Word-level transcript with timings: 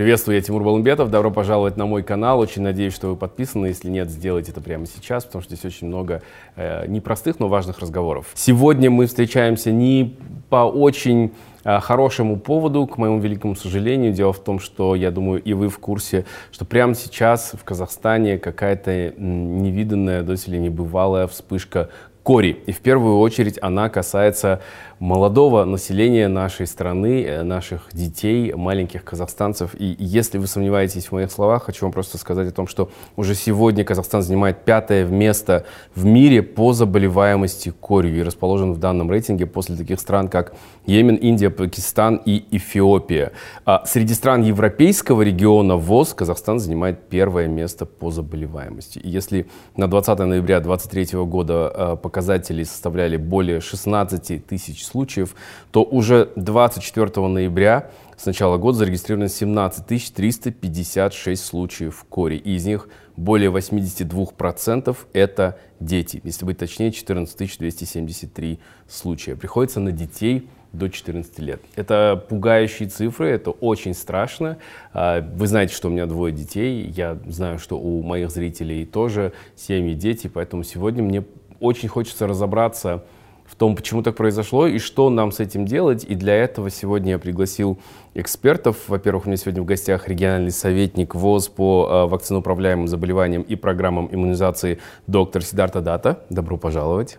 Приветствую, 0.00 0.36
я 0.36 0.40
Тимур 0.40 0.62
Балумбетов. 0.62 1.10
Добро 1.10 1.30
пожаловать 1.30 1.76
на 1.76 1.84
мой 1.84 2.02
канал. 2.02 2.38
Очень 2.40 2.62
надеюсь, 2.62 2.94
что 2.94 3.08
вы 3.08 3.16
подписаны. 3.16 3.66
Если 3.66 3.90
нет, 3.90 4.08
сделайте 4.08 4.50
это 4.50 4.62
прямо 4.62 4.86
сейчас, 4.86 5.26
потому 5.26 5.42
что 5.42 5.54
здесь 5.54 5.66
очень 5.66 5.88
много 5.88 6.22
э, 6.56 6.86
непростых, 6.86 7.38
но 7.38 7.48
важных 7.48 7.80
разговоров. 7.80 8.28
Сегодня 8.32 8.90
мы 8.90 9.04
встречаемся 9.04 9.70
не 9.72 10.16
по 10.48 10.64
очень 10.64 11.32
э, 11.64 11.80
хорошему 11.80 12.38
поводу, 12.38 12.86
к 12.86 12.96
моему 12.96 13.20
великому 13.20 13.54
сожалению. 13.54 14.14
Дело 14.14 14.32
в 14.32 14.42
том, 14.42 14.58
что, 14.58 14.94
я 14.94 15.10
думаю, 15.10 15.42
и 15.42 15.52
вы 15.52 15.68
в 15.68 15.78
курсе, 15.78 16.24
что 16.50 16.64
прямо 16.64 16.94
сейчас 16.94 17.52
в 17.52 17.62
Казахстане 17.62 18.38
какая-то 18.38 19.12
невиданная, 19.18 20.22
доселе 20.22 20.60
небывалая 20.60 21.26
вспышка 21.26 21.90
кори. 22.22 22.56
И 22.66 22.72
в 22.72 22.80
первую 22.80 23.18
очередь 23.18 23.58
она 23.62 23.88
касается 23.88 24.60
молодого 24.98 25.64
населения 25.64 26.28
нашей 26.28 26.66
страны, 26.66 27.24
э, 27.24 27.42
наших 27.42 27.88
детей, 27.92 28.52
маленьких 28.52 29.02
казахстанцев. 29.02 29.74
И 29.78 29.96
если 29.98 30.38
вы 30.38 30.46
сомневаетесь 30.46 31.06
в 31.06 31.12
моих 31.12 31.32
словах, 31.32 31.64
хочу 31.64 31.86
вам 31.86 31.92
просто 31.92 32.18
сказать 32.18 32.48
о 32.48 32.52
том, 32.52 32.66
что 32.66 32.90
уже 33.16 33.34
сегодня 33.34 33.82
Казахстан 33.82 34.22
занимает 34.22 34.64
пятое 34.64 35.06
место 35.06 35.64
в 35.94 36.04
мире 36.04 36.42
по 36.42 36.74
заболеваемости 36.74 37.72
корью 37.80 38.18
и 38.18 38.22
расположен 38.22 38.74
в 38.74 38.78
данном 38.78 39.10
рейтинге 39.10 39.46
после 39.46 39.76
таких 39.76 39.98
стран, 39.98 40.28
как 40.28 40.52
Йемен, 40.90 41.14
Индия, 41.22 41.50
Пакистан 41.50 42.20
и 42.26 42.44
Эфиопия. 42.50 43.30
А 43.64 43.84
среди 43.86 44.12
стран 44.12 44.42
европейского 44.42 45.22
региона 45.22 45.76
ВОЗ 45.76 46.14
Казахстан 46.14 46.58
занимает 46.58 47.08
первое 47.08 47.46
место 47.46 47.86
по 47.86 48.10
заболеваемости. 48.10 48.98
И 48.98 49.08
если 49.08 49.46
на 49.76 49.86
20 49.86 50.18
ноября 50.18 50.58
2023 50.58 51.20
года 51.20 51.72
э, 51.72 51.96
показатели 51.96 52.64
составляли 52.64 53.16
более 53.16 53.60
16 53.60 54.44
тысяч 54.44 54.84
случаев, 54.84 55.36
то 55.70 55.84
уже 55.84 56.30
24 56.34 57.28
ноября 57.28 57.90
с 58.16 58.26
начала 58.26 58.58
года 58.58 58.78
зарегистрировано 58.78 59.28
17 59.28 60.12
356 60.12 61.44
случаев 61.44 62.04
кори. 62.08 62.34
И 62.34 62.56
из 62.56 62.66
них 62.66 62.88
более 63.16 63.50
82% 63.50 64.96
это 65.12 65.58
дети. 65.78 66.20
Если 66.24 66.44
быть 66.44 66.58
точнее, 66.58 66.90
14 66.90 67.58
273 67.58 68.58
случая. 68.88 69.36
Приходится 69.36 69.78
на 69.78 69.92
детей 69.92 70.48
до 70.72 70.88
14 70.88 71.38
лет. 71.40 71.60
Это 71.76 72.24
пугающие 72.28 72.88
цифры, 72.88 73.28
это 73.28 73.50
очень 73.50 73.94
страшно. 73.94 74.58
А, 74.92 75.20
вы 75.20 75.46
знаете, 75.46 75.74
что 75.74 75.88
у 75.88 75.90
меня 75.90 76.06
двое 76.06 76.32
детей, 76.32 76.92
я 76.96 77.18
знаю, 77.26 77.58
что 77.58 77.78
у 77.78 78.02
моих 78.02 78.30
зрителей 78.30 78.84
тоже 78.86 79.32
семьи, 79.56 79.94
дети, 79.94 80.28
поэтому 80.28 80.62
сегодня 80.62 81.02
мне 81.02 81.24
очень 81.60 81.88
хочется 81.88 82.26
разобраться 82.26 83.04
в 83.50 83.56
том, 83.56 83.74
почему 83.74 84.02
так 84.02 84.14
произошло 84.14 84.66
и 84.68 84.78
что 84.78 85.10
нам 85.10 85.32
с 85.32 85.40
этим 85.40 85.66
делать. 85.66 86.04
И 86.04 86.14
для 86.14 86.34
этого 86.34 86.70
сегодня 86.70 87.12
я 87.12 87.18
пригласил 87.18 87.78
экспертов. 88.14 88.76
Во-первых, 88.86 89.26
у 89.26 89.28
меня 89.28 89.36
сегодня 89.36 89.62
в 89.62 89.64
гостях 89.64 90.08
региональный 90.08 90.52
советник 90.52 91.16
ВОЗ 91.16 91.48
по 91.48 91.88
э, 91.90 92.10
вакциноуправляемым 92.10 92.86
заболеваниям 92.86 93.42
и 93.42 93.56
программам 93.56 94.08
иммунизации 94.12 94.78
доктор 95.08 95.42
Сидарта 95.42 95.80
Дата. 95.80 96.20
Добро 96.30 96.56
пожаловать. 96.56 97.18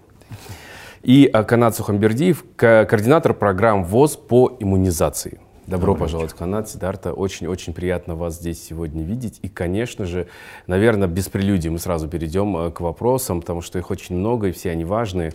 И 1.04 1.30
э, 1.34 1.44
Канат 1.44 1.76
Сухамбердиев, 1.76 2.46
координатор 2.56 3.34
программ 3.34 3.84
ВОЗ 3.84 4.18
по 4.18 4.56
иммунизации. 4.60 5.40
Добро 5.66 5.96
пожаловать 5.96 6.32
в 6.32 6.36
Канад, 6.36 6.70
Сидарта. 6.70 7.14
Очень-очень 7.14 7.74
приятно 7.74 8.16
вас 8.16 8.36
здесь 8.36 8.62
сегодня 8.62 9.04
видеть. 9.04 9.40
И, 9.42 9.48
конечно 9.48 10.06
же, 10.06 10.28
наверное, 10.68 11.08
без 11.08 11.30
прелюдии 11.30 11.70
мы 11.70 11.80
сразу 11.80 12.08
перейдем 12.08 12.56
э, 12.58 12.72
к 12.72 12.82
вопросам, 12.82 13.42
потому 13.42 13.62
что 13.62 13.80
их 13.80 13.90
очень 13.90 14.16
много, 14.16 14.50
и 14.50 14.52
все 14.52 14.72
они 14.72 14.86
важные. 14.86 15.34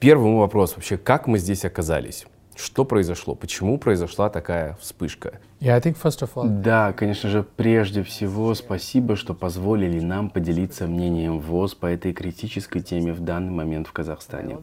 Первый 0.00 0.34
вопрос 0.34 0.74
вообще, 0.74 0.96
как 0.96 1.26
мы 1.26 1.38
здесь 1.38 1.64
оказались? 1.64 2.26
Что 2.56 2.86
произошло? 2.86 3.34
Почему 3.34 3.76
произошла 3.76 4.30
такая 4.30 4.78
вспышка? 4.80 5.40
Yeah, 5.60 5.74
I 5.74 5.80
think 5.80 5.96
first 6.02 6.22
of 6.22 6.30
all... 6.34 6.48
Да, 6.48 6.94
конечно 6.94 7.28
же, 7.28 7.42
прежде 7.42 8.02
всего 8.02 8.54
спасибо, 8.54 9.14
что 9.16 9.34
позволили 9.34 10.00
нам 10.00 10.30
поделиться 10.30 10.86
мнением 10.86 11.38
ВОЗ 11.38 11.74
по 11.74 11.86
этой 11.86 12.14
критической 12.14 12.80
теме 12.80 13.12
в 13.12 13.20
данный 13.20 13.52
момент 13.52 13.86
в 13.88 13.92
Казахстане. 13.92 14.58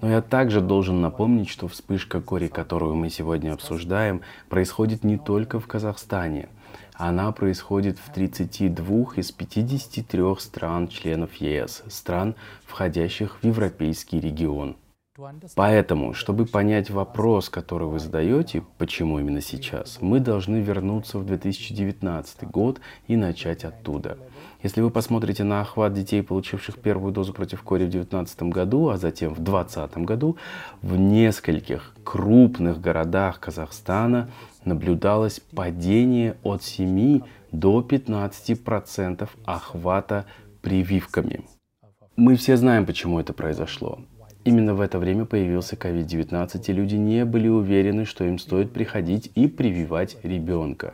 Но 0.00 0.10
я 0.10 0.22
также 0.22 0.62
должен 0.62 1.02
напомнить, 1.02 1.50
что 1.50 1.68
вспышка 1.68 2.22
кори, 2.22 2.48
которую 2.48 2.94
мы 2.94 3.10
сегодня 3.10 3.52
обсуждаем, 3.52 4.22
происходит 4.48 5.04
не 5.04 5.18
только 5.18 5.60
в 5.60 5.66
Казахстане. 5.66 6.48
Она 6.94 7.30
происходит 7.32 7.98
в 7.98 8.12
32 8.12 9.14
из 9.16 9.32
53 9.32 10.22
стран-членов 10.38 11.34
ЕС, 11.34 11.82
стран, 11.88 12.36
входящих 12.64 13.38
в 13.42 13.46
Европейский 13.46 14.20
регион. 14.20 14.76
Поэтому, 15.54 16.12
чтобы 16.12 16.44
понять 16.44 16.90
вопрос, 16.90 17.48
который 17.48 17.86
вы 17.86 18.00
задаете, 18.00 18.64
почему 18.78 19.20
именно 19.20 19.40
сейчас, 19.40 19.98
мы 20.00 20.18
должны 20.18 20.56
вернуться 20.56 21.18
в 21.18 21.24
2019 21.24 22.50
год 22.50 22.80
и 23.06 23.14
начать 23.14 23.64
оттуда. 23.64 24.18
Если 24.64 24.80
вы 24.80 24.90
посмотрите 24.90 25.44
на 25.44 25.60
охват 25.60 25.92
детей, 25.94 26.20
получивших 26.22 26.78
первую 26.78 27.12
дозу 27.12 27.32
против 27.32 27.62
кори 27.62 27.84
в 27.84 27.90
2019 27.90 28.42
году, 28.44 28.88
а 28.88 28.96
затем 28.96 29.34
в 29.34 29.40
2020 29.40 29.98
году, 29.98 30.36
в 30.82 30.96
нескольких 30.96 31.94
крупных 32.02 32.80
городах 32.80 33.38
Казахстана 33.38 34.30
наблюдалось 34.64 35.38
падение 35.54 36.36
от 36.42 36.64
7 36.64 37.20
до 37.52 37.86
15% 37.88 39.28
охвата 39.44 40.26
прививками. 40.60 41.44
Мы 42.16 42.34
все 42.34 42.56
знаем, 42.56 42.84
почему 42.84 43.20
это 43.20 43.32
произошло. 43.32 44.00
Именно 44.44 44.74
в 44.74 44.82
это 44.82 44.98
время 44.98 45.24
появился 45.24 45.74
COVID-19, 45.74 46.64
и 46.66 46.72
люди 46.74 46.96
не 46.96 47.24
были 47.24 47.48
уверены, 47.48 48.04
что 48.04 48.24
им 48.24 48.38
стоит 48.38 48.72
приходить 48.72 49.30
и 49.34 49.48
прививать 49.48 50.18
ребенка. 50.22 50.92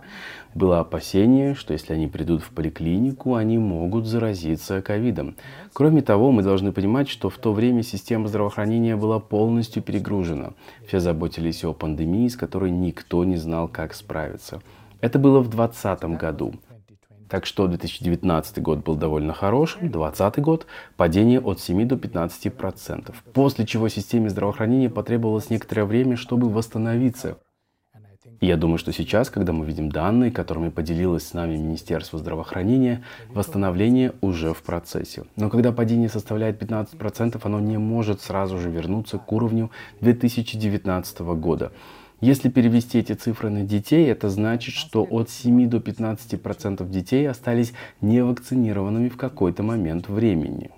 Было 0.54 0.78
опасение, 0.78 1.56
что 1.56 1.72
если 1.72 1.94
они 1.94 2.06
придут 2.06 2.42
в 2.42 2.50
поликлинику, 2.50 3.34
они 3.34 3.58
могут 3.58 4.06
заразиться 4.06 4.82
ковидом. 4.82 5.34
Кроме 5.72 6.00
того, 6.00 6.30
мы 6.30 6.44
должны 6.44 6.70
понимать, 6.70 7.08
что 7.08 7.28
в 7.28 7.38
то 7.38 7.52
время 7.52 7.82
система 7.82 8.28
здравоохранения 8.28 8.94
была 8.94 9.18
полностью 9.18 9.82
перегружена. 9.82 10.52
Все 10.86 11.00
заботились 11.00 11.64
о 11.64 11.72
пандемии, 11.72 12.28
с 12.28 12.36
которой 12.36 12.70
никто 12.70 13.24
не 13.24 13.36
знал, 13.36 13.66
как 13.66 13.94
справиться. 13.94 14.62
Это 15.00 15.18
было 15.18 15.40
в 15.40 15.48
2020 15.48 16.04
году. 16.20 16.54
Так 17.30 17.46
что 17.46 17.68
2019 17.68 18.60
год 18.60 18.80
был 18.80 18.96
довольно 18.96 19.32
хорошим, 19.32 19.82
2020 19.82 20.38
год 20.40 20.66
падение 20.96 21.40
от 21.40 21.60
7 21.60 21.86
до 21.86 21.96
15 21.96 22.52
процентов. 22.52 23.22
После 23.32 23.64
чего 23.66 23.88
системе 23.88 24.28
здравоохранения 24.28 24.90
потребовалось 24.90 25.48
некоторое 25.48 25.84
время, 25.84 26.16
чтобы 26.16 26.50
восстановиться. 26.50 27.38
Я 28.40 28.56
думаю, 28.56 28.78
что 28.78 28.92
сейчас, 28.92 29.30
когда 29.30 29.52
мы 29.52 29.64
видим 29.64 29.90
данные, 29.90 30.32
которыми 30.32 30.70
поделилось 30.70 31.28
с 31.28 31.34
нами 31.34 31.56
Министерство 31.56 32.18
здравоохранения, 32.18 33.04
восстановление 33.28 34.12
уже 34.22 34.52
в 34.52 34.62
процессе. 34.62 35.24
Но 35.36 35.50
когда 35.50 35.72
падение 35.72 36.08
составляет 36.08 36.60
15%, 36.60 37.38
оно 37.44 37.60
не 37.60 37.76
может 37.76 38.22
сразу 38.22 38.58
же 38.58 38.70
вернуться 38.70 39.18
к 39.18 39.30
уровню 39.30 39.70
2019 40.00 41.20
года. 41.20 41.70
Если 42.20 42.50
перевести 42.50 42.98
эти 42.98 43.12
цифры 43.12 43.48
на 43.48 43.62
детей, 43.62 44.06
это 44.10 44.28
значит, 44.28 44.74
что 44.74 45.04
от 45.04 45.30
7 45.30 45.68
до 45.70 45.80
15 45.80 46.40
процентов 46.42 46.90
детей 46.90 47.28
остались 47.28 47.72
невакцинированными 48.02 49.08
в 49.08 49.16
какой-то 49.16 49.62
момент 49.62 50.08
времени. 50.08 50.70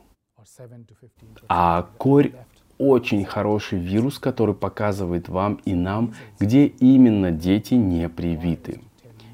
А 1.49 1.89
корь 1.99 2.33
очень 2.79 3.25
хороший 3.25 3.79
вирус, 3.79 4.19
который 4.19 4.55
показывает 4.55 5.29
вам 5.29 5.61
и 5.65 5.75
нам, 5.75 6.15
где 6.39 6.67
именно 6.67 7.33
дети 7.33 7.75
не 7.75 8.09
привиты. 8.09 8.81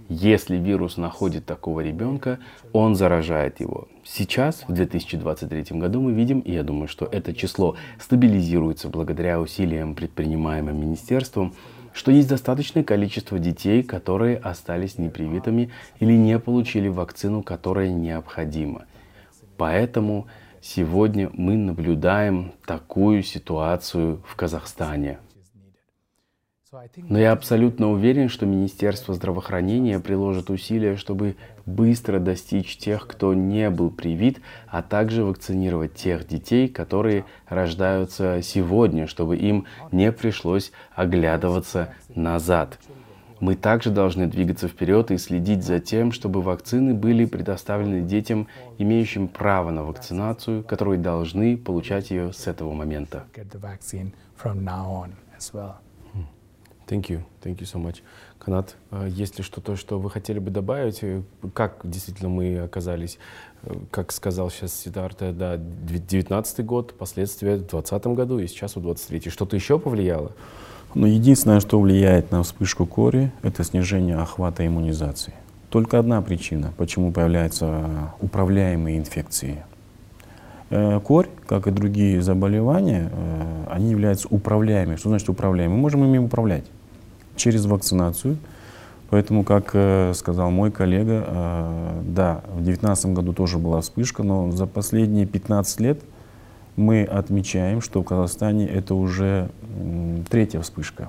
Если 0.08 0.56
вирус 0.56 0.96
находит 0.96 1.44
такого 1.44 1.80
ребенка, 1.80 2.38
он 2.72 2.94
заражает 2.94 3.60
его. 3.60 3.88
Сейчас, 4.04 4.64
в 4.66 4.72
2023 4.72 5.78
году, 5.78 6.00
мы 6.00 6.12
видим, 6.12 6.40
и 6.40 6.52
я 6.52 6.62
думаю, 6.62 6.88
что 6.88 7.04
это 7.04 7.34
число 7.34 7.76
стабилизируется 8.00 8.88
благодаря 8.88 9.38
усилиям, 9.38 9.94
предпринимаемым 9.94 10.80
министерством, 10.80 11.52
что 11.98 12.12
есть 12.12 12.28
достаточное 12.28 12.84
количество 12.84 13.40
детей, 13.40 13.82
которые 13.82 14.36
остались 14.36 14.98
непривитыми 14.98 15.70
или 15.98 16.12
не 16.12 16.38
получили 16.38 16.86
вакцину, 16.86 17.42
которая 17.42 17.88
необходима. 17.88 18.84
Поэтому 19.56 20.28
сегодня 20.62 21.28
мы 21.32 21.56
наблюдаем 21.56 22.52
такую 22.64 23.24
ситуацию 23.24 24.22
в 24.24 24.36
Казахстане. 24.36 25.18
Но 26.96 27.18
я 27.18 27.32
абсолютно 27.32 27.90
уверен, 27.90 28.28
что 28.28 28.44
Министерство 28.44 29.14
здравоохранения 29.14 30.00
приложит 30.00 30.50
усилия, 30.50 30.96
чтобы 30.96 31.36
быстро 31.64 32.18
достичь 32.18 32.76
тех, 32.76 33.06
кто 33.06 33.32
не 33.32 33.70
был 33.70 33.90
привит, 33.90 34.40
а 34.66 34.82
также 34.82 35.24
вакцинировать 35.24 35.94
тех 35.94 36.26
детей, 36.26 36.68
которые 36.68 37.24
рождаются 37.48 38.40
сегодня, 38.42 39.06
чтобы 39.06 39.36
им 39.38 39.64
не 39.92 40.12
пришлось 40.12 40.72
оглядываться 40.94 41.94
назад. 42.14 42.78
Мы 43.40 43.54
также 43.54 43.90
должны 43.90 44.26
двигаться 44.26 44.68
вперед 44.68 45.10
и 45.10 45.16
следить 45.16 45.62
за 45.62 45.78
тем, 45.78 46.12
чтобы 46.12 46.42
вакцины 46.42 46.92
были 46.92 47.24
предоставлены 47.24 48.02
детям, 48.02 48.48
имеющим 48.78 49.28
право 49.28 49.70
на 49.70 49.84
вакцинацию, 49.84 50.64
которые 50.64 50.98
должны 50.98 51.56
получать 51.56 52.10
ее 52.10 52.32
с 52.32 52.46
этого 52.46 52.72
момента. 52.74 53.24
Thank 56.88 57.10
you. 57.10 57.20
Thank 57.44 57.60
you 57.60 57.66
so 57.66 57.78
much. 57.78 57.96
Канат, 58.38 58.76
э, 58.92 59.08
есть 59.10 59.36
ли 59.36 59.44
что-то, 59.44 59.76
что 59.76 59.98
вы 60.00 60.08
хотели 60.08 60.38
бы 60.38 60.50
добавить? 60.50 61.00
Э, 61.02 61.20
как 61.52 61.80
действительно 61.84 62.30
мы 62.30 62.60
оказались, 62.60 63.18
э, 63.64 63.74
как 63.90 64.10
сказал 64.10 64.50
сейчас 64.50 64.72
Сидарта, 64.72 65.32
да, 65.32 65.58
19 65.58 66.64
год, 66.64 66.94
последствия 66.96 67.56
в 67.56 67.66
20 67.66 68.14
году 68.14 68.38
и 68.38 68.46
сейчас 68.46 68.76
в 68.76 68.80
23 68.80 69.28
Что-то 69.28 69.54
еще 69.54 69.78
повлияло? 69.78 70.32
Ну, 70.94 71.06
единственное, 71.06 71.60
что 71.60 71.78
влияет 71.78 72.30
на 72.30 72.42
вспышку 72.42 72.86
кори, 72.86 73.30
это 73.42 73.62
снижение 73.64 74.16
охвата 74.16 74.66
иммунизации. 74.66 75.34
Только 75.68 75.98
одна 75.98 76.22
причина, 76.22 76.72
почему 76.78 77.12
появляются 77.12 78.14
управляемые 78.22 78.96
инфекции. 78.96 79.62
Корь, 81.04 81.28
как 81.46 81.66
и 81.66 81.70
другие 81.70 82.22
заболевания, 82.22 83.10
они 83.70 83.90
являются 83.90 84.28
управляемыми. 84.28 84.96
Что 84.96 85.10
значит 85.10 85.28
управляемыми? 85.28 85.76
Мы 85.76 85.82
можем 85.82 86.04
ими 86.04 86.16
управлять 86.16 86.64
через 87.38 87.64
вакцинацию. 87.66 88.36
Поэтому, 89.10 89.42
как 89.42 89.70
э, 89.72 90.12
сказал 90.14 90.50
мой 90.50 90.70
коллега, 90.70 91.24
э, 91.26 92.02
да, 92.04 92.42
в 92.48 92.62
2019 92.62 93.06
году 93.06 93.32
тоже 93.32 93.56
была 93.56 93.80
вспышка, 93.80 94.22
но 94.22 94.50
за 94.50 94.66
последние 94.66 95.24
15 95.24 95.80
лет 95.80 96.00
мы 96.76 97.04
отмечаем, 97.04 97.80
что 97.80 98.02
в 98.02 98.04
Казахстане 98.04 98.68
это 98.68 98.94
уже 98.94 99.48
третья 100.30 100.60
вспышка. 100.60 101.08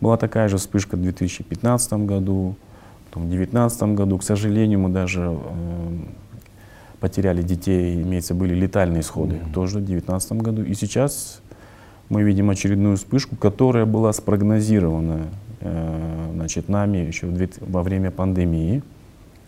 Была 0.00 0.16
такая 0.16 0.48
же 0.48 0.56
вспышка 0.56 0.96
в 0.96 1.02
2015 1.02 1.92
году, 1.92 2.56
потом 3.08 3.24
в 3.24 3.28
2019 3.28 3.82
году. 3.94 4.18
К 4.18 4.24
сожалению, 4.24 4.80
мы 4.80 4.88
даже 4.88 5.38
э, 5.38 5.98
потеряли 6.98 7.42
детей, 7.42 8.02
имеется, 8.02 8.34
были 8.34 8.54
летальные 8.54 9.02
исходы 9.02 9.36
mm-hmm. 9.36 9.52
тоже 9.52 9.78
в 9.78 9.84
2019 9.84 10.32
году. 10.32 10.64
И 10.64 10.74
сейчас 10.74 11.42
мы 12.12 12.24
видим 12.24 12.50
очередную 12.50 12.98
вспышку, 12.98 13.36
которая 13.36 13.86
была 13.86 14.12
спрогнозирована 14.12 15.28
э, 15.60 16.30
значит, 16.34 16.68
нами 16.68 16.98
еще 16.98 17.26
во 17.62 17.82
время 17.82 18.10
пандемии. 18.10 18.82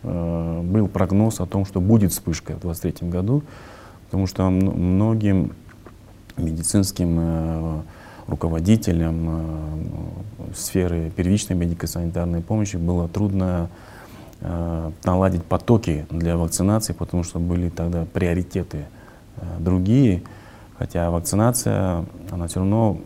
Э, 0.03 0.63
был 0.63 0.89
прогноз 0.89 1.41
о 1.41 1.47
том, 1.47 1.67
что 1.67 1.83
будет 1.83 2.13
вспышка 2.13 2.53
в 2.57 2.61
2023 2.61 3.11
году, 3.11 3.43
потому 4.07 4.27
что 4.27 4.49
многим 4.49 5.53
медицинским 6.39 7.19
э, 7.21 7.83
руководителям 8.29 10.25
сферы 10.57 11.13
первичной 11.15 11.57
медико-санитарной 11.57 12.41
помощи 12.41 12.77
было 12.77 13.09
трудно 13.09 13.69
наладить 15.05 15.45
потоки 15.45 16.07
для 16.11 16.39
вакцинации, 16.39 16.95
потому 16.95 17.25
что 17.25 17.39
были 17.39 17.69
тогда 17.69 18.07
приоритеты 18.11 18.87
другие. 19.59 20.23
Хотя 20.79 21.11
вакцинация, 21.11 22.05
она 22.31 22.49
все 22.49 22.61
равно 22.61 22.99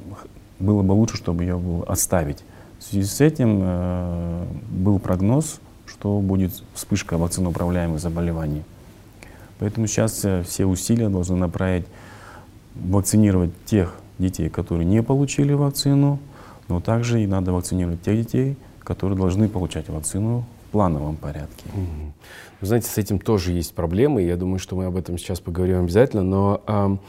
было 0.58 0.82
бы 0.82 0.92
лучше, 0.92 1.16
чтобы 1.16 1.44
ее 1.44 1.58
было 1.58 1.84
оставить. 1.84 2.42
В 2.78 2.84
связи 2.84 3.06
с 3.06 3.20
этим 3.20 3.60
э, 3.62 4.46
был 4.70 4.98
прогноз, 4.98 5.60
что 5.86 6.20
будет 6.20 6.62
вспышка 6.74 7.18
вакциноуправляемых 7.18 8.00
заболеваний. 8.00 8.62
Поэтому 9.58 9.86
сейчас 9.86 10.24
э, 10.24 10.42
все 10.44 10.64
усилия 10.64 11.08
должны 11.08 11.36
направить 11.36 11.86
вакцинировать 12.76 13.50
тех 13.64 13.94
детей, 14.18 14.48
которые 14.48 14.84
не 14.84 15.02
получили 15.02 15.52
вакцину, 15.52 16.18
но 16.68 16.80
также 16.80 17.22
и 17.22 17.26
надо 17.26 17.52
вакцинировать 17.52 18.02
тех 18.02 18.16
детей, 18.16 18.56
которые 18.80 19.18
должны 19.18 19.48
получать 19.48 19.88
вакцину 19.88 20.44
в 20.68 20.70
плановом 20.70 21.16
порядке. 21.16 21.64
Вы 22.60 22.66
знаете, 22.66 22.88
с 22.88 22.98
этим 22.98 23.18
тоже 23.18 23.52
есть 23.52 23.74
проблемы, 23.74 24.22
я 24.22 24.36
думаю, 24.36 24.58
что 24.58 24.76
мы 24.76 24.86
об 24.86 24.96
этом 24.96 25.18
сейчас 25.18 25.40
поговорим 25.40 25.80
обязательно, 25.80 26.22
но 26.22 27.00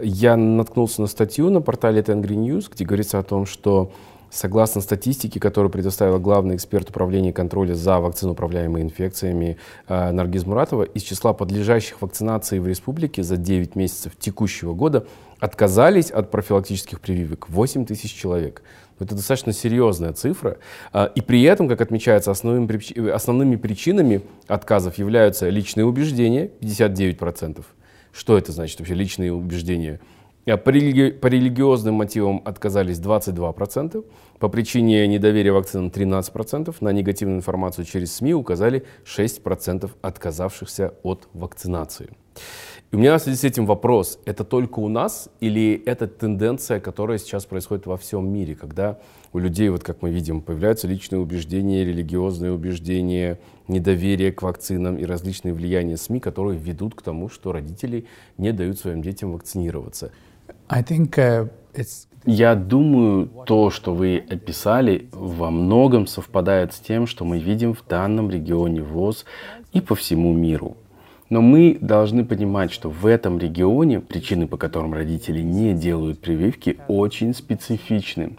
я 0.00 0.36
наткнулся 0.36 1.00
на 1.00 1.06
статью 1.06 1.50
на 1.50 1.60
портале 1.60 2.00
Tengri 2.00 2.36
News, 2.36 2.70
где 2.70 2.84
говорится 2.84 3.18
о 3.18 3.22
том, 3.22 3.46
что 3.46 3.92
Согласно 4.34 4.80
статистике, 4.80 5.38
которую 5.38 5.70
предоставила 5.70 6.18
главный 6.18 6.56
эксперт 6.56 6.90
управления 6.90 7.32
контроля 7.32 7.74
за 7.74 8.00
вакциноуправляемыми 8.00 8.82
инфекциями 8.82 9.58
э, 9.86 10.10
Наргиз 10.10 10.44
Муратова, 10.44 10.82
из 10.82 11.02
числа 11.02 11.32
подлежащих 11.34 12.02
вакцинации 12.02 12.58
в 12.58 12.66
республике 12.66 13.22
за 13.22 13.36
9 13.36 13.76
месяцев 13.76 14.16
текущего 14.18 14.74
года 14.74 15.06
отказались 15.38 16.10
от 16.10 16.32
профилактических 16.32 17.00
прививок 17.00 17.48
8 17.48 17.86
тысяч 17.86 18.12
человек. 18.12 18.64
Это 18.98 19.14
достаточно 19.14 19.52
серьезная 19.52 20.12
цифра. 20.12 20.58
Э, 20.92 21.08
и 21.14 21.20
при 21.20 21.40
этом, 21.44 21.68
как 21.68 21.80
отмечается, 21.80 22.32
основными, 22.32 23.10
основными 23.10 23.54
причинами 23.54 24.22
отказов 24.48 24.98
являются 24.98 25.48
личные 25.48 25.84
убеждения 25.84 26.50
59%, 26.60 27.64
что 28.14 28.38
это 28.38 28.52
значит 28.52 28.78
вообще 28.78 28.94
личные 28.94 29.32
убеждения? 29.32 30.00
А 30.46 30.56
по, 30.56 30.70
религи... 30.70 31.10
по 31.10 31.26
религиозным 31.26 31.94
мотивам 31.96 32.42
отказались 32.44 32.98
22%, 32.98 34.04
по 34.38 34.48
причине 34.48 35.06
недоверия 35.08 35.52
вакцинам 35.52 35.88
13%, 35.88 36.74
на 36.80 36.90
негативную 36.90 37.38
информацию 37.38 37.84
через 37.84 38.14
СМИ 38.14 38.34
указали 38.34 38.84
6% 39.04 39.90
отказавшихся 40.02 40.94
от 41.02 41.28
вакцинации. 41.32 42.10
И 42.94 42.96
у 42.96 43.00
меня 43.00 43.18
в 43.18 43.22
связи 43.22 43.36
с 43.36 43.42
этим 43.42 43.66
вопрос, 43.66 44.20
это 44.24 44.44
только 44.44 44.78
у 44.78 44.88
нас 44.88 45.28
или 45.40 45.82
это 45.84 46.06
тенденция, 46.06 46.78
которая 46.78 47.18
сейчас 47.18 47.44
происходит 47.44 47.86
во 47.86 47.96
всем 47.96 48.32
мире, 48.32 48.54
когда 48.54 48.98
у 49.32 49.40
людей, 49.40 49.68
вот 49.68 49.82
как 49.82 50.00
мы 50.00 50.12
видим, 50.12 50.40
появляются 50.40 50.86
личные 50.86 51.18
убеждения, 51.18 51.84
религиозные 51.84 52.52
убеждения, 52.52 53.40
недоверие 53.66 54.30
к 54.30 54.42
вакцинам 54.42 54.96
и 54.96 55.04
различные 55.06 55.54
влияния 55.54 55.96
СМИ, 55.96 56.20
которые 56.20 56.56
ведут 56.56 56.94
к 56.94 57.02
тому, 57.02 57.28
что 57.28 57.50
родители 57.50 58.06
не 58.38 58.52
дают 58.52 58.78
своим 58.78 59.02
детям 59.02 59.32
вакцинироваться. 59.32 60.12
I 60.68 60.84
think, 60.84 61.16
uh, 61.16 61.50
it's... 61.72 62.06
Я 62.26 62.54
думаю, 62.54 63.28
то, 63.44 63.70
что 63.70 63.92
вы 63.92 64.24
описали, 64.30 65.08
во 65.10 65.50
многом 65.50 66.06
совпадает 66.06 66.72
с 66.72 66.78
тем, 66.78 67.08
что 67.08 67.24
мы 67.24 67.40
видим 67.40 67.74
в 67.74 67.84
данном 67.88 68.30
регионе 68.30 68.82
ВОЗ 68.82 69.24
и 69.72 69.80
по 69.80 69.96
всему 69.96 70.32
миру. 70.32 70.76
Но 71.30 71.40
мы 71.40 71.78
должны 71.80 72.24
понимать, 72.24 72.70
что 72.70 72.90
в 72.90 73.06
этом 73.06 73.38
регионе 73.38 74.00
причины, 74.00 74.46
по 74.46 74.56
которым 74.56 74.92
родители 74.92 75.40
не 75.40 75.72
делают 75.72 76.20
прививки, 76.20 76.78
очень 76.86 77.34
специфичны. 77.34 78.36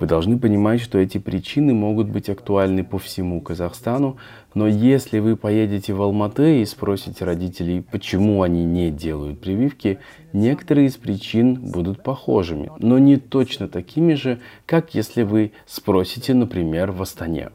Вы 0.00 0.06
должны 0.08 0.38
понимать, 0.38 0.80
что 0.80 0.98
эти 0.98 1.18
причины 1.18 1.72
могут 1.72 2.08
быть 2.08 2.28
актуальны 2.28 2.82
по 2.82 2.98
всему 2.98 3.40
Казахстану, 3.40 4.16
но 4.52 4.66
если 4.66 5.20
вы 5.20 5.36
поедете 5.36 5.92
в 5.92 6.02
Алматы 6.02 6.62
и 6.62 6.64
спросите 6.64 7.24
родителей, 7.24 7.80
почему 7.80 8.42
они 8.42 8.64
не 8.64 8.90
делают 8.90 9.40
прививки, 9.40 9.98
некоторые 10.32 10.88
из 10.88 10.96
причин 10.96 11.54
будут 11.54 12.02
похожими, 12.02 12.70
но 12.78 12.98
не 12.98 13.16
точно 13.18 13.68
такими 13.68 14.14
же, 14.14 14.40
как 14.66 14.94
если 14.94 15.22
вы 15.22 15.52
спросите, 15.66 16.34
например, 16.34 16.90
в 16.90 17.00
Астане. 17.00 17.50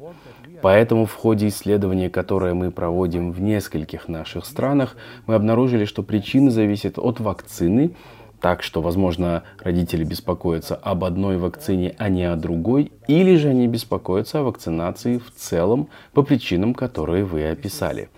Поэтому 0.62 1.06
в 1.06 1.14
ходе 1.14 1.48
исследования, 1.48 2.10
которое 2.10 2.54
мы 2.54 2.72
проводим 2.72 3.32
в 3.32 3.42
нескольких 3.42 4.08
наших 4.08 4.46
странах, 4.46 4.96
мы 5.26 5.36
обнаружили, 5.36 5.86
что 5.86 6.04
причины 6.04 6.52
зависят 6.52 6.98
от 6.98 7.20
вакцины, 7.20 7.92
так 8.42 8.64
что, 8.64 8.82
возможно, 8.82 9.44
родители 9.60 10.04
беспокоятся 10.04 10.76
об 10.76 11.04
одной 11.04 11.38
вакцине, 11.38 11.96
а 11.98 12.10
не 12.10 12.24
о 12.24 12.36
другой, 12.36 12.92
или 13.08 13.36
же 13.36 13.50
они 13.50 13.68
беспокоятся 13.68 14.40
о 14.40 14.44
вакцинации 14.44 15.18
в 15.18 15.32
целом 15.36 15.90
по 16.14 16.24
причинам, 16.24 16.74
которые 16.74 17.26
вы 17.26 17.50
описали. 17.50 18.10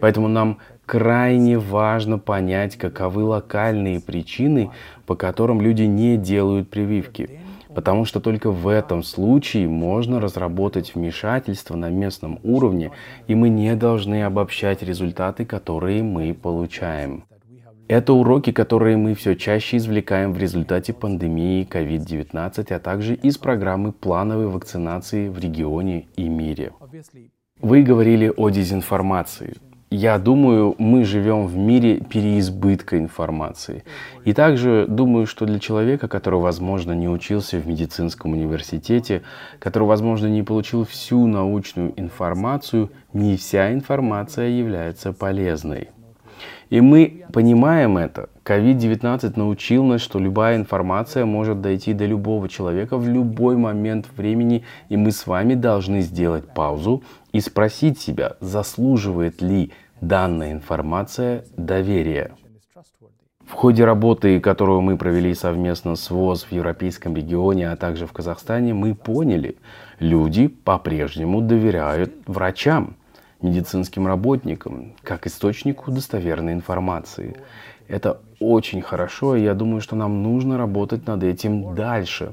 Поэтому 0.00 0.28
нам 0.28 0.58
крайне 0.86 1.58
важно 1.58 2.18
понять, 2.18 2.76
каковы 2.76 3.24
локальные 3.24 4.00
причины, 4.00 4.70
по 5.04 5.14
которым 5.14 5.60
люди 5.60 5.82
не 5.82 6.16
делают 6.16 6.70
прививки. 6.70 7.40
Потому 7.76 8.06
что 8.06 8.20
только 8.20 8.50
в 8.50 8.68
этом 8.68 9.02
случае 9.02 9.68
можно 9.68 10.18
разработать 10.18 10.94
вмешательство 10.94 11.76
на 11.76 11.90
местном 11.90 12.40
уровне, 12.42 12.90
и 13.28 13.34
мы 13.34 13.50
не 13.50 13.76
должны 13.76 14.24
обобщать 14.24 14.82
результаты, 14.82 15.44
которые 15.44 16.02
мы 16.02 16.32
получаем. 16.32 17.24
Это 17.86 18.14
уроки, 18.14 18.50
которые 18.50 18.96
мы 18.96 19.14
все 19.14 19.36
чаще 19.36 19.76
извлекаем 19.76 20.32
в 20.32 20.38
результате 20.38 20.94
пандемии 20.94 21.68
COVID-19, 21.70 22.72
а 22.72 22.78
также 22.78 23.14
из 23.14 23.36
программы 23.36 23.92
плановой 23.92 24.46
вакцинации 24.46 25.28
в 25.28 25.38
регионе 25.38 26.06
и 26.16 26.30
мире. 26.30 26.72
Вы 27.60 27.82
говорили 27.82 28.32
о 28.34 28.48
дезинформации. 28.48 29.52
Я 29.90 30.18
думаю, 30.18 30.74
мы 30.78 31.04
живем 31.04 31.46
в 31.46 31.56
мире 31.56 32.00
переизбытка 32.00 32.98
информации. 32.98 33.84
И 34.24 34.32
также 34.32 34.84
думаю, 34.88 35.26
что 35.26 35.46
для 35.46 35.60
человека, 35.60 36.08
который, 36.08 36.40
возможно, 36.40 36.90
не 36.90 37.08
учился 37.08 37.58
в 37.58 37.68
медицинском 37.68 38.32
университете, 38.32 39.22
который, 39.60 39.86
возможно, 39.86 40.26
не 40.26 40.42
получил 40.42 40.84
всю 40.84 41.28
научную 41.28 41.92
информацию, 41.96 42.90
не 43.12 43.36
вся 43.36 43.72
информация 43.72 44.48
является 44.48 45.12
полезной. 45.12 45.90
И 46.68 46.80
мы 46.80 47.24
понимаем 47.32 47.96
это. 47.96 48.28
COVID-19 48.46 49.32
научил 49.34 49.84
нас, 49.84 50.00
что 50.00 50.20
любая 50.20 50.56
информация 50.56 51.24
может 51.24 51.60
дойти 51.60 51.92
до 51.92 52.06
любого 52.06 52.48
человека 52.48 52.96
в 52.96 53.08
любой 53.08 53.56
момент 53.56 54.06
времени, 54.16 54.64
и 54.88 54.96
мы 54.96 55.10
с 55.10 55.26
вами 55.26 55.54
должны 55.54 56.00
сделать 56.00 56.46
паузу 56.54 57.02
и 57.32 57.40
спросить 57.40 57.98
себя, 57.98 58.36
заслуживает 58.40 59.42
ли 59.42 59.72
данная 60.00 60.52
информация 60.52 61.44
доверия. 61.56 62.30
В 63.44 63.52
ходе 63.52 63.84
работы, 63.84 64.38
которую 64.38 64.80
мы 64.80 64.96
провели 64.96 65.34
совместно 65.34 65.96
с 65.96 66.10
ВОЗ 66.10 66.44
в 66.44 66.52
Европейском 66.52 67.16
регионе, 67.16 67.70
а 67.70 67.76
также 67.76 68.06
в 68.06 68.12
Казахстане, 68.12 68.74
мы 68.74 68.94
поняли, 68.94 69.56
люди 69.98 70.46
по-прежнему 70.46 71.40
доверяют 71.40 72.12
врачам, 72.26 72.96
медицинским 73.42 74.06
работникам, 74.06 74.94
как 75.02 75.26
источнику 75.26 75.90
достоверной 75.90 76.52
информации. 76.54 77.36
Это 77.88 78.20
очень 78.40 78.82
хорошо, 78.82 79.36
и 79.36 79.42
я 79.42 79.54
думаю, 79.54 79.80
что 79.80 79.96
нам 79.96 80.22
нужно 80.22 80.58
работать 80.58 81.06
над 81.06 81.22
этим 81.22 81.74
дальше. 81.74 82.32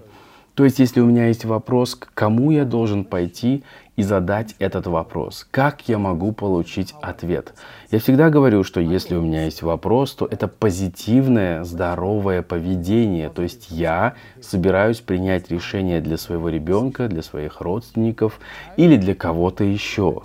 То 0.55 0.65
есть, 0.65 0.77
если 0.77 1.01
у 1.01 1.07
меня 1.07 1.27
есть 1.27 1.45
вопрос, 1.45 1.95
к 1.95 2.13
кому 2.13 2.51
я 2.51 2.63
должен 2.63 3.05
пойти 3.05 3.63
и 3.95 4.03
задать 4.03 4.55
этот 4.60 4.86
вопрос, 4.86 5.48
как 5.50 5.88
я 5.89 5.98
могу 5.98 6.31
получить 6.31 6.93
ответ? 7.01 7.55
Я 7.89 7.98
всегда 7.98 8.29
говорю, 8.29 8.63
что 8.63 8.79
если 8.79 9.15
у 9.15 9.22
меня 9.22 9.45
есть 9.45 9.63
вопрос, 9.63 10.13
то 10.13 10.27
это 10.29 10.48
позитивное, 10.48 11.63
здоровое 11.63 12.43
поведение. 12.43 13.29
То 13.29 13.41
есть 13.41 13.72
я 13.72 14.13
собираюсь 14.41 15.00
принять 15.00 15.50
решение 15.50 16.01
для 16.01 16.17
своего 16.17 16.50
ребенка, 16.50 17.07
для 17.07 17.24
своих 17.24 17.60
родственников 17.62 18.39
или 18.77 18.95
для 18.98 19.15
кого-то 19.15 19.63
еще. 19.63 20.22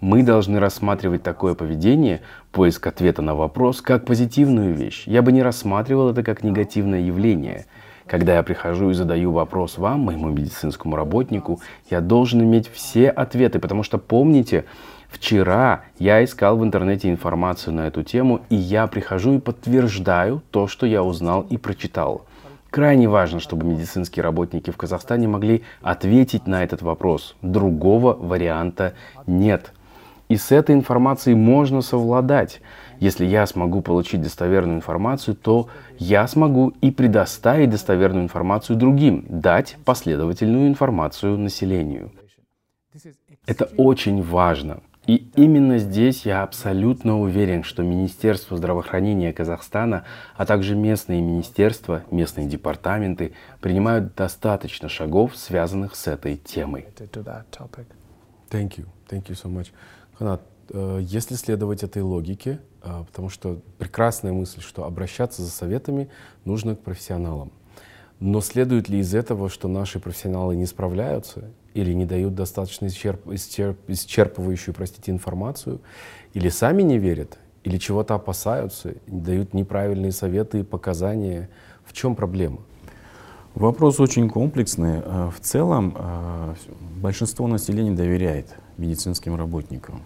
Мы 0.00 0.22
должны 0.22 0.58
рассматривать 0.58 1.22
такое 1.22 1.54
поведение, 1.54 2.20
поиск 2.52 2.86
ответа 2.86 3.22
на 3.22 3.34
вопрос, 3.34 3.80
как 3.80 4.04
позитивную 4.04 4.74
вещь. 4.74 5.04
Я 5.06 5.22
бы 5.22 5.32
не 5.32 5.42
рассматривал 5.42 6.10
это 6.10 6.22
как 6.22 6.42
негативное 6.42 7.00
явление. 7.00 7.66
Когда 8.06 8.34
я 8.36 8.42
прихожу 8.42 8.90
и 8.90 8.94
задаю 8.94 9.32
вопрос 9.32 9.78
вам, 9.78 10.00
моему 10.00 10.30
медицинскому 10.30 10.96
работнику, 10.96 11.60
я 11.90 12.00
должен 12.00 12.42
иметь 12.42 12.68
все 12.68 13.08
ответы, 13.08 13.60
потому 13.60 13.82
что 13.82 13.98
помните, 13.98 14.64
вчера 15.08 15.84
я 15.98 16.24
искал 16.24 16.56
в 16.58 16.64
интернете 16.64 17.08
информацию 17.08 17.72
на 17.72 17.86
эту 17.86 18.02
тему, 18.02 18.40
и 18.50 18.56
я 18.56 18.88
прихожу 18.88 19.34
и 19.34 19.40
подтверждаю 19.40 20.42
то, 20.50 20.66
что 20.66 20.86
я 20.86 21.04
узнал 21.04 21.46
и 21.50 21.56
прочитал. 21.56 22.26
Крайне 22.70 23.08
важно, 23.08 23.40
чтобы 23.40 23.66
медицинские 23.66 24.22
работники 24.22 24.70
в 24.70 24.76
Казахстане 24.76 25.26
могли 25.26 25.62
ответить 25.82 26.46
на 26.46 26.62
этот 26.62 26.82
вопрос. 26.82 27.34
Другого 27.42 28.14
варианта 28.14 28.94
нет. 29.26 29.72
И 30.28 30.36
с 30.36 30.52
этой 30.52 30.76
информацией 30.76 31.34
можно 31.34 31.80
совладать. 31.80 32.60
Если 33.00 33.24
я 33.24 33.46
смогу 33.46 33.80
получить 33.80 34.22
достоверную 34.22 34.76
информацию, 34.76 35.34
то 35.34 35.68
я 35.98 36.28
смогу 36.28 36.72
и 36.80 36.92
предоставить 36.92 37.70
достоверную 37.70 38.22
информацию 38.22 38.76
другим, 38.76 39.24
дать 39.28 39.76
последовательную 39.84 40.68
информацию 40.68 41.36
населению. 41.36 42.12
Это 43.46 43.68
очень 43.76 44.22
важно. 44.22 44.80
И 45.10 45.28
именно 45.34 45.78
здесь 45.78 46.24
я 46.24 46.44
абсолютно 46.44 47.18
уверен, 47.18 47.64
что 47.64 47.82
Министерство 47.82 48.56
здравоохранения 48.56 49.32
Казахстана, 49.32 50.04
а 50.36 50.46
также 50.46 50.76
местные 50.76 51.20
министерства, 51.20 52.04
местные 52.12 52.46
департаменты 52.46 53.32
принимают 53.60 54.14
достаточно 54.14 54.88
шагов, 54.88 55.36
связанных 55.36 55.96
с 55.96 56.06
этой 56.06 56.36
темой. 56.36 56.86
Thank 58.50 58.76
you. 58.76 58.86
Thank 59.08 59.26
you 59.26 59.34
so 59.34 59.50
much. 59.52 59.72
Ханат, 60.16 60.42
э, 60.68 61.00
если 61.02 61.34
следовать 61.34 61.82
этой 61.82 62.02
логике, 62.02 62.60
э, 62.84 63.02
потому 63.04 63.30
что 63.30 63.60
прекрасная 63.78 64.32
мысль, 64.32 64.60
что 64.60 64.84
обращаться 64.84 65.42
за 65.42 65.50
советами 65.50 66.08
нужно 66.44 66.76
к 66.76 66.82
профессионалам. 66.82 67.50
Но 68.20 68.40
следует 68.40 68.88
ли 68.88 69.00
из 69.00 69.12
этого, 69.12 69.50
что 69.50 69.66
наши 69.66 69.98
профессионалы 69.98 70.54
не 70.54 70.66
справляются 70.66 71.50
или 71.74 71.92
не 71.92 72.06
дают 72.06 72.34
достаточно 72.34 72.86
исчерп, 72.86 73.28
исчерп, 73.30 73.78
исчерпывающую, 73.88 74.72
простите, 74.74 75.10
информацию, 75.12 75.80
или 76.34 76.48
сами 76.48 76.82
не 76.82 76.98
верят, 76.98 77.38
или 77.64 77.78
чего-то 77.78 78.14
опасаются, 78.14 78.94
дают 79.06 79.54
неправильные 79.54 80.12
советы 80.12 80.60
и 80.60 80.62
показания. 80.62 81.48
В 81.84 81.92
чем 81.92 82.14
проблема? 82.14 82.58
Вопрос 83.54 83.98
очень 83.98 84.28
комплексный. 84.28 85.00
А, 85.04 85.30
в 85.30 85.40
целом 85.40 85.94
а, 85.96 86.54
большинство 87.02 87.46
населения 87.48 87.90
доверяет 87.90 88.54
медицинским 88.76 89.34
работникам. 89.34 90.02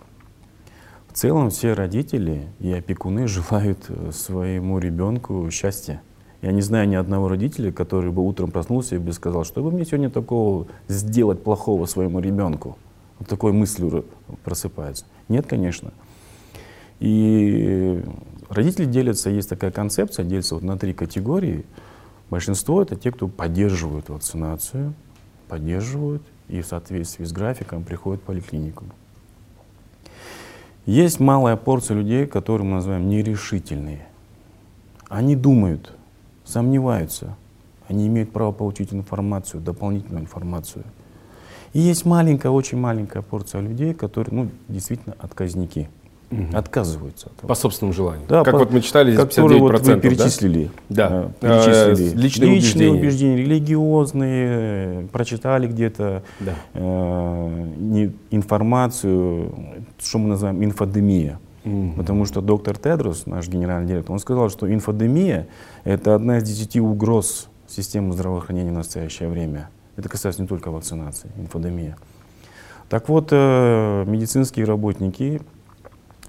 В 1.08 1.12
целом 1.12 1.50
все 1.50 1.74
родители 1.74 2.48
и 2.58 2.72
опекуны 2.72 3.28
желают 3.28 3.84
э, 3.88 4.10
своему 4.12 4.78
ребенку 4.78 5.48
счастья. 5.50 6.02
Я 6.42 6.52
не 6.52 6.60
знаю 6.60 6.88
ни 6.88 6.94
одного 6.94 7.28
родителя, 7.28 7.72
который 7.72 8.10
бы 8.10 8.26
утром 8.26 8.50
проснулся 8.50 8.96
и 8.96 8.98
бы 8.98 9.12
сказал, 9.12 9.44
что 9.44 9.62
бы 9.62 9.70
мне 9.70 9.84
сегодня 9.84 10.10
такого 10.10 10.66
сделать 10.88 11.42
плохого 11.42 11.86
своему 11.86 12.20
ребенку. 12.20 12.76
Вот 13.18 13.28
такой 13.28 13.52
мыслью 13.52 14.04
просыпается. 14.42 15.06
Нет, 15.28 15.46
конечно. 15.46 15.92
И 17.00 18.02
родители 18.48 18.84
делятся, 18.84 19.30
есть 19.30 19.48
такая 19.48 19.70
концепция, 19.70 20.24
делятся 20.24 20.54
вот 20.56 20.64
на 20.64 20.78
три 20.78 20.92
категории. 20.92 21.64
Большинство 22.30 22.82
это 22.82 22.96
те, 22.96 23.10
кто 23.10 23.28
поддерживают 23.28 24.08
вакцинацию, 24.08 24.94
поддерживают 25.48 26.22
и 26.48 26.60
в 26.60 26.66
соответствии 26.66 27.24
с 27.24 27.32
графиком 27.32 27.84
приходят 27.84 28.22
в 28.22 28.24
поликлинику. 28.24 28.84
Есть 30.86 31.20
малая 31.20 31.56
порция 31.56 31.96
людей, 31.96 32.26
которые 32.26 32.66
мы 32.66 32.74
называем 32.76 33.08
нерешительные. 33.08 34.06
Они 35.08 35.34
думают, 35.36 35.92
сомневаются. 36.44 37.36
Они 37.88 38.06
имеют 38.06 38.32
право 38.32 38.52
получить 38.52 38.92
информацию, 38.92 39.60
дополнительную 39.60 40.22
информацию. 40.22 40.84
И 41.74 41.80
есть 41.80 42.04
маленькая, 42.04 42.50
очень 42.50 42.78
маленькая 42.78 43.22
порция 43.22 43.60
людей, 43.60 43.94
которые 43.94 44.34
ну, 44.34 44.50
действительно 44.68 45.16
отказники. 45.18 45.88
Угу. 46.30 46.56
Отказываются. 46.56 47.26
От 47.26 47.46
по 47.46 47.54
собственному 47.54 47.92
желанию. 47.92 48.26
Да, 48.28 48.42
как 48.42 48.52
по, 48.52 48.58
вот 48.60 48.72
мы 48.72 48.80
читали, 48.80 49.12
здесь 49.12 49.24
59%. 49.24 49.58
Вот 49.58 49.80
вы 49.80 50.00
перечислили. 50.00 50.70
Да. 50.88 51.08
да 51.08 51.30
перечислили. 51.40 52.12
Э, 52.12 52.14
личные, 52.14 52.54
личные 52.54 52.90
убеждения. 52.90 52.98
убеждения, 52.98 53.36
религиозные, 53.36 55.08
прочитали 55.08 55.66
где-то 55.66 56.22
да. 56.40 56.54
э, 56.72 57.72
не, 57.76 58.12
информацию, 58.30 59.54
что 59.98 60.18
мы 60.18 60.28
называем 60.28 60.64
инфодемия. 60.64 61.38
Угу. 61.64 61.94
Потому 61.96 62.24
что 62.26 62.40
доктор 62.40 62.76
Тедрос, 62.76 63.26
наш 63.26 63.48
генеральный 63.48 63.88
директор, 63.88 64.12
он 64.12 64.18
сказал, 64.18 64.50
что 64.50 64.72
инфодемия– 64.72 65.48
это 65.84 66.14
одна 66.14 66.38
из 66.38 66.44
десяти 66.44 66.80
угроз 66.80 67.48
системы 67.66 68.12
здравоохранения 68.12 68.70
в 68.70 68.74
настоящее 68.74 69.28
время. 69.28 69.70
Это 69.96 70.08
касается 70.08 70.42
не 70.42 70.48
только 70.48 70.70
вакцинации, 70.70 71.30
инфодемия. 71.36 71.96
Так 72.88 73.08
вот, 73.08 73.28
э, 73.30 74.04
медицинские 74.06 74.66
работники, 74.66 75.40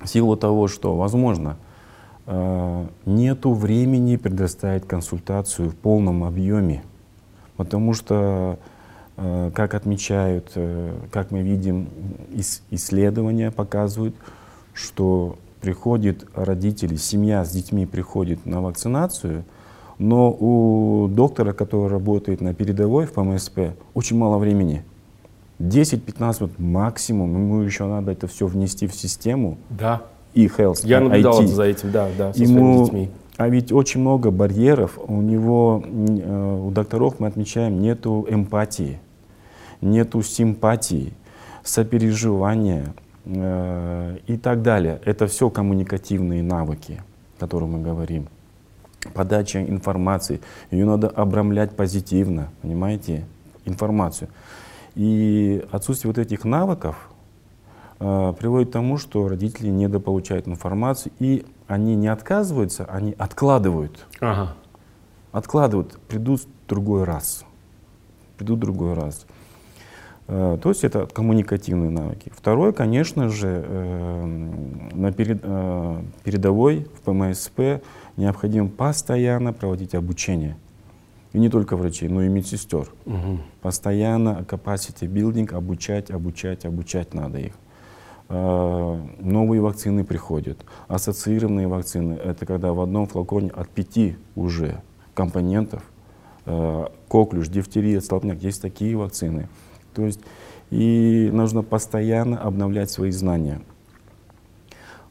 в 0.01 0.07
силу 0.07 0.37
того, 0.37 0.67
что, 0.67 0.95
возможно, 0.95 1.57
э, 2.27 2.85
нету 3.05 3.53
времени 3.53 4.15
предоставить 4.15 4.87
консультацию 4.87 5.69
в 5.69 5.75
полном 5.75 6.23
объеме, 6.23 6.83
потому 7.57 7.93
что, 7.93 8.57
э, 9.17 9.51
как 9.53 9.73
отмечают, 9.73 10.51
э, 10.55 10.95
как 11.11 11.31
мы 11.31 11.41
видим, 11.41 11.89
ис 12.31 12.61
исследования 12.71 13.51
показывают, 13.51 14.15
что 14.75 15.37
приходит 15.61 16.27
родители, 16.35 16.95
семья 16.95 17.43
с 17.43 17.49
детьми 17.49 17.87
приходит 17.87 18.45
на 18.45 18.61
вакцинацию, 18.61 19.45
но 19.97 20.29
у 20.29 21.07
доктора, 21.07 21.53
который 21.53 21.89
работает 21.89 22.41
на 22.41 22.53
передовой 22.53 23.07
в 23.07 23.13
ПМСП, 23.13 23.59
очень 23.93 24.17
мало 24.17 24.37
времени. 24.37 24.83
10-15 25.59 26.35
минут 26.41 26.59
максимум, 26.59 27.33
ему 27.33 27.61
еще 27.61 27.85
надо 27.85 28.11
это 28.11 28.27
все 28.27 28.45
внести 28.45 28.87
в 28.87 28.93
систему. 28.93 29.57
Да. 29.69 30.03
И 30.33 30.47
health, 30.47 30.81
Я 30.83 30.99
наблюдал 30.99 31.41
IT. 31.41 31.47
за 31.47 31.63
этим, 31.63 31.91
да, 31.91 32.09
да, 32.17 32.33
со 32.33 32.43
ему, 32.43 32.83
детьми. 32.83 33.09
А 33.37 33.47
ведь 33.47 33.71
очень 33.71 34.01
много 34.01 34.31
барьеров. 34.31 34.99
У 35.07 35.21
него, 35.21 35.81
э, 35.85 36.59
у 36.61 36.71
докторов 36.71 37.19
мы 37.19 37.27
отмечаем, 37.27 37.81
нету 37.81 38.25
эмпатии, 38.29 38.99
нету 39.79 40.21
симпатии, 40.21 41.13
сопереживания, 41.63 42.93
и 43.25 44.37
так 44.41 44.61
далее. 44.61 45.01
Это 45.03 45.25
все 45.27 45.49
коммуникативные 45.49 46.43
навыки, 46.43 47.01
о 47.37 47.39
которых 47.39 47.69
мы 47.69 47.81
говорим. 47.81 48.27
Подача 49.13 49.63
информации, 49.63 50.41
ее 50.71 50.85
надо 50.85 51.07
обрамлять 51.09 51.75
позитивно, 51.75 52.49
понимаете, 52.61 53.25
информацию. 53.65 54.29
И 54.95 55.63
отсутствие 55.71 56.11
вот 56.11 56.17
этих 56.17 56.45
навыков 56.45 57.09
э, 57.99 58.33
приводит 58.39 58.69
к 58.69 58.71
тому, 58.71 58.97
что 58.97 59.27
родители 59.27 59.67
недополучают 59.67 60.47
информацию, 60.47 61.11
и 61.19 61.45
они 61.67 61.95
не 61.95 62.07
отказываются, 62.07 62.85
они 62.85 63.13
откладывают. 63.17 64.05
Ага. 64.21 64.55
Откладывают, 65.31 65.99
придут 66.07 66.41
в 66.41 66.69
другой 66.69 67.03
раз. 67.03 67.43
Придут 68.37 68.59
в 68.59 68.61
другой 68.61 68.93
раз. 68.93 69.25
Э, 70.27 70.57
то 70.61 70.69
есть 70.69 70.83
это 70.83 71.05
коммуникативные 71.05 71.89
навыки. 71.89 72.31
Второе, 72.35 72.71
конечно 72.71 73.29
же, 73.29 73.63
э, 73.65 74.25
на 74.93 75.13
э, 75.15 76.01
передовой 76.23 76.87
в 76.95 77.01
ПМСП 77.01 77.83
необходимо 78.17 78.69
постоянно 78.69 79.53
проводить 79.53 79.93
обучение. 79.93 80.57
И 81.33 81.39
не 81.39 81.49
только 81.49 81.75
врачей, 81.75 82.07
но 82.07 82.23
и 82.23 82.29
медсестер. 82.29 82.87
Угу. 83.05 83.39
Постоянно 83.61 84.45
capacity 84.49 85.07
building, 85.07 85.53
обучать, 85.53 86.09
обучать, 86.09 86.65
обучать 86.65 87.13
надо 87.13 87.39
их. 87.39 87.53
Э, 88.29 88.99
новые 89.19 89.61
вакцины 89.61 90.03
приходят. 90.03 90.65
Ассоциированные 90.87 91.67
вакцины— 91.67 92.13
это 92.23 92.47
когда 92.47 92.73
в 92.73 92.81
одном 92.81 93.05
флаконе 93.05 93.51
от 93.51 93.69
пяти 93.69 94.15
уже 94.35 94.81
компонентов 95.13 95.83
коклюш, 97.07 97.47
дифтерия, 97.47 97.99
столбняк, 98.01 98.37
есть 98.43 98.61
такие 98.61 98.95
вакцины. 98.95 99.47
То 99.95 100.03
есть 100.03 100.19
и 100.69 101.29
нужно 101.31 101.63
постоянно 101.63 102.39
обновлять 102.39 102.89
свои 102.89 103.11
знания. 103.11 103.61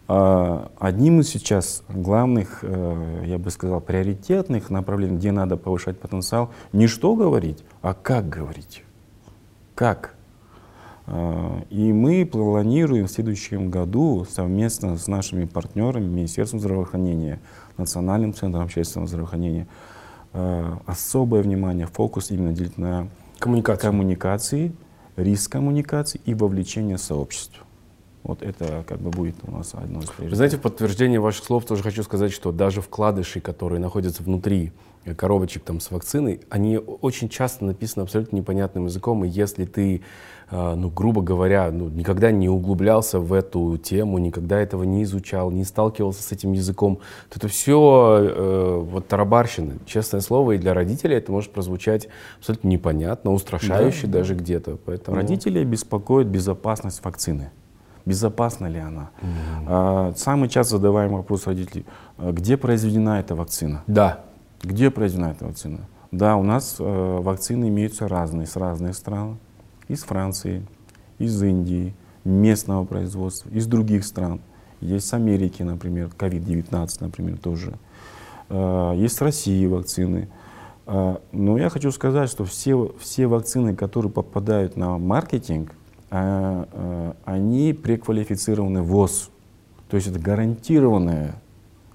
А 0.07 0.71
одним 0.79 1.21
из 1.21 1.31
сейчас 1.31 1.83
главных, 1.89 2.59
э, 2.63 3.25
я 3.27 3.39
бы 3.39 3.51
сказал, 3.51 3.81
приоритетных 3.81 4.69
направлений, 4.69 5.17
где 5.17 5.33
надо 5.33 5.57
повышать 5.57 5.99
потенциал, 5.99 6.51
не 6.73 6.87
что 6.89 7.17
говорить, 7.17 7.65
а 7.81 7.95
как 7.95 8.29
говорить. 8.29 8.85
Как? 9.75 10.15
А, 11.07 11.63
и 11.71 11.93
мы 11.93 12.27
планируем 12.27 13.07
в 13.07 13.11
следующем 13.11 13.71
году 13.71 14.27
совместно 14.29 14.99
с 14.99 15.07
нашими 15.07 15.47
партнерами, 15.47 16.05
Министерством 16.05 16.61
здравоохранения, 16.61 17.41
Национальным 17.79 18.35
центром 18.35 18.65
общественного 18.65 19.09
здравоохранения, 19.09 19.67
а, 20.35 20.81
особое 20.85 21.43
внимание, 21.43 21.87
фокус 21.87 22.31
именно 22.31 22.53
делить 22.53 22.77
на 22.77 23.09
коммуникации, 23.45 23.83
коммуникации 23.83 24.73
риск 25.17 25.53
коммуникации 25.53 26.21
и 26.25 26.35
вовлечение 26.35 26.99
сообщества. 26.99 27.65
Вот 28.23 28.43
это 28.43 28.85
как 28.89 29.01
бы 29.01 29.11
будет 29.11 29.37
у 29.43 29.51
нас 29.51 29.75
одно 29.75 30.01
из 30.01 30.07
приоритетов. 30.07 30.37
Знаете, 30.37 30.57
в 30.57 30.61
подтверждение 30.61 31.21
ваших 31.21 31.45
слов 31.45 31.67
тоже 31.67 31.83
хочу 31.83 32.03
сказать, 32.03 32.33
что 32.33 32.53
даже 32.53 32.81
вкладыши, 32.81 33.41
которые 33.41 33.81
находятся 33.81 34.23
внутри 34.23 34.73
коробочек 35.17 35.65
там 35.65 35.81
с 35.81 35.91
вакциной, 35.91 36.41
они 36.51 36.79
очень 36.79 37.29
часто 37.29 37.65
написаны 37.65 38.05
абсолютно 38.05 38.37
непонятным 38.37 38.87
языком, 38.87 39.25
и 39.25 39.29
если 39.29 39.65
ты 39.65 40.03
а, 40.51 40.77
ну, 40.77 40.91
грубо 40.91 41.23
говоря, 41.23 41.71
ну, 41.71 41.89
никогда 41.89 42.31
не 42.31 42.49
углублялся 42.49 43.19
в 43.19 43.33
эту 43.33 43.79
тему, 43.79 44.19
никогда 44.19 44.61
этого 44.61 44.85
не 44.85 45.03
изучал, 45.05 45.51
не 45.51 45.65
сталкивался 45.65 46.23
с 46.23 46.33
этим 46.33 46.53
языком, 46.53 47.01
то 47.31 47.39
это 47.39 47.49
все 47.49 48.19
э, 48.21 48.79
вот 48.83 49.09
тарабарщина, 49.09 49.79
честное 49.87 50.21
слово, 50.21 50.53
и 50.53 50.59
для 50.59 50.75
родителей 50.75 51.17
это 51.17 51.33
может 51.33 51.51
прозвучать 51.51 52.09
абсолютно 52.39 52.69
непонятно, 52.69 53.33
устрашающе 53.33 54.07
да, 54.07 54.19
даже 54.19 54.35
да. 54.35 54.41
где-то. 54.41 54.79
Поэтому... 54.85 55.17
Родителей 55.17 55.65
беспокоит 55.65 56.29
безопасность 56.29 57.03
вакцины. 57.05 57.51
Безопасна 58.05 58.67
ли 58.67 58.79
она? 58.79 59.11
Mm-hmm. 59.67 60.17
Самый 60.19 60.51
часто 60.51 60.77
задаваемый 60.77 61.17
вопрос 61.17 61.47
родителей, 61.47 61.87
а 62.19 62.33
где 62.33 62.59
произведена 62.59 63.19
эта 63.19 63.35
вакцина? 63.35 63.83
Да. 63.87 64.27
Где 64.65 64.91
произведена 64.91 65.33
эта 65.33 65.45
вакцина? 65.45 65.81
Да, 66.11 66.37
у 66.37 66.43
нас 66.43 66.77
э, 66.79 66.83
вакцины 67.21 67.69
имеются 67.69 68.09
разные, 68.09 68.47
с 68.47 68.57
разных 68.57 68.97
стран 68.97 69.39
из 69.89 70.05
Франции, 70.05 70.67
из 71.19 71.43
Индии, 71.43 71.95
местного 72.25 72.85
производства, 72.85 73.51
из 73.51 73.67
других 73.67 74.05
стран. 74.05 74.41
Есть 74.81 75.09
с 75.09 75.15
Америки, 75.15 75.63
например, 75.63 76.11
COVID-19, 76.19 76.97
например, 77.01 77.39
тоже. 77.39 77.75
А, 78.49 78.93
есть 78.95 79.17
с 79.17 79.21
России 79.21 79.67
вакцины. 79.67 80.29
А, 80.87 81.21
но 81.33 81.59
я 81.59 81.69
хочу 81.69 81.91
сказать, 81.91 82.31
что 82.31 82.45
все, 82.45 82.95
все 82.99 83.27
вакцины, 83.27 83.77
которые 83.77 84.13
попадают 84.13 84.77
на 84.77 84.99
маркетинг, 84.99 85.73
а, 86.11 87.15
они 87.25 87.73
преквалифицированы 87.73 88.83
ВОЗ. 88.83 89.31
То 89.91 89.97
есть 89.97 90.09
это 90.09 90.19
гарантированное, 90.19 91.35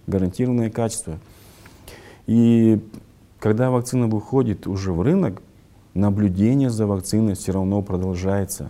гарантированное 0.07 0.69
качество. 0.69 1.19
И 2.29 2.79
когда 3.39 3.71
вакцина 3.71 4.05
выходит 4.05 4.67
уже 4.67 4.93
в 4.93 5.01
рынок, 5.01 5.41
наблюдение 5.95 6.69
за 6.69 6.85
вакциной 6.85 7.33
все 7.33 7.53
равно 7.53 7.81
продолжается, 7.81 8.69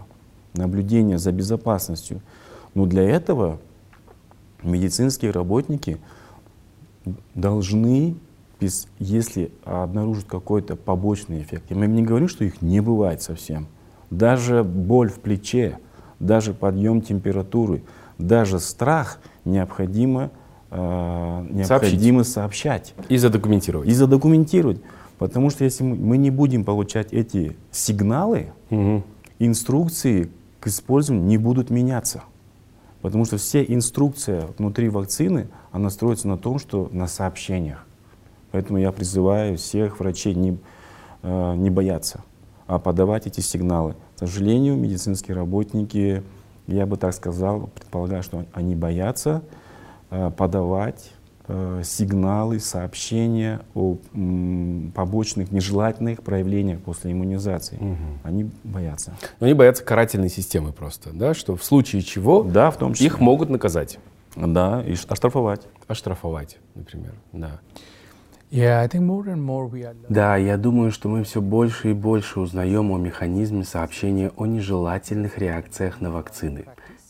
наблюдение 0.53 1.17
за 1.17 1.33
безопасностью. 1.33 2.21
Но 2.73 2.85
для 2.85 3.03
этого 3.03 3.59
медицинские 4.63 5.31
работники 5.31 5.97
должны, 7.35 8.15
если 8.97 9.51
обнаружат 9.65 10.23
какой-то 10.23 10.77
побочный 10.77 11.41
эффект, 11.41 11.65
я 11.67 11.75
не 11.75 12.01
говорю, 12.01 12.29
что 12.29 12.45
их 12.45 12.61
не 12.61 12.79
бывает 12.79 13.21
совсем, 13.21 13.67
даже 14.09 14.63
боль 14.63 15.09
в 15.09 15.19
плече, 15.19 15.79
даже 16.21 16.53
подъем 16.53 17.01
температуры, 17.01 17.83
даже 18.19 18.61
страх 18.61 19.19
необходимо, 19.43 20.31
э, 20.71 21.47
необходимо 21.49 22.23
сообщать. 22.23 22.93
И 23.09 23.17
задокументировать. 23.17 23.87
И 23.87 23.93
задокументировать. 23.93 24.81
Потому 25.17 25.49
что 25.49 25.65
если 25.65 25.83
мы 25.83 26.17
не 26.17 26.31
будем 26.31 26.63
получать 26.63 27.11
эти 27.11 27.57
сигналы, 27.71 28.53
угу. 28.69 29.03
инструкции 29.37 30.29
к 30.59 30.67
использованию 30.67 31.27
не 31.27 31.37
будут 31.37 31.69
меняться. 31.69 32.23
Потому 33.01 33.25
что 33.25 33.37
все 33.37 33.63
инструкция 33.63 34.47
внутри 34.57 34.89
вакцины, 34.89 35.47
она 35.71 35.89
строится 35.89 36.27
на 36.27 36.37
том, 36.37 36.59
что 36.59 36.89
на 36.91 37.07
сообщениях. 37.07 37.85
Поэтому 38.51 38.79
я 38.79 38.91
призываю 38.91 39.57
всех 39.57 39.99
врачей 39.99 40.33
не, 40.33 40.57
э, 41.21 41.55
не 41.55 41.69
бояться, 41.69 42.23
а 42.67 42.79
подавать 42.79 43.27
эти 43.27 43.41
сигналы. 43.41 43.95
К 44.15 44.19
сожалению, 44.19 44.75
медицинские 44.75 45.35
работники, 45.35 46.23
я 46.67 46.85
бы 46.85 46.97
так 46.97 47.13
сказал, 47.13 47.69
предполагаю, 47.73 48.23
что 48.23 48.45
они 48.53 48.75
боятся 48.75 49.43
подавать 50.09 51.11
Э, 51.51 51.81
сигналы, 51.83 52.59
сообщения 52.59 53.61
о 53.73 53.97
побочных 54.93 55.51
нежелательных 55.51 56.21
проявлениях 56.21 56.79
после 56.79 57.11
иммунизации. 57.11 57.77
Угу. 57.77 58.19
Они 58.21 58.51
боятся. 58.63 59.15
Но 59.39 59.47
они 59.47 59.55
боятся 59.55 59.83
карательной 59.83 60.29
системы 60.29 60.73
просто, 60.73 61.09
да, 61.11 61.33
что 61.33 61.55
в 61.55 61.63
случае 61.63 62.03
чего 62.03 62.43
да, 62.43 62.69
в 62.69 62.77
том 62.77 62.93
числе. 62.93 63.07
их 63.07 63.19
могут 63.19 63.49
наказать. 63.49 63.97
Да, 64.35 64.83
и 64.85 64.93
оштрафовать. 64.93 65.61
Оштрафовать, 65.87 66.59
например, 66.75 67.13
да. 67.33 67.59
Да, 70.07 70.35
я 70.37 70.55
думаю, 70.55 70.91
что 70.91 71.09
мы 71.09 71.23
все 71.23 71.41
больше 71.41 71.91
и 71.91 71.93
больше 71.93 72.39
узнаем 72.39 72.91
о 72.91 72.99
механизме 72.99 73.63
сообщения 73.63 74.31
о 74.37 74.45
нежелательных 74.45 75.39
реакциях 75.39 75.99
на 75.99 76.11
вакцины. 76.11 76.65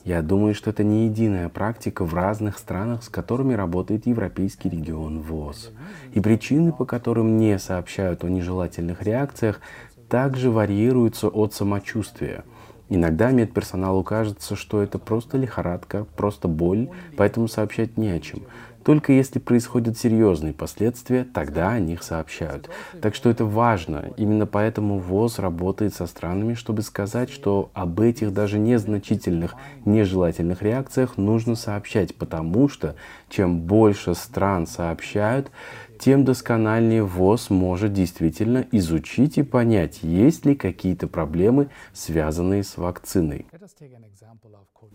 Я 0.05 0.21
думаю, 0.21 0.55
что 0.55 0.69
это 0.69 0.83
не 0.83 1.05
единая 1.05 1.49
практика 1.49 2.05
в 2.05 2.13
разных 2.13 2.57
странах, 2.57 3.03
с 3.03 3.09
которыми 3.09 3.53
работает 3.53 4.07
Европейский 4.07 4.69
регион 4.69 5.21
ВОЗ. 5.21 5.71
И 6.13 6.21
причины, 6.21 6.71
по 6.71 6.85
которым 6.85 7.37
не 7.37 7.59
сообщают 7.59 8.23
о 8.23 8.29
нежелательных 8.29 9.03
реакциях, 9.03 9.59
также 10.07 10.51
варьируются 10.51 11.27
от 11.27 11.53
самочувствия. 11.53 12.43
Иногда 12.87 13.29
медперсоналу 13.29 14.03
кажется, 14.03 14.55
что 14.55 14.81
это 14.81 14.97
просто 14.97 15.37
лихорадка, 15.37 16.05
просто 16.15 16.47
боль, 16.47 16.89
поэтому 17.17 17.47
сообщать 17.47 17.97
не 17.97 18.09
о 18.09 18.19
чем. 18.19 18.39
Только 18.83 19.13
если 19.13 19.39
происходят 19.39 19.97
серьезные 19.97 20.53
последствия, 20.53 21.23
тогда 21.23 21.71
о 21.71 21.79
них 21.79 22.03
сообщают. 22.03 22.69
Так 23.01 23.15
что 23.15 23.29
это 23.29 23.45
важно. 23.45 24.11
Именно 24.17 24.45
поэтому 24.45 24.99
ВОЗ 24.99 25.39
работает 25.39 25.93
со 25.93 26.07
странами, 26.07 26.53
чтобы 26.53 26.81
сказать, 26.81 27.29
что 27.29 27.71
об 27.73 27.99
этих 27.99 28.33
даже 28.33 28.57
незначительных, 28.57 29.55
нежелательных 29.85 30.61
реакциях 30.61 31.17
нужно 31.17 31.55
сообщать, 31.55 32.15
потому 32.15 32.69
что 32.69 32.95
чем 33.29 33.61
больше 33.61 34.15
стран 34.15 34.65
сообщают, 34.67 35.51
тем 35.99 36.23
доскональнее 36.23 37.03
ВОЗ 37.03 37.49
может 37.49 37.91
действительно 37.91 38.65
изучить 38.71 39.37
и 39.37 39.43
понять, 39.43 39.99
есть 40.01 40.45
ли 40.45 40.55
какие-то 40.55 41.07
проблемы, 41.07 41.69
связанные 41.93 42.63
с 42.63 42.77
вакциной. 42.77 43.45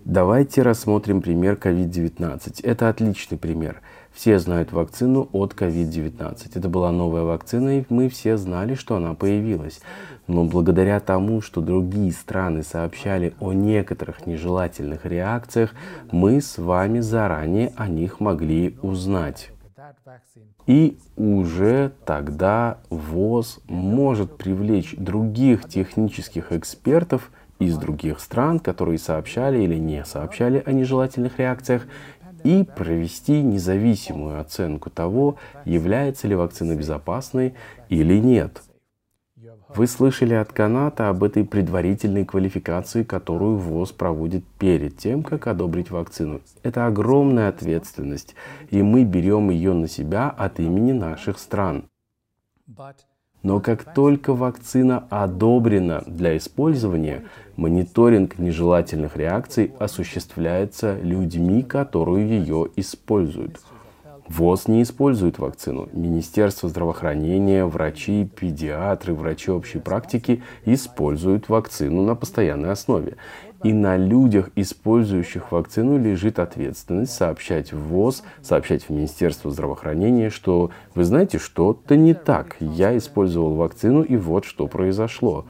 Давайте 0.05 0.61
рассмотрим 0.61 1.23
пример 1.23 1.55
COVID-19. 1.55 2.61
Это 2.63 2.91
отличный 2.91 3.39
пример. 3.39 3.81
Все 4.13 4.39
знают 4.39 4.71
вакцину 4.71 5.31
от 5.33 5.55
COVID-19. 5.55 6.51
Это 6.55 6.69
была 6.69 6.93
новая 6.93 7.23
вакцина, 7.23 7.79
и 7.79 7.85
мы 7.89 8.11
все 8.11 8.37
знали, 8.37 8.75
что 8.75 8.97
она 8.97 9.15
появилась. 9.15 9.81
Но 10.27 10.45
благодаря 10.45 11.01
тому, 11.01 11.41
что 11.41 11.63
другие 11.63 12.13
страны 12.13 12.63
сообщали 12.63 13.33
о 13.41 13.55
некоторых 13.55 14.27
нежелательных 14.27 15.07
реакциях, 15.07 15.71
мы 16.13 16.43
с 16.43 16.59
вами 16.59 17.01
заранее 17.01 17.73
о 17.75 17.89
них 17.89 18.21
могли 18.21 18.77
узнать. 18.83 19.53
И 20.67 20.99
уже 21.17 21.93
тогда 22.05 22.77
ВОЗ 22.91 23.61
может 23.69 24.37
привлечь 24.37 24.95
других 24.99 25.67
технических 25.67 26.53
экспертов 26.53 27.31
из 27.59 27.77
других 27.79 28.21
стран, 28.21 28.59
которые 28.59 28.99
сообщали 28.99 29.63
или 29.63 29.77
не 29.77 30.05
сообщали 30.05 30.63
о 30.65 30.73
нежелательных 30.73 31.39
реакциях, 31.39 31.87
и 32.45 32.63
провести 32.63 33.43
независимую 33.43 34.39
оценку 34.39 34.91
того, 34.91 35.37
является 35.65 36.29
ли 36.29 36.35
вакцина 36.35 36.77
безопасной 36.77 37.55
или 37.89 38.19
нет. 38.19 38.63
Вы 39.75 39.89
слышали 39.89 40.35
от 40.35 40.53
Каната 40.53 41.09
об 41.09 41.25
этой 41.25 41.45
предварительной 41.45 42.25
квалификации, 42.25 43.03
которую 43.03 43.57
ВОЗ 43.57 43.91
проводит 43.91 44.45
перед 44.59 44.99
тем, 44.99 45.25
как 45.25 45.49
одобрить 45.49 45.91
вакцину. 45.91 46.43
Это 46.63 46.87
огромная 46.87 47.49
ответственность, 47.49 48.37
и 48.71 48.83
мы 48.83 49.03
берем 49.03 49.51
ее 49.51 49.73
на 49.73 49.89
себя 49.89 50.31
от 50.31 50.61
имени 50.61 50.93
наших 50.93 51.39
стран. 51.39 51.89
Но 53.45 53.61
как 53.61 53.93
только 53.93 54.33
вакцина 54.33 55.05
одобрена 55.11 56.03
для 56.07 56.39
использования, 56.39 57.25
мониторинг 57.57 58.39
нежелательных 58.39 59.19
реакций 59.19 59.73
осуществляется 59.79 60.99
людьми, 61.03 61.63
которые 61.63 62.27
ее 62.27 62.69
используют. 62.77 63.61
ВОЗ 64.29 64.69
не 64.69 64.83
использует 64.83 65.39
вакцину. 65.39 65.91
Министерство 65.93 66.71
здравоохранения, 66.71 67.67
врачи, 67.67 68.27
педиатры, 68.35 69.13
врачи 69.13 69.51
общей 69.51 69.79
практики 69.79 70.43
используют 70.65 71.51
вакцину 71.51 72.03
на 72.03 72.15
постоянной 72.15 72.71
основе. 72.71 73.17
И 73.65 73.73
на 73.73 73.97
людях, 73.97 74.51
использующих 74.57 75.51
вакцину, 75.51 75.99
лежит 75.99 76.39
ответственность 76.39 77.15
сообщать 77.15 77.73
в 77.73 77.79
ВОЗ, 77.89 78.23
сообщать 78.43 78.85
в 78.85 78.91
Министерство 78.91 79.51
здравоохранения, 79.51 80.29
что 80.29 80.71
вы 80.95 81.05
знаете, 81.05 81.39
что-то 81.39 81.97
не 81.97 82.13
так. 82.13 82.57
Я 82.61 82.95
использовал 82.97 83.55
вакцину, 83.55 84.03
и 84.03 84.17
вот 84.17 84.45
что 84.45 84.67
произошло. 84.67 85.47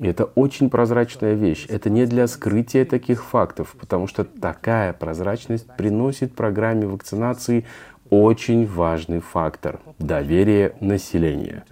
Это 0.00 0.24
очень 0.24 0.70
прозрачная 0.70 1.34
вещь. 1.34 1.66
Это 1.68 1.88
не 1.88 2.06
для 2.06 2.26
скрытия 2.26 2.84
таких 2.84 3.24
фактов, 3.24 3.76
потому 3.78 4.08
что 4.08 4.24
такая 4.24 4.92
прозрачность 4.92 5.68
приносит 5.76 6.34
программе 6.34 6.88
вакцинации 6.88 7.64
очень 8.10 8.66
важный 8.66 9.20
фактор– 9.20 9.78
доверие 10.00 10.74
населения. 10.80 11.64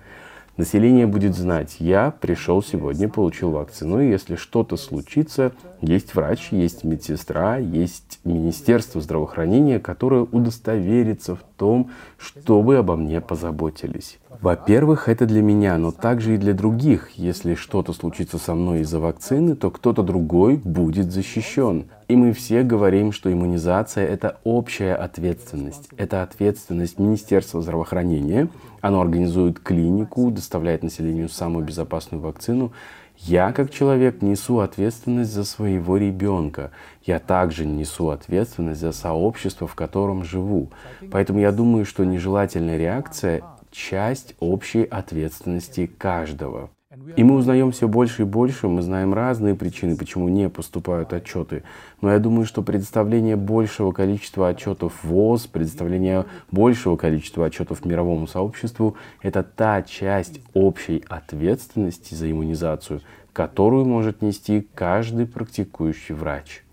Население 0.56 1.06
будет 1.06 1.34
знать, 1.34 1.76
я 1.78 2.10
пришел 2.10 2.62
сегодня, 2.62 3.08
получил 3.08 3.50
вакцину, 3.50 4.00
и 4.00 4.10
если 4.10 4.36
что-то 4.36 4.76
случится, 4.76 5.52
есть 5.80 6.14
врач, 6.14 6.48
есть 6.50 6.84
медсестра, 6.84 7.56
есть 7.56 8.20
Министерство 8.24 9.00
здравоохранения, 9.00 9.78
которое 9.78 10.22
удостоверится 10.22 11.36
в 11.36 11.40
том, 11.56 11.90
чтобы 12.18 12.76
обо 12.76 12.96
мне 12.96 13.20
позаботились. 13.20 14.18
Во-первых, 14.40 15.08
это 15.08 15.26
для 15.26 15.42
меня, 15.42 15.76
но 15.76 15.92
также 15.92 16.34
и 16.34 16.38
для 16.38 16.54
других. 16.54 17.10
Если 17.16 17.54
что-то 17.54 17.92
случится 17.92 18.38
со 18.38 18.54
мной 18.54 18.80
из-за 18.80 18.98
вакцины, 18.98 19.54
то 19.54 19.70
кто-то 19.70 20.02
другой 20.02 20.56
будет 20.56 21.12
защищен. 21.12 21.84
И 22.08 22.16
мы 22.16 22.32
все 22.32 22.62
говорим, 22.62 23.12
что 23.12 23.30
иммунизация– 23.30 24.06
это 24.08 24.38
общая 24.42 24.94
ответственность. 24.94 25.90
Это 25.96 26.22
ответственность 26.22 26.98
Министерства 26.98 27.60
здравоохранения. 27.60 28.48
Оно 28.80 29.00
организует 29.00 29.60
клинику, 29.60 30.30
доставляет 30.30 30.82
населению 30.82 31.28
самую 31.28 31.64
безопасную 31.64 32.22
вакцину. 32.22 32.72
Я, 33.16 33.52
как 33.52 33.70
человек, 33.70 34.22
несу 34.22 34.60
ответственность 34.60 35.32
за 35.32 35.44
своего 35.44 35.98
ребенка. 35.98 36.70
Я 37.04 37.18
также 37.18 37.66
несу 37.66 38.08
ответственность 38.08 38.80
за 38.80 38.92
сообщество, 38.92 39.66
в 39.66 39.74
котором 39.74 40.24
живу. 40.24 40.70
Поэтому 41.10 41.40
я 41.40 41.52
думаю, 41.52 41.84
что 41.84 42.04
нежелательная 42.04 42.78
реакция– 42.78 43.42
часть 43.70 44.34
общей 44.40 44.84
ответственности 44.84 45.86
каждого. 45.86 46.70
И 47.16 47.24
мы 47.24 47.36
узнаем 47.36 47.72
все 47.72 47.88
больше 47.88 48.22
и 48.22 48.24
больше, 48.24 48.68
мы 48.68 48.82
знаем 48.82 49.14
разные 49.14 49.54
причины, 49.54 49.96
почему 49.96 50.28
не 50.28 50.48
поступают 50.48 51.12
отчеты. 51.12 51.62
Но 52.00 52.12
я 52.12 52.18
думаю, 52.18 52.44
что 52.44 52.62
предоставление 52.62 53.36
большего 53.36 53.92
количества 53.92 54.48
отчетов 54.48 55.02
ВОЗ, 55.02 55.46
предоставление 55.46 56.26
большего 56.50 56.96
количества 56.96 57.46
отчетов 57.46 57.84
мировому 57.84 58.26
сообществу– 58.26 58.96
это 59.22 59.42
та 59.42 59.82
часть 59.82 60.40
общей 60.52 61.04
ответственности 61.08 62.14
за 62.14 62.30
иммунизацию, 62.30 63.00
которую 63.32 63.86
может 63.86 64.20
нести 64.20 64.68
каждый 64.74 65.26
практикующий 65.26 66.14
врач. 66.14 66.64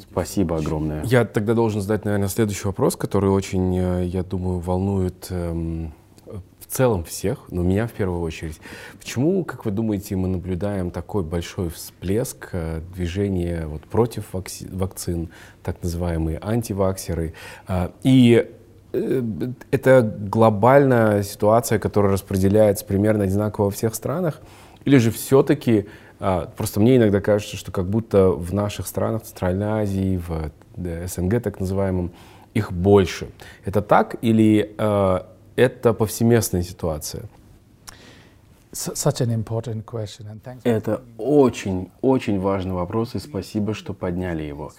Спасибо 0.00 0.56
огромное. 0.56 1.04
Я 1.04 1.26
тогда 1.26 1.52
должен 1.52 1.82
задать, 1.82 2.06
наверное, 2.06 2.28
следующий 2.28 2.66
вопрос, 2.66 2.96
который 2.96 3.30
очень, 3.30 3.76
э, 3.76 4.04
я 4.06 4.22
думаю, 4.22 4.58
волнует 4.58 5.26
эм, 5.28 5.92
целом 6.72 7.04
всех, 7.04 7.50
но 7.50 7.62
меня 7.62 7.86
в 7.86 7.92
первую 7.92 8.22
очередь. 8.22 8.60
Почему, 8.98 9.44
как 9.44 9.64
вы 9.64 9.70
думаете, 9.70 10.16
мы 10.16 10.28
наблюдаем 10.28 10.90
такой 10.90 11.22
большой 11.22 11.68
всплеск 11.68 12.48
э, 12.52 12.80
движения 12.94 13.66
вот 13.66 13.82
против 13.82 14.32
вакцин, 14.32 15.28
так 15.62 15.82
называемые 15.82 16.38
антиваксеры? 16.40 17.34
А, 17.66 17.92
и 18.02 18.48
э, 18.92 19.22
это 19.70 20.02
глобальная 20.02 21.22
ситуация, 21.22 21.78
которая 21.78 22.12
распределяется 22.12 22.84
примерно 22.84 23.24
одинаково 23.24 23.66
во 23.66 23.70
всех 23.70 23.94
странах? 23.94 24.40
Или 24.86 24.96
же 24.96 25.10
все-таки, 25.10 25.86
а, 26.20 26.50
просто 26.56 26.80
мне 26.80 26.96
иногда 26.96 27.20
кажется, 27.20 27.56
что 27.56 27.70
как 27.70 27.88
будто 27.88 28.30
в 28.30 28.54
наших 28.54 28.86
странах, 28.86 29.22
в 29.22 29.26
Центральной 29.26 29.66
Азии, 29.66 30.20
в 30.26 30.50
СНГ 31.06 31.42
так 31.42 31.60
называемом, 31.60 32.12
их 32.54 32.72
больше. 32.72 33.28
Это 33.64 33.82
так 33.82 34.16
или 34.22 34.74
э, 34.76 35.20
это 35.56 35.92
повсеместная 35.92 36.62
ситуация? 36.62 37.24
Это 40.64 41.02
очень-очень 41.18 42.40
важный 42.40 42.72
вопрос, 42.72 43.14
и 43.14 43.18
спасибо, 43.18 43.74
что 43.74 43.92
подняли 43.92 44.42
его. 44.42 44.72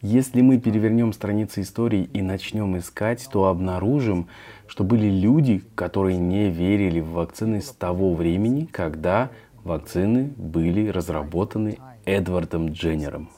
Если 0.00 0.40
мы 0.40 0.58
перевернем 0.58 1.12
страницы 1.12 1.62
истории 1.62 2.08
и 2.12 2.22
начнем 2.22 2.78
искать, 2.78 3.28
то 3.30 3.46
обнаружим, 3.46 4.28
что 4.66 4.84
были 4.84 5.08
люди, 5.08 5.62
которые 5.74 6.16
не 6.16 6.50
верили 6.50 7.00
в 7.00 7.10
вакцины 7.10 7.60
с 7.60 7.72
того 7.72 8.14
времени, 8.14 8.66
когда 8.66 9.30
вакцины 9.64 10.32
были 10.36 10.88
разработаны 10.88 11.78
Эдвардом 12.04 12.70
Дженнером. 12.70 13.30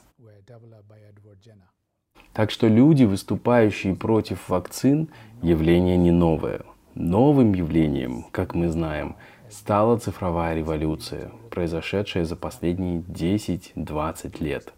Так 2.33 2.51
что 2.51 2.67
люди, 2.67 3.03
выступающие 3.03 3.95
против 3.95 4.47
вакцин, 4.47 5.09
явление 5.41 5.97
не 5.97 6.11
новое. 6.11 6.61
Новым 6.95 7.53
явлением, 7.53 8.25
как 8.31 8.55
мы 8.55 8.69
знаем, 8.69 9.15
стала 9.49 9.97
цифровая 9.97 10.55
революция, 10.55 11.31
произошедшая 11.51 12.25
за 12.25 12.35
последние 12.35 13.01
10-20 13.01 14.43
лет. 14.43 14.73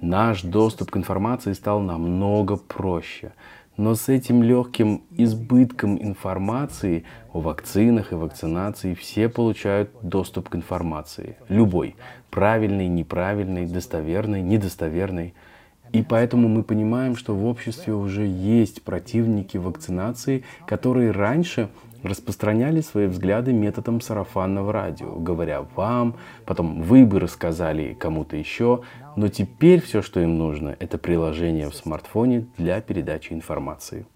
Наш 0.00 0.42
доступ 0.42 0.90
к 0.90 0.96
информации 0.96 1.52
стал 1.52 1.80
намного 1.80 2.56
проще, 2.56 3.32
но 3.76 3.94
с 3.94 4.08
этим 4.08 4.42
легким 4.42 5.02
избытком 5.12 6.00
информации 6.02 7.04
о 7.32 7.40
вакцинах 7.40 8.12
и 8.12 8.16
вакцинации 8.16 8.94
все 8.94 9.28
получают 9.28 9.90
доступ 10.02 10.48
к 10.48 10.56
информации. 10.56 11.36
Любой. 11.48 11.94
Правильный, 12.30 12.88
неправильный, 12.88 13.66
достоверный, 13.66 14.42
недостоверный– 14.42 15.34
и 15.92 16.02
поэтому 16.02 16.48
мы 16.48 16.62
понимаем, 16.62 17.16
что 17.16 17.34
в 17.34 17.46
обществе 17.46 17.94
уже 17.94 18.26
есть 18.26 18.82
противники 18.82 19.56
вакцинации, 19.56 20.44
которые 20.66 21.10
раньше 21.10 21.68
распространяли 22.02 22.80
свои 22.80 23.06
взгляды 23.06 23.52
методом 23.52 24.00
сарафанного 24.00 24.72
радио, 24.72 25.14
говоря 25.16 25.66
вам, 25.74 26.16
потом 26.44 26.82
вы 26.82 27.04
бы 27.04 27.20
рассказали 27.20 27.94
кому-то 27.94 28.36
еще, 28.36 28.82
но 29.16 29.28
теперь 29.28 29.80
все, 29.80 30.02
что 30.02 30.20
им 30.20 30.38
нужно, 30.38 30.76
это 30.78 30.98
приложение 30.98 31.68
в 31.68 31.74
смартфоне 31.74 32.46
для 32.56 32.80
передачи 32.80 33.32
информации. 33.32 34.06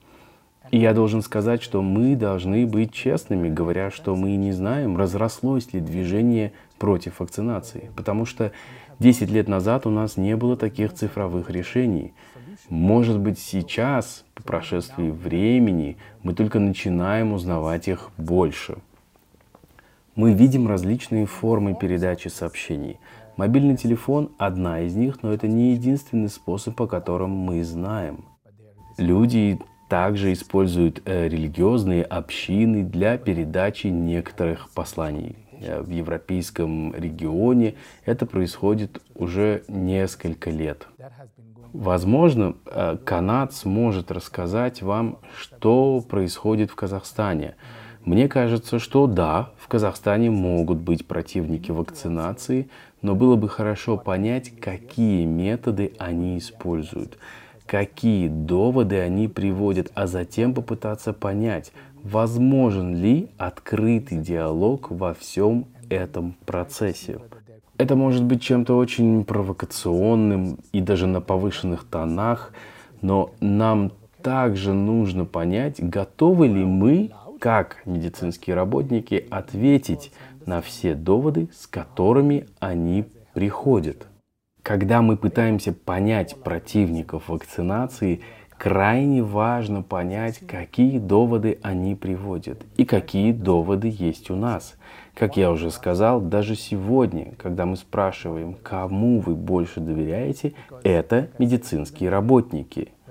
И 0.71 0.79
я 0.79 0.95
должен 0.95 1.23
сказать, 1.23 1.61
что 1.61 1.83
мы 1.83 2.15
должны 2.15 2.67
быть 2.67 2.93
честными, 2.93 3.49
говоря, 3.49 3.91
что 3.91 4.15
мы 4.15 4.37
не 4.37 4.53
знаем, 4.53 4.97
разрослось 4.97 5.73
ли 5.73 5.81
движение 5.81 6.53
против 6.79 7.19
вакцинации, 7.21 7.91
потому 7.97 8.25
что 8.27 8.53
10 9.03 9.31
лет 9.31 9.49
назад 9.49 9.85
у 9.85 9.91
нас 9.91 10.17
не 10.17 10.37
было 10.37 10.57
таких 10.57 10.95
цифровых 10.95 11.51
решений. 11.51 12.15
Может 12.69 13.19
быть, 13.19 13.39
сейчас, 13.41 14.25
по 14.35 14.45
прошествии 14.45 15.11
времени, 15.11 15.97
мы 16.23 16.35
только 16.35 16.61
начинаем 16.61 17.33
узнавать 17.33 17.89
их 17.89 18.11
больше. 18.17 18.79
Мы 20.15 20.33
видим 20.33 20.69
различные 20.69 21.27
формы 21.27 21.75
передачи 21.75 22.29
сообщений. 22.29 22.99
Мобильный 23.37 23.77
телефон– 23.77 24.31
одна 24.39 24.83
из 24.83 24.95
них, 24.95 25.23
но 25.23 25.33
это 25.33 25.49
не 25.49 25.73
единственный 25.73 26.29
способ, 26.29 26.77
по 26.77 26.87
которому 26.87 27.35
мы 27.35 27.65
знаем. 27.65 28.27
Люди 28.99 29.59
также 29.89 30.33
используют 30.33 31.03
э, 31.07 31.29
религиозные 31.29 32.05
общины 32.05 32.85
для 32.85 33.19
передачи 33.19 33.89
некоторых 33.89 34.71
посланий. 34.71 35.42
Э, 35.63 35.81
в 35.81 35.91
европейском 35.91 36.95
регионе 36.95 37.75
это 38.05 38.27
происходит 38.27 39.01
уже 39.15 39.63
несколько 39.69 40.51
лет. 40.51 40.87
Возможно, 41.73 42.55
э, 42.67 42.97
канад 43.05 43.55
сможет 43.55 44.11
рассказать 44.11 44.83
вам, 44.83 45.19
что 45.39 46.01
происходит 46.01 46.71
в 46.71 46.75
Казахстане. 46.75 47.55
Мне 48.05 48.29
кажется, 48.29 48.79
что 48.79 49.07
да, 49.07 49.51
в 49.57 49.69
Казахстане 49.69 50.31
могут 50.31 50.79
быть 50.79 51.07
противники 51.07 51.71
вакцинации, 51.71 52.69
но 53.01 53.15
было 53.15 53.37
бы 53.37 53.49
хорошо 53.49 53.97
понять, 53.97 54.53
какие 54.61 55.25
методы 55.25 55.93
они 55.99 56.39
используют, 56.39 57.17
какие 57.65 58.29
доводы 58.29 58.99
они 58.99 59.29
приводят, 59.29 59.93
а 59.95 60.07
затем 60.09 60.53
попытаться 60.53 61.13
понять, 61.13 61.73
возможен 62.03 62.97
ли 62.97 63.31
открытый 63.39 64.19
диалог 64.19 64.91
во 64.91 65.15
всем 65.15 65.67
этом 65.89 66.37
процессе. 66.47 67.19
Это 67.79 67.97
может 67.97 68.25
быть 68.25 68.43
чем-то 68.43 68.77
очень 68.77 69.25
провокационным 69.25 70.59
и 70.73 70.81
даже 70.81 71.07
на 71.07 71.21
повышенных 71.21 71.85
тонах, 71.85 72.53
но 73.01 73.33
нам 73.41 73.93
также 74.23 74.73
нужно 74.73 75.25
понять, 75.25 75.77
готовы 75.79 76.47
ли 76.47 76.65
мы 76.65 77.11
как 77.41 77.83
медицинские 77.87 78.55
работники 78.55 79.27
ответить 79.31 80.13
на 80.47 80.61
все 80.61 80.95
доводы, 80.95 81.49
с 81.53 81.67
которыми 81.67 82.47
они 82.61 83.07
приходят. 83.35 84.07
Когда 84.63 85.03
мы 85.03 85.17
пытаемся 85.17 85.73
понять 85.73 86.37
противников 86.37 87.29
вакцинации, 87.29 88.21
крайне 88.63 89.25
важно 89.25 89.83
понять, 89.83 90.39
какие 90.47 91.01
доводы 91.01 91.59
они 91.63 91.97
приводят 91.97 92.63
и 92.77 92.85
какие 92.85 93.33
доводы 93.33 93.89
есть 93.89 94.31
у 94.31 94.37
нас. 94.37 94.77
Как 95.15 95.37
я 95.37 95.51
уже 95.51 95.73
сказал, 95.73 96.21
даже 96.21 96.55
сегодня, 96.55 97.33
когда 97.39 97.67
мы 97.67 97.77
спрашиваем, 97.77 98.55
кому 98.63 99.19
вы 99.19 99.35
больше 99.35 99.81
доверяете, 99.81 100.53
это 100.85 101.29
медицинские 101.41 102.09
работники– 102.11 102.93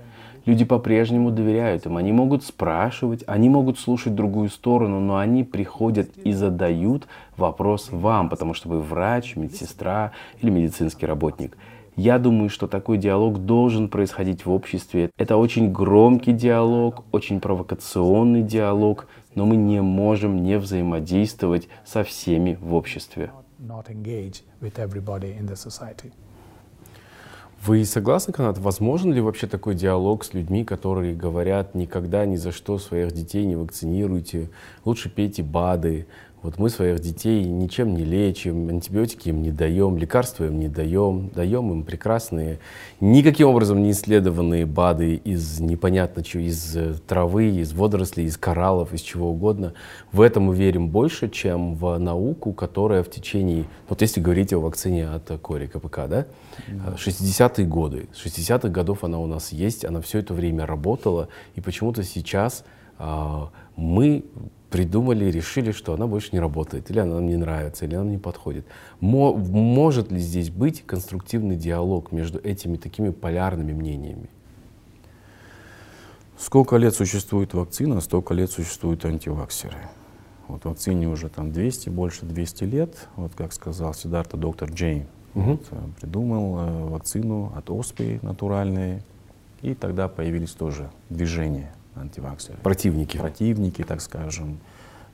Люди 0.44 0.64
по-прежнему 0.64 1.30
доверяют 1.30 1.86
им. 1.86 1.96
Они 1.96 2.10
могут 2.10 2.42
спрашивать, 2.42 3.22
они 3.28 3.48
могут 3.48 3.78
слушать 3.78 4.16
другую 4.16 4.48
сторону, 4.48 4.98
но 4.98 5.18
они 5.18 5.44
приходят 5.44 6.16
и 6.16 6.32
задают 6.32 7.06
вопрос 7.36 7.90
вам, 7.92 8.28
потому 8.28 8.52
что 8.52 8.68
вы 8.68 8.80
врач, 8.80 9.36
медсестра 9.36 10.10
или 10.40 10.50
медицинский 10.50 11.06
работник. 11.06 11.56
Я 11.96 12.18
думаю, 12.18 12.48
что 12.48 12.66
такой 12.66 12.96
диалог 12.96 13.44
должен 13.44 13.88
происходить 13.88 14.46
в 14.46 14.50
обществе. 14.50 15.10
Это 15.18 15.36
очень 15.36 15.70
громкий 15.70 16.32
диалог, 16.32 17.04
очень 17.12 17.38
провокационный 17.38 18.42
диалог, 18.42 19.08
но 19.34 19.44
мы 19.44 19.56
не 19.56 19.82
можем 19.82 20.42
не 20.42 20.58
взаимодействовать 20.58 21.68
со 21.84 22.02
всеми 22.02 22.58
в 22.60 22.74
обществе. 22.74 23.30
Вы 27.64 27.84
согласны, 27.84 28.32
Канат, 28.32 28.58
возможен 28.58 29.12
ли 29.12 29.20
вообще 29.20 29.46
такой 29.46 29.76
диалог 29.76 30.24
с 30.24 30.34
людьми, 30.34 30.64
которые 30.64 31.14
говорят, 31.14 31.76
никогда 31.76 32.26
ни 32.26 32.34
за 32.34 32.50
что 32.50 32.76
своих 32.78 33.12
детей 33.12 33.44
не 33.44 33.54
вакцинируйте, 33.54 34.50
лучше 34.84 35.08
пейте 35.08 35.44
БАДы, 35.44 36.08
вот 36.42 36.58
мы 36.58 36.70
своих 36.70 37.00
детей 37.00 37.44
ничем 37.44 37.94
не 37.94 38.04
лечим, 38.04 38.68
антибиотики 38.68 39.28
им 39.28 39.42
не 39.42 39.52
даем, 39.52 39.96
лекарства 39.96 40.44
им 40.44 40.58
не 40.58 40.68
даем, 40.68 41.30
даем 41.34 41.70
им 41.70 41.84
прекрасные, 41.84 42.58
никаким 43.00 43.48
образом 43.48 43.82
не 43.82 43.92
исследованные 43.92 44.66
БАДы 44.66 45.14
из 45.14 45.60
непонятно 45.60 46.24
чего, 46.24 46.42
из 46.42 46.76
э, 46.76 46.94
травы, 47.06 47.46
из 47.50 47.72
водорослей, 47.72 48.26
из 48.26 48.36
кораллов, 48.36 48.92
из 48.92 49.02
чего 49.02 49.30
угодно. 49.30 49.74
В 50.10 50.20
этом 50.20 50.44
мы 50.44 50.56
верим 50.56 50.88
больше, 50.88 51.30
чем 51.30 51.76
в 51.76 51.96
науку, 51.98 52.52
которая 52.52 53.04
в 53.04 53.10
течение, 53.10 53.66
вот 53.88 54.02
если 54.02 54.20
говорить 54.20 54.52
о 54.52 54.58
вакцине 54.58 55.08
от 55.08 55.30
кори 55.40 55.66
КПК, 55.66 56.08
да, 56.08 56.26
60-е 56.68 57.66
годы, 57.66 58.08
с 58.12 58.26
60-х 58.26 58.68
годов 58.68 59.04
она 59.04 59.18
у 59.20 59.26
нас 59.26 59.52
есть, 59.52 59.84
она 59.84 60.00
все 60.00 60.18
это 60.18 60.34
время 60.34 60.66
работала, 60.66 61.28
и 61.54 61.60
почему-то 61.60 62.02
сейчас 62.02 62.64
а, 62.98 63.50
мы 63.76 64.24
придумали, 64.72 65.26
решили, 65.26 65.70
что 65.70 65.92
она 65.92 66.06
больше 66.06 66.30
не 66.32 66.40
работает, 66.40 66.90
или 66.90 66.98
она 66.98 67.16
нам 67.16 67.26
не 67.26 67.36
нравится, 67.36 67.84
или 67.84 67.94
она 67.94 68.04
нам 68.04 68.12
не 68.12 68.18
подходит. 68.18 68.64
Мо 69.00 69.36
может 69.36 70.10
ли 70.10 70.18
здесь 70.18 70.50
быть 70.50 70.82
конструктивный 70.84 71.56
диалог 71.56 72.10
между 72.10 72.40
этими 72.40 72.78
такими 72.78 73.10
полярными 73.10 73.74
мнениями? 73.74 74.30
Сколько 76.38 76.76
лет 76.76 76.94
существует 76.94 77.54
вакцина, 77.54 78.00
столько 78.00 78.34
лет 78.34 78.50
существуют 78.50 79.04
антиваксеры. 79.04 79.76
Вот 80.48 80.64
вакцине 80.64 81.06
уже 81.06 81.28
там 81.28 81.52
200, 81.52 81.90
больше 81.90 82.24
200 82.24 82.64
лет. 82.64 83.08
Вот 83.16 83.32
как 83.34 83.52
сказал 83.52 83.94
Сидарта 83.94 84.36
доктор 84.36 84.70
Джейн, 84.70 85.06
угу. 85.34 85.52
вот, 85.52 85.66
э, 85.70 85.76
придумал 86.00 86.58
э, 86.58 86.84
вакцину 86.88 87.52
от 87.54 87.70
оспы 87.70 88.18
натуральной. 88.22 89.02
И 89.60 89.74
тогда 89.74 90.08
появились 90.08 90.52
тоже 90.52 90.90
движения 91.10 91.72
антиваксеры. 91.94 92.58
Противники. 92.62 93.16
Противники, 93.16 93.82
так 93.82 94.00
скажем, 94.00 94.58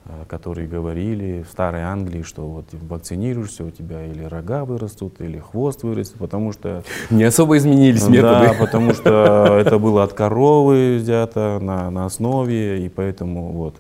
э, 0.05 0.25
которые 0.29 0.69
говорили 0.69 1.43
в 1.43 1.51
Старой 1.51 1.83
Англии, 1.83 2.23
что 2.23 2.47
вот 2.49 2.67
вакцинируешься, 2.73 3.65
у 3.65 3.71
тебя 3.71 4.05
или 4.07 4.25
рога 4.25 4.65
вырастут, 4.65 5.21
или 5.21 5.39
хвост 5.39 5.83
вырастет, 5.83 6.17
потому 6.19 6.53
что... 6.53 6.83
Не 7.11 7.25
особо 7.25 7.57
изменились 7.57 8.07
методы. 8.09 8.49
Да, 8.49 8.55
потому 8.59 8.95
что 8.95 9.59
это 9.59 9.79
было 9.79 10.05
от 10.05 10.13
коровы 10.13 10.99
взято 10.99 11.59
на, 11.61 11.91
на 11.91 12.07
основе, 12.07 12.85
и 12.85 12.89
поэтому 12.89 13.53
вот. 13.53 13.77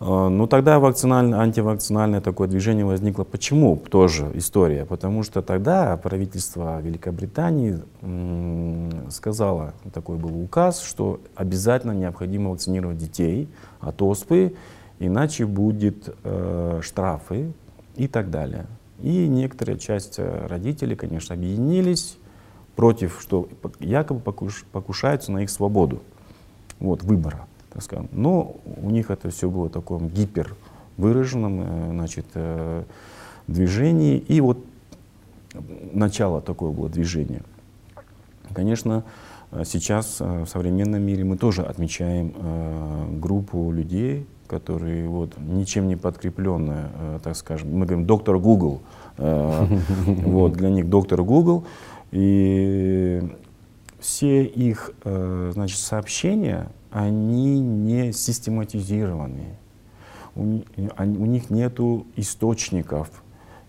А, 0.00 0.28
ну 0.28 0.46
тогда 0.46 0.78
вакцинальное, 0.78 1.40
антивакцинальное 1.40 2.20
такое 2.20 2.48
движение 2.48 2.84
возникло. 2.84 3.24
Почему? 3.24 3.76
Тоже 3.76 4.30
история. 4.34 4.84
Потому 4.84 5.22
что 5.22 5.42
тогда 5.42 5.96
правительство 5.96 6.80
Великобритании 6.80 7.80
сказало, 9.10 9.74
такой 9.92 10.16
был 10.16 10.40
указ, 10.42 10.80
что 10.82 11.20
обязательно 11.34 11.92
необходимо 11.92 12.50
вакцинировать 12.50 12.98
детей 12.98 13.48
от 13.80 14.00
оспы, 14.02 14.54
иначе 14.98 15.46
будет 15.46 16.14
э, 16.24 16.80
штрафы 16.82 17.52
и 17.96 18.08
так 18.08 18.30
далее. 18.30 18.66
И 19.00 19.28
некоторая 19.28 19.78
часть 19.78 20.18
э, 20.18 20.46
родителей, 20.46 20.96
конечно, 20.96 21.34
объединились 21.34 22.18
против, 22.74 23.18
что 23.20 23.48
якобы 23.80 24.20
покуш, 24.20 24.64
покушаются 24.72 25.32
на 25.32 25.42
их 25.42 25.50
свободу 25.50 26.00
вот, 26.80 27.02
выбора 27.02 27.46
так 27.72 27.82
скажем. 27.82 28.08
Но 28.12 28.56
у 28.64 28.90
них 28.90 29.10
это 29.10 29.30
все 29.30 29.50
было 29.50 29.66
в 29.66 29.70
таком 29.70 30.08
гипер 30.08 30.54
выраженном 30.98 31.60
э, 31.60 31.90
значит, 31.92 32.26
э, 32.34 32.82
движении. 33.46 34.18
И 34.18 34.40
вот 34.42 34.58
начало 35.92 36.42
такое 36.42 36.70
было 36.70 36.90
движение. 36.90 37.42
Конечно, 38.52 39.04
сейчас 39.64 40.18
э, 40.20 40.44
в 40.44 40.46
современном 40.48 41.02
мире 41.02 41.24
мы 41.24 41.38
тоже 41.38 41.62
отмечаем 41.62 43.20
группу 43.20 43.70
людей, 43.70 44.26
которые 44.46 45.08
вот 45.08 45.34
ничем 45.38 45.88
не 45.88 45.96
подкрепленные, 45.96 46.88
так 47.22 47.36
скажем, 47.36 47.70
мы 47.70 47.86
говорим 47.86 48.06
доктор 48.06 48.38
Google, 48.38 48.80
вот 49.18 50.52
для 50.54 50.70
них 50.70 50.88
доктор 50.88 51.22
Google, 51.22 51.66
и 52.12 53.22
все 54.00 54.44
их 54.44 54.92
значит, 55.04 55.78
сообщения 55.78 56.70
они 56.98 57.60
не 57.60 58.12
систематизированы. 58.12 59.56
У, 60.34 60.60
у 60.98 61.26
них 61.26 61.50
нет 61.50 61.78
источников. 62.16 63.08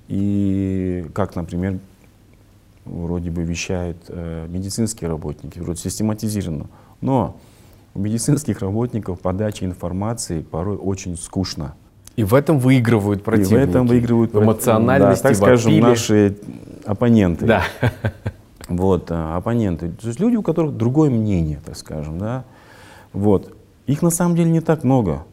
И 0.07 1.05
как, 1.13 1.35
например, 1.35 1.79
вроде 2.85 3.29
бы 3.29 3.43
вещают 3.43 3.97
э, 4.07 4.47
медицинские 4.49 5.09
работники, 5.09 5.59
вроде 5.59 5.79
систематизировано. 5.79 6.67
Но 7.01 7.37
у 7.93 7.99
медицинских 7.99 8.61
работников 8.61 9.19
подача 9.19 9.65
информации 9.65 10.41
порой 10.41 10.77
очень 10.77 11.15
скучно. 11.15 11.75
И 12.15 12.23
в 12.23 12.33
этом 12.33 12.59
выигрывают 12.59 13.23
противники. 13.23 13.53
И 13.53 13.57
в 13.57 13.69
этом 13.69 13.87
выигрывают 13.87 14.33
в 14.33 14.43
эмоциональности, 14.43 15.23
да, 15.23 15.29
так 15.29 15.37
скажем, 15.37 15.79
наши 15.79 16.37
оппоненты. 16.85 17.45
Да. 17.45 17.63
Вот, 18.67 19.09
э, 19.11 19.35
оппоненты. 19.35 19.89
То 19.89 20.07
есть 20.07 20.19
люди, 20.19 20.35
у 20.35 20.41
которых 20.41 20.75
другое 20.75 21.09
мнение, 21.09 21.59
так 21.63 21.77
скажем, 21.77 22.17
да. 22.17 22.43
Вот. 23.13 23.55
Их 23.87 24.01
на 24.01 24.09
самом 24.09 24.35
деле 24.35 24.51
не 24.51 24.61
так 24.61 24.83
много, 24.83 25.23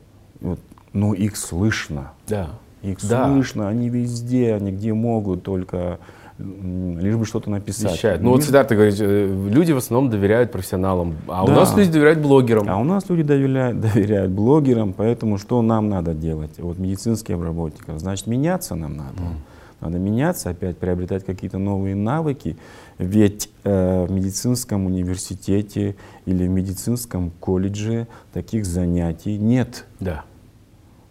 вот. 0.40 0.58
но 0.92 1.14
их 1.14 1.36
слышно. 1.36 2.12
Да. 2.26 2.50
Их 2.82 2.98
да. 3.06 3.28
слышно, 3.28 3.68
они 3.68 3.88
везде, 3.88 4.54
они 4.54 4.72
где 4.72 4.94
могут, 4.94 5.42
только 5.42 5.98
лишь 6.38 7.16
бы 7.16 7.24
что-то 7.24 7.50
написать. 7.50 7.94
Вещают. 7.94 8.22
Ну 8.22 8.30
вот 8.30 8.42
всегда 8.42 8.62
ты 8.64 8.74
говоришь, 8.74 8.96
э, 8.98 9.48
люди 9.50 9.72
в 9.72 9.78
основном 9.78 10.10
доверяют 10.10 10.52
профессионалам, 10.52 11.16
а 11.28 11.46
да. 11.46 11.52
у 11.52 11.56
нас 11.56 11.74
люди 11.76 11.90
доверяют 11.90 12.20
блогерам. 12.20 12.68
А 12.68 12.76
у 12.76 12.84
нас 12.84 13.08
люди 13.08 13.22
доверяют, 13.22 13.80
доверяют 13.80 14.30
блогерам, 14.32 14.92
поэтому 14.92 15.38
что 15.38 15.62
нам 15.62 15.88
надо 15.88 16.12
делать? 16.14 16.58
Вот 16.58 16.78
медицинских 16.78 17.40
работников, 17.40 17.98
значит 17.98 18.26
меняться 18.26 18.74
нам 18.74 18.96
надо. 18.96 19.18
Mm. 19.18 19.36
Надо 19.86 20.00
меняться, 20.00 20.50
опять 20.50 20.78
приобретать 20.78 21.24
какие-то 21.24 21.58
новые 21.58 21.94
навыки. 21.94 22.56
Ведь 22.98 23.50
э, 23.62 24.04
в 24.04 24.10
медицинском 24.10 24.86
университете 24.86 25.94
или 26.24 26.48
в 26.48 26.50
медицинском 26.50 27.30
колледже 27.30 28.08
таких 28.32 28.66
занятий 28.66 29.38
нет. 29.38 29.86
Да. 30.00 30.24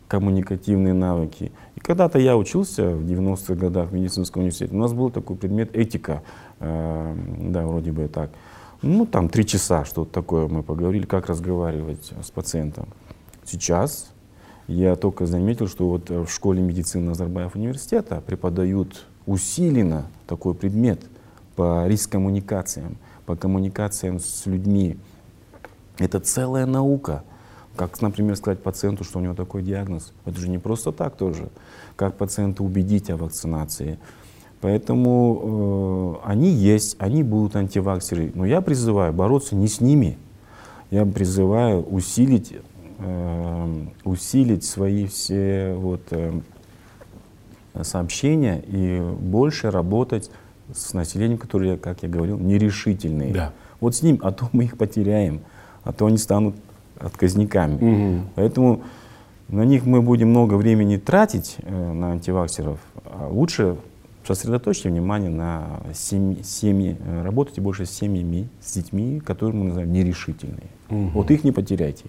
Коммуникативные 0.09 0.93
навыки. 0.93 1.53
И 1.75 1.79
когда-то 1.79 2.19
я 2.19 2.35
учился 2.35 2.89
в 2.89 3.05
90-х 3.05 3.55
годах 3.55 3.91
в 3.91 3.93
медицинском 3.93 4.41
университете, 4.41 4.75
у 4.75 4.79
нас 4.79 4.91
был 4.91 5.09
такой 5.09 5.37
предмет 5.37 5.73
этика, 5.73 6.21
э, 6.59 7.15
да, 7.39 7.65
вроде 7.65 7.93
бы 7.93 8.09
так. 8.09 8.29
Ну, 8.81 9.05
там 9.05 9.29
три 9.29 9.45
часа, 9.45 9.85
что-то 9.85 10.11
такое 10.11 10.49
мы 10.49 10.63
поговорили, 10.63 11.05
как 11.05 11.27
разговаривать 11.27 12.11
с 12.21 12.29
пациентом. 12.29 12.89
Сейчас 13.45 14.11
я 14.67 14.95
только 14.95 15.25
заметил, 15.25 15.67
что 15.67 15.89
вот 15.89 16.09
в 16.09 16.27
школе 16.27 16.61
медицины 16.61 17.05
Назарбаев 17.09 17.55
университета 17.55 18.21
преподают 18.25 19.05
усиленно 19.25 20.07
такой 20.27 20.55
предмет 20.55 21.01
по 21.55 21.87
риск-коммуникациям, 21.87 22.97
по 23.25 23.35
коммуникациям 23.35 24.19
с 24.19 24.45
людьми. 24.45 24.97
Это 25.97 26.19
целая 26.19 26.65
наука. 26.65 27.23
Как, 27.75 28.01
например, 28.01 28.37
сказать 28.37 28.63
пациенту, 28.63 29.03
что 29.03 29.19
у 29.19 29.21
него 29.21 29.33
такой 29.33 29.61
диагноз. 29.61 30.13
Это 30.25 30.39
же 30.39 30.49
не 30.49 30.57
просто 30.57 30.91
так 30.91 31.15
тоже. 31.15 31.49
Как 31.95 32.15
пациента 32.15 32.63
убедить 32.63 33.09
о 33.09 33.17
вакцинации. 33.17 33.99
Поэтому 34.61 36.21
э, 36.23 36.27
они 36.27 36.49
есть, 36.49 36.95
они 36.99 37.21
будут 37.21 37.55
антиваксеры. 37.55 38.31
Но 38.33 38.45
я 38.45 38.61
призываю 38.61 39.13
бороться 39.13 39.55
не 39.55 39.67
с 39.67 39.81
ними. 39.81 40.17
Я 40.89 41.05
призываю 41.05 41.83
усилить 41.83 42.53
э, 42.53 42.61
усилить 44.03 44.63
свои 44.63 45.05
все 45.07 45.73
вот, 45.77 46.01
э, 46.11 46.39
сообщения 47.81 48.63
и 48.67 48.99
больше 49.19 49.71
работать 49.71 50.31
с 50.73 50.93
населением, 50.93 51.37
которое, 51.37 51.77
как 51.77 52.03
я 52.03 52.09
говорил, 52.09 52.39
нерешительные. 52.39 53.33
Да. 53.33 53.53
Вот 53.79 53.95
с 53.95 54.01
ним, 54.01 54.19
а 54.23 54.31
то 54.31 54.49
мы 54.51 54.63
их 54.63 54.77
потеряем, 54.77 55.41
а 55.83 55.91
то 55.91 56.05
они 56.05 56.17
станут 56.17 56.55
отказниками. 56.99 57.77
Мгм. 57.83 58.29
Поэтому 58.35 58.81
на 59.49 59.63
них 59.63 59.85
мы 59.85 60.01
будем 60.01 60.29
много 60.29 60.55
времени 60.55 60.97
тратить, 60.97 61.57
э, 61.59 61.93
на 61.93 62.13
антиваксеров, 62.13 62.79
а 63.05 63.27
лучше 63.29 63.77
сосредоточьте 64.25 64.89
внимание 64.89 65.29
на 65.29 65.81
семьи, 65.93 66.41
семьи 66.43 66.97
э, 66.99 67.21
работайте 67.23 67.61
больше 67.61 67.85
с 67.85 67.91
семьями, 67.91 68.47
с 68.59 68.73
детьми, 68.73 69.19
которые 69.19 69.55
мы 69.55 69.65
называем 69.65 69.91
нерешительные. 69.91 70.69
Мгм. 70.89 71.09
Вот 71.09 71.29
их 71.29 71.43
не 71.43 71.51
потеряйте. 71.51 72.05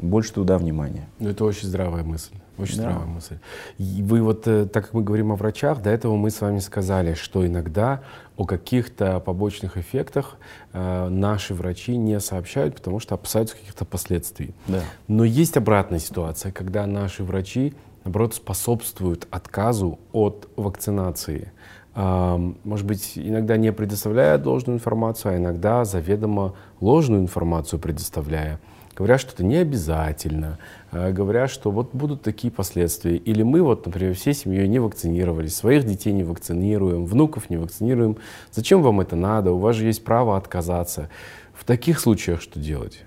Больше 0.00 0.32
туда 0.32 0.58
внимания. 0.58 1.08
Ну, 1.18 1.30
Это 1.30 1.44
очень 1.44 1.68
здравая 1.68 2.02
мысль. 2.02 2.34
Очень 2.58 2.76
Да. 2.76 2.82
здравая 2.82 3.06
мысль. 3.06 3.38
И 3.78 4.02
вы 4.02 4.22
вот, 4.22 4.46
э, 4.46 4.66
так 4.66 4.84
как 4.84 4.94
мы 4.94 5.02
говорим 5.02 5.32
о 5.32 5.36
врачах, 5.36 5.82
до 5.82 5.90
этого 5.90 6.14
мы 6.16 6.30
с 6.30 6.40
вами 6.40 6.60
сказали, 6.60 7.14
что 7.14 7.44
иногда 7.46 8.00
о 8.36 8.44
каких-то 8.44 9.18
побочных 9.20 9.76
эффектах 9.76 10.36
э, 10.72 11.08
наши 11.08 11.54
врачи 11.54 11.96
не 11.96 12.20
сообщают, 12.20 12.76
потому 12.76 13.00
что 13.00 13.14
опасаются 13.14 13.56
каких-то 13.56 13.84
последствий. 13.84 14.54
Да. 14.68 14.82
Но 15.08 15.24
есть 15.24 15.56
обратная 15.56 15.98
ситуация, 15.98 16.52
когда 16.52 16.86
наши 16.86 17.24
врачи, 17.24 17.74
наоборот, 18.04 18.34
способствуют 18.34 19.26
отказу 19.30 19.98
от 20.12 20.48
вакцинации. 20.56 21.50
Ам, 21.96 22.56
Может 22.64 22.86
быть, 22.86 23.12
иногда 23.16 23.56
не 23.56 23.72
предоставляя 23.72 24.36
должную 24.38 24.76
информацию, 24.76 25.34
а 25.34 25.36
иногда 25.36 25.84
заведомо 25.84 26.54
ложную 26.80 27.22
информацию 27.22 27.78
предоставляя. 27.78 28.60
Говорят, 28.96 29.20
что 29.20 29.32
это 29.32 29.44
не 29.44 29.56
обязательно, 29.56 30.58
а, 30.92 31.10
говорят, 31.10 31.50
что 31.50 31.70
вот 31.70 31.90
будут 31.92 32.22
такие 32.22 32.52
последствия. 32.52 33.16
Или 33.16 33.42
мы 33.42 33.62
вот, 33.62 33.86
например, 33.86 34.14
всей 34.14 34.34
семьей 34.34 34.68
не 34.68 34.78
вакцинировались, 34.78 35.56
своих 35.56 35.84
детей 35.84 36.12
не 36.12 36.22
вакцинируем, 36.22 37.04
внуков 37.06 37.50
не 37.50 37.56
вакцинируем. 37.56 38.16
Зачем 38.52 38.82
вам 38.82 39.00
это 39.00 39.16
надо? 39.16 39.52
У 39.52 39.58
вас 39.58 39.76
же 39.76 39.86
есть 39.86 40.04
право 40.04 40.36
отказаться. 40.36 41.10
В 41.52 41.64
таких 41.64 41.98
случаях 41.98 42.40
что 42.40 42.60
делать? 42.60 43.04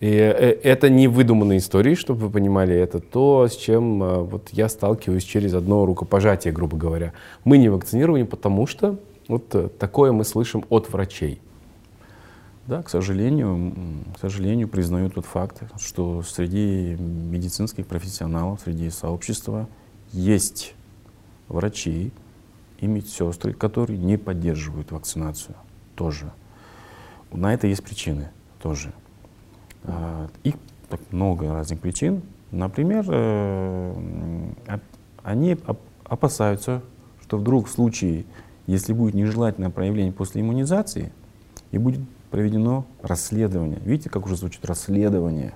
И 0.00 0.08
э, 0.08 0.58
это 0.62 0.90
не 0.90 1.08
выдуманные 1.08 1.58
истории, 1.58 1.94
чтобы 1.94 2.26
вы 2.26 2.30
понимали, 2.30 2.74
это 2.74 3.00
то, 3.00 3.48
с 3.48 3.56
чем 3.56 4.02
э, 4.02 4.18
вот 4.20 4.50
я 4.52 4.68
сталкиваюсь 4.68 5.24
через 5.24 5.54
одно 5.54 5.86
рукопожатие, 5.86 6.52
грубо 6.52 6.76
говоря. 6.76 7.12
Мы 7.44 7.58
не 7.58 7.68
вакцинированы, 7.68 8.26
потому 8.26 8.66
что 8.66 8.98
вот 9.28 9.54
э, 9.54 9.68
такое 9.78 10.12
мы 10.12 10.24
слышим 10.24 10.64
от 10.68 10.90
врачей. 10.90 11.40
Да, 12.66 12.82
к 12.82 12.88
сожалению, 12.90 13.72
к 14.16 14.18
сожалению, 14.20 14.66
признаю 14.68 15.08
тот 15.08 15.24
факт, 15.24 15.62
что 15.80 16.22
среди 16.22 16.96
медицинских 16.98 17.86
профессионалов, 17.86 18.60
среди 18.64 18.90
сообщества 18.90 19.68
есть 20.12 20.74
врачи 21.48 22.10
и 22.80 22.86
медсестры, 22.88 23.52
которые 23.52 23.98
не 23.98 24.16
поддерживают 24.18 24.90
вакцинацию 24.90 25.54
тоже. 25.94 26.32
На 27.32 27.54
это 27.54 27.68
есть 27.68 27.84
причины 27.84 28.30
тоже. 28.60 28.92
А, 29.84 30.28
Их 30.42 30.54
так 30.88 31.00
много 31.12 31.52
разных 31.52 31.78
причин. 31.80 32.22
Например, 32.50 33.04
э, 33.08 33.92
оп- 34.68 34.80
они 35.22 35.56
оп- 35.66 35.80
опасаются, 36.04 36.82
что 37.22 37.38
вдруг 37.38 37.68
в 37.68 37.70
случае, 37.70 38.24
если 38.66 38.92
будет 38.92 39.14
нежелательное 39.14 39.70
проявление 39.70 40.12
после 40.12 40.40
иммунизации, 40.42 41.12
и 41.70 41.78
будет 41.78 42.00
проведено 42.30 42.84
расследование. 43.02 43.80
Видите, 43.84 44.10
как 44.10 44.26
уже 44.26 44.36
звучит 44.36 44.64
расследование? 44.64 45.54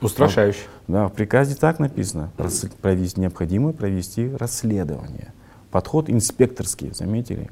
Устрашающе. 0.00 0.60
Да, 0.88 1.08
в 1.08 1.12
приказе 1.12 1.54
так 1.54 1.78
написано. 1.78 2.30
Рас- 2.38 2.66
провести, 2.80 3.20
необходимо 3.20 3.72
провести 3.72 4.30
расследование. 4.34 5.32
Подход 5.70 6.08
инспекторский, 6.08 6.92
заметили? 6.92 7.50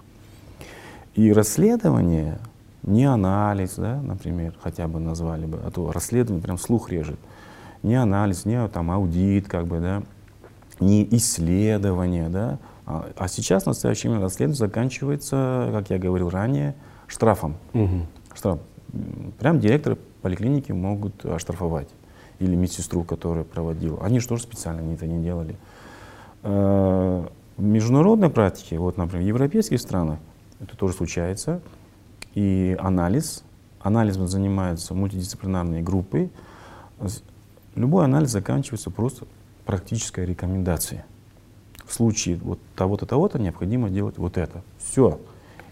И 1.14 1.32
расследование, 1.32 2.38
не 2.82 3.04
анализ, 3.04 3.74
да, 3.76 4.00
например, 4.00 4.54
хотя 4.60 4.88
бы 4.88 4.98
назвали 4.98 5.46
бы, 5.46 5.58
а 5.64 5.70
то 5.70 5.92
расследование 5.92 6.42
прям 6.42 6.58
слух 6.58 6.90
режет. 6.90 7.18
Не 7.82 7.96
анализ, 7.96 8.44
не 8.44 8.66
там 8.68 8.90
аудит, 8.90 9.46
как 9.46 9.66
бы, 9.66 9.80
да, 9.80 10.02
не 10.80 11.06
исследование, 11.12 12.28
да. 12.28 12.58
А, 12.86 13.08
а 13.16 13.28
сейчас 13.28 13.66
настоящее 13.66 14.10
время 14.10 14.24
расследование 14.24 14.56
заканчивается, 14.58 15.68
как 15.72 15.90
я 15.90 15.98
говорил 15.98 16.30
ранее, 16.30 16.74
штрафом. 17.06 17.56
Мгм. 17.72 18.06
Штраф. 18.38 18.60
Прям 19.40 19.58
директоры 19.58 19.98
поликлиники 20.22 20.70
могут 20.70 21.26
оштрафовать. 21.26 21.88
Или 22.38 22.54
медсестру, 22.54 23.02
которая 23.02 23.42
проводила. 23.42 23.98
Они 24.00 24.20
же 24.20 24.28
тоже 24.28 24.44
специально 24.44 24.94
это 24.94 25.06
не 25.06 25.22
делали. 25.22 25.56
Э, 26.44 27.26
В 27.56 27.62
международной 27.62 28.30
практике, 28.30 28.78
вот, 28.78 28.96
например, 28.96 29.24
в 29.24 29.26
европейских 29.26 29.80
странах, 29.80 30.20
это 30.60 30.76
тоже 30.76 30.94
случается. 30.94 31.60
И 32.34 32.76
анализ, 32.78 33.42
анализом 33.80 34.28
занимаются 34.28 34.94
мультидисциплинарные 34.94 35.82
группы. 35.82 36.30
Любой 37.74 38.04
анализ 38.04 38.30
заканчивается 38.30 38.90
просто 38.90 39.26
практической 39.64 40.24
рекомендацией. 40.24 41.00
В 41.84 41.92
случае 41.92 42.36
вот 42.36 42.60
того-то, 42.76 43.06
того-то 43.06 43.40
необходимо 43.40 43.90
делать 43.90 44.16
вот 44.18 44.36
это. 44.38 44.62
Все. 44.78 45.18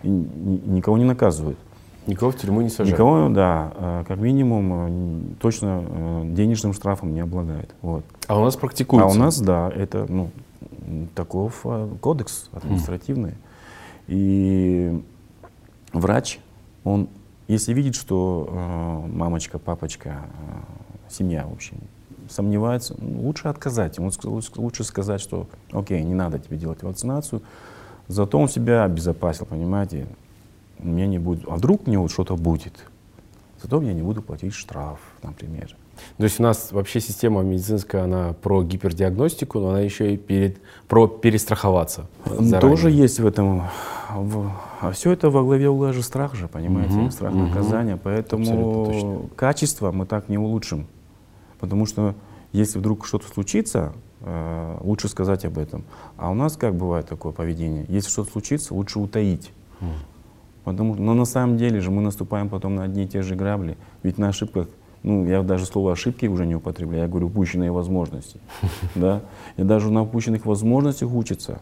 И 0.02 0.09
ни- 0.09 0.76
никого 0.76 0.98
не 0.98 1.05
наказывают. 1.05 1.59
Никого 2.06 2.30
в 2.30 2.36
тюрьму 2.36 2.60
не 2.60 2.68
сажают. 2.68 2.92
Никого, 2.92 3.28
да, 3.28 3.72
э, 3.74 4.04
как 4.06 4.18
минимум, 4.18 5.32
э, 5.32 5.34
точно 5.40 5.84
э, 5.86 6.22
денежным 6.26 6.72
штрафом 6.72 7.12
не 7.12 7.20
облагает. 7.20 7.74
Вот. 7.82 8.04
А 8.28 8.38
у 8.38 8.44
нас 8.44 8.56
А 8.56 8.58
практикуется. 8.58 9.16
у 9.16 9.20
нас, 9.20 9.40
да, 9.40 9.70
это, 9.74 10.06
ну, 10.08 10.30
таков 11.14 11.64
кодекс 12.00 12.48
административный. 12.52 13.34
И 14.06 15.02
врач, 15.92 16.38
он, 16.84 17.08
если 17.48 17.72
видит, 17.72 17.96
что 17.96 19.04
мамочка, 19.12 19.58
папочка, 19.58 20.26
семья, 21.08 21.46
в 21.48 21.52
общем, 21.52 21.78
сомневается, 22.28 22.94
ну, 22.98 23.22
лучше 23.22 23.48
отказать. 23.48 23.98
Ему 23.98 24.10
лучше 24.56 24.84
сказать, 24.84 25.20
что, 25.20 25.48
окей, 25.72 26.02
не 26.04 26.14
надо 26.14 26.38
тебе 26.38 26.56
делать 26.56 26.82
вакцинацию, 26.82 27.42
зато 28.08 28.38
он 28.38 28.48
себя 28.48 28.84
обезопасил, 28.84 29.46
понимаете, 29.46 30.06
мне 30.78 31.06
не 31.06 31.18
будет, 31.18 31.44
а 31.48 31.56
вдруг 31.56 31.86
мне 31.86 31.98
вот 31.98 32.10
что-то 32.10 32.36
будет, 32.36 32.84
зато 33.62 33.80
я 33.82 33.92
не 33.92 34.02
буду 34.02 34.22
платить 34.22 34.54
штраф, 34.54 34.98
например. 35.22 35.74
То 36.18 36.24
есть 36.24 36.38
у 36.40 36.42
нас 36.42 36.72
вообще 36.72 37.00
система 37.00 37.42
медицинская, 37.42 38.04
она 38.04 38.34
про 38.42 38.62
гипердиагностику, 38.62 39.60
но 39.60 39.70
она 39.70 39.80
еще 39.80 40.12
и 40.12 40.16
перед, 40.18 40.58
про 40.88 41.06
перестраховаться. 41.08 42.06
заранее. 42.26 42.60
Тоже 42.60 42.90
есть 42.90 43.18
в 43.18 43.26
этом. 43.26 43.62
в- 44.14 44.50
а 44.82 44.90
все 44.92 45.12
это 45.12 45.30
во 45.30 45.42
главе 45.42 45.70
угла 45.70 45.92
же 45.94 46.02
страх 46.02 46.34
же, 46.34 46.48
понимаете, 46.48 46.94
Мгм, 46.98 47.10
страх 47.10 47.32
мгм. 47.32 47.44
наказания. 47.48 47.96
Поэтому 48.02 49.28
качество 49.36 49.90
мы 49.90 50.04
так 50.04 50.28
не 50.28 50.36
улучшим. 50.36 50.86
Потому 51.60 51.86
что 51.86 52.14
если 52.52 52.78
вдруг 52.78 53.06
что-то 53.06 53.26
случится, 53.28 53.94
э, 54.20 54.76
лучше 54.82 55.08
сказать 55.08 55.46
об 55.46 55.56
этом. 55.56 55.84
А 56.18 56.30
у 56.30 56.34
нас 56.34 56.56
как 56.58 56.74
бывает 56.74 57.08
такое 57.08 57.32
поведение? 57.32 57.86
Если 57.88 58.10
что-то 58.10 58.32
случится, 58.32 58.74
лучше 58.74 58.98
утаить. 58.98 59.50
Потому, 60.66 60.96
но 60.96 61.14
на 61.14 61.26
самом 61.26 61.59
деле 61.59 61.81
же 61.81 61.92
мы 61.92 62.02
наступаем 62.02 62.48
потом 62.48 62.74
на 62.74 62.83
одни 62.83 63.05
и 63.05 63.07
те 63.07 63.22
же 63.22 63.37
грабли. 63.37 63.76
Ведь 64.02 64.18
на 64.18 64.31
ошибках, 64.31 64.66
ну, 65.05 65.24
я 65.24 65.44
даже 65.44 65.64
слово 65.64 65.92
ошибки 65.92 66.26
уже 66.26 66.44
не 66.44 66.57
употребляю, 66.57 67.05
я 67.05 67.09
говорю 67.09 67.29
упущенные 67.29 67.70
возможности. 67.70 68.40
Да? 68.96 69.22
И 69.57 69.62
даже 69.62 69.92
на 69.92 70.02
упущенных 70.02 70.44
возможностях 70.44 71.09
учатся. 71.12 71.61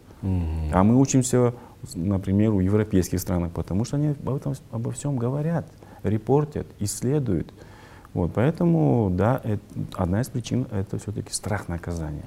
А 0.73 0.83
мы 0.83 0.99
учимся, 0.99 1.53
например, 1.95 2.55
у 2.55 2.61
европейских 2.61 3.21
странах, 3.21 3.53
потому 3.53 3.85
что 3.85 3.97
они 3.97 4.15
об 4.27 4.37
этом, 4.37 4.55
обо 4.71 4.91
всем 4.91 5.19
говорят, 5.19 5.67
репортят, 6.03 6.67
исследуют. 6.81 7.53
Вот, 8.15 8.33
поэтому, 8.33 9.11
да, 9.13 9.39
это, 9.45 9.61
одна 9.97 10.23
из 10.23 10.29
причин— 10.29 10.67
это 10.71 10.97
все-таки 10.97 11.31
страх 11.31 11.69
наказания. 11.69 12.25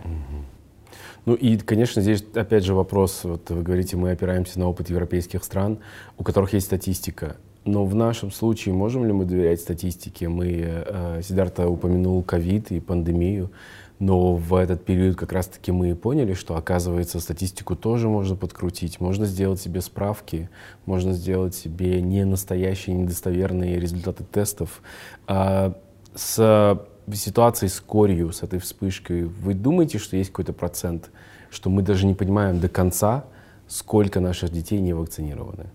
Ну 1.27 1.33
и, 1.33 1.57
конечно, 1.57 2.01
здесь 2.01 2.23
опять 2.35 2.63
же 2.63 2.73
вопрос, 2.73 3.25
вот 3.25 3.49
вы 3.49 3.61
говорите, 3.61 3.97
мы 3.97 4.11
опираемся 4.11 4.59
на 4.59 4.69
опыт 4.69 4.89
европейских 4.89 5.43
стран, 5.43 5.79
у 6.17 6.23
которых 6.23 6.53
есть 6.53 6.67
статистика. 6.67 7.35
Но 7.65 7.83
в 7.83 7.93
нашем 7.95 8.31
случае 8.31 8.73
можем 8.73 9.03
ли 9.03 9.11
мы 9.11 9.25
доверять 9.25 9.59
статистике? 9.59 10.29
Мы, 10.29 10.63
э, 10.87 11.21
Сидарта 11.21 11.67
упомянул 11.67 12.23
ковид 12.23 12.71
и 12.71 12.79
пандемию, 12.79 13.51
но 13.99 14.35
в 14.35 14.55
этот 14.55 14.85
период 14.85 15.17
как 15.17 15.33
раз-таки 15.33 15.73
мы 15.73 15.91
и 15.91 15.95
поняли, 15.95 16.31
что, 16.31 16.55
оказывается, 16.55 17.19
статистику 17.19 17.75
тоже 17.75 18.07
можно 18.07 18.37
подкрутить. 18.37 19.01
Можно 19.01 19.25
сделать 19.25 19.59
себе 19.59 19.81
справки, 19.81 20.49
можно 20.85 21.11
сделать 21.11 21.55
себе 21.55 22.01
не 22.01 22.23
настоящие, 22.23 22.95
недостоверные 22.95 23.81
результаты 23.81 24.23
тестов. 24.23 24.81
А 25.27 25.73
с 26.15 26.87
ситуацией 27.15 27.69
с 27.69 27.79
корью, 27.79 28.31
с 28.31 28.43
этой 28.43 28.59
вспышкой, 28.59 29.25
вы 29.25 29.53
думаете, 29.53 29.97
что 29.97 30.17
есть 30.17 30.29
какой-то 30.29 30.53
процент, 30.53 31.09
что 31.49 31.69
мы 31.69 31.81
даже 31.81 32.05
не 32.05 32.13
понимаем 32.13 32.59
до 32.59 32.69
конца, 32.69 33.25
сколько 33.67 34.19
наших 34.19 34.51
детей 34.51 34.79
не 34.79 34.93
вакцинированы? 34.93 35.67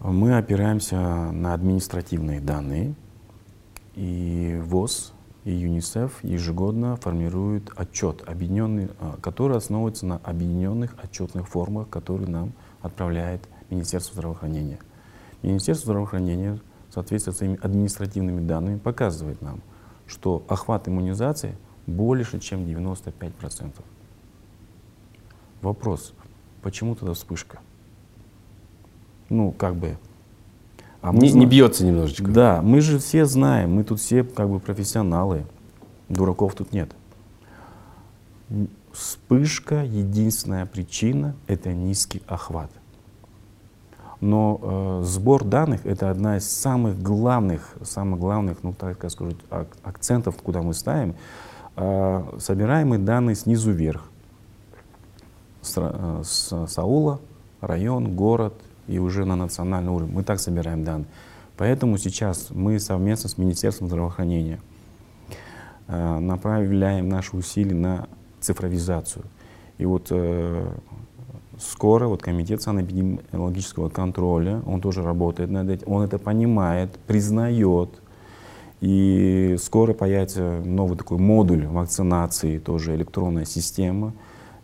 Мы 0.00 0.36
опираемся 0.36 0.96
на 1.32 1.54
административные 1.54 2.40
данные, 2.40 2.94
и 3.94 4.60
ВОЗ 4.64 5.12
и 5.44 5.52
ЮНИСЕФ 5.52 6.22
ежегодно 6.22 6.96
формирует 6.96 7.70
отчет, 7.76 8.22
объединенный, 8.26 8.88
а, 8.98 9.16
который 9.22 9.56
основывается 9.56 10.04
на 10.04 10.16
объединенных 10.18 10.94
отчетных 11.02 11.48
формах, 11.48 11.88
которые 11.88 12.28
нам 12.28 12.52
отправляет 12.82 13.48
Министерство 13.70 14.14
здравоохранения. 14.14 14.78
Министерство 15.42 15.86
здравоохранения 15.86 16.58
в 16.90 16.94
соответствии 16.94 17.32
с 17.32 17.36
своими 17.36 17.58
административными 17.62 18.46
данными 18.46 18.78
показывает 18.78 19.40
нам, 19.40 19.62
что 20.06 20.44
охват 20.48 20.88
иммунизации 20.88 21.56
больше, 21.86 22.40
чем 22.40 22.66
95%. 22.66 23.72
Вопрос, 25.66 26.12
почему 26.62 26.94
тогда 26.94 27.12
вспышка? 27.12 27.58
Ну, 29.28 29.50
как 29.50 29.74
бы 29.74 29.98
а 31.02 31.12
не, 31.12 31.32
не 31.32 31.44
бьется 31.44 31.84
немножечко. 31.84 32.30
Да, 32.30 32.62
мы 32.62 32.80
же 32.80 33.00
все 33.00 33.24
знаем, 33.24 33.74
мы 33.74 33.82
тут 33.82 33.98
все 33.98 34.22
как 34.22 34.48
бы 34.48 34.60
профессионалы, 34.60 35.44
дураков 36.08 36.54
тут 36.54 36.72
нет. 36.72 36.92
Вспышка, 38.92 39.82
единственная 39.82 40.66
причина— 40.66 41.34
это 41.48 41.72
низкий 41.72 42.22
охват. 42.28 42.70
Но 44.20 44.60
э, 44.62 45.02
сбор 45.04 45.42
данных— 45.42 45.80
это 45.84 46.12
одна 46.12 46.36
из 46.36 46.48
самых 46.48 47.02
главных, 47.02 47.74
самых 47.82 48.20
главных, 48.20 48.58
ну 48.62 48.72
так 48.72 49.10
сказать, 49.10 49.36
акцентов, 49.82 50.36
куда 50.36 50.62
мы 50.62 50.74
ставим. 50.74 51.16
Э, 51.74 52.22
собираемые 52.38 53.00
данные 53.00 53.34
снизу 53.34 53.72
вверх. 53.72 54.08
Э, 55.76 56.22
с 56.24 56.66
Саула, 56.68 57.20
район, 57.60 58.14
город, 58.14 58.54
и 58.86 58.98
уже 58.98 59.24
на 59.24 59.36
национальном 59.36 59.94
уровне. 59.94 60.14
Мы 60.14 60.22
так 60.22 60.38
собираем 60.38 60.84
данные. 60.84 61.08
Поэтому 61.56 61.98
сейчас 61.98 62.48
мы 62.50 62.78
совместно 62.78 63.28
с 63.28 63.38
Министерством 63.38 63.88
здравоохранения 63.88 64.60
э, 65.88 66.18
направляем 66.18 67.08
наши 67.08 67.36
усилия 67.36 67.74
на 67.74 68.08
цифровизацию. 68.40 69.24
И 69.78 69.86
вот 69.86 70.08
э, 70.10 70.70
скоро 71.58 72.06
вот 72.06 72.22
комитет 72.22 72.62
санэпидемиологического 72.62 73.88
контроля, 73.88 74.62
он 74.66 74.80
тоже 74.80 75.02
работает 75.02 75.50
над 75.50 75.68
этим, 75.70 75.90
он 75.90 76.02
это 76.02 76.18
понимает, 76.18 76.98
признает. 77.06 77.90
И 78.82 79.56
скоро 79.58 79.94
появится 79.94 80.60
новый 80.64 80.98
такой 80.98 81.18
модуль 81.18 81.66
вакцинации, 81.66 82.58
тоже 82.58 82.94
электронная 82.94 83.46
система. 83.46 84.12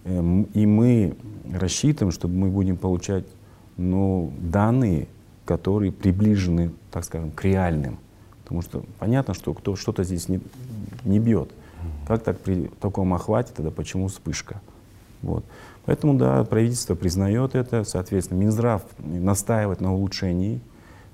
Эм, 0.05 0.45
и 0.55 0.67
мы 0.67 1.17
рассчитываем, 1.53 2.13
что 2.13 2.29
мы 2.29 2.49
будем 2.49 2.77
получать 2.77 3.25
но 3.77 4.31
данные, 4.39 5.09
которые 5.45 5.93
приближены, 5.93 6.73
так 6.91 7.05
скажем, 7.05 7.31
к 7.31 7.45
реальным. 7.45 7.99
Потому 8.43 8.63
что 8.63 8.85
понятно, 8.99 9.35
что 9.35 9.55
кто 9.55 9.77
что-то 9.77 10.05
здесь 10.05 10.29
не, 10.29 10.41
не 11.05 11.19
бьет. 11.19 11.51
Как 12.07 12.23
так 12.23 12.39
при 12.39 12.71
таком 12.81 13.15
охвате 13.15 13.53
тогда 13.55 13.71
почему 13.71 14.09
вспышка? 14.09 14.61
Вот. 15.23 15.45
Поэтому, 15.85 16.15
да, 16.15 16.45
правительство 16.45 16.95
признает 16.95 17.55
это, 17.55 17.85
соответственно, 17.85 18.39
Минздрав 18.39 18.83
настаивает 18.99 19.81
на 19.81 19.95
улучшении, 19.95 20.61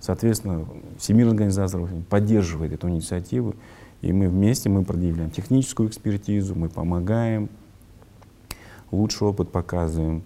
соответственно, 0.01 0.67
Всемирная 0.99 1.33
организация 1.33 1.87
поддерживает 2.11 2.73
эту 2.73 2.89
инициативу, 2.89 3.55
и 4.03 4.13
мы 4.13 4.29
вместе 4.29 4.69
мы 4.69 4.85
предъявляем 4.85 5.31
техническую 5.31 5.89
экспертизу, 5.89 6.55
мы 6.55 6.69
помогаем, 6.69 7.49
лучший 8.91 9.29
опыт 9.29 9.51
показываем. 9.51 10.23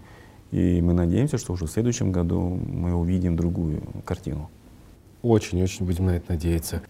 И 0.50 0.82
мы 0.82 0.92
надеемся, 0.92 1.38
что 1.38 1.54
уже 1.54 1.66
в 1.66 1.70
следующем 1.70 2.12
году 2.12 2.40
мы 2.40 2.94
увидим 2.94 3.36
другую 3.36 3.82
картину. 4.04 4.50
Очень-очень 5.22 5.86
будем 5.86 6.06
на 6.06 6.16
это 6.16 6.32
надеяться. 6.32 6.82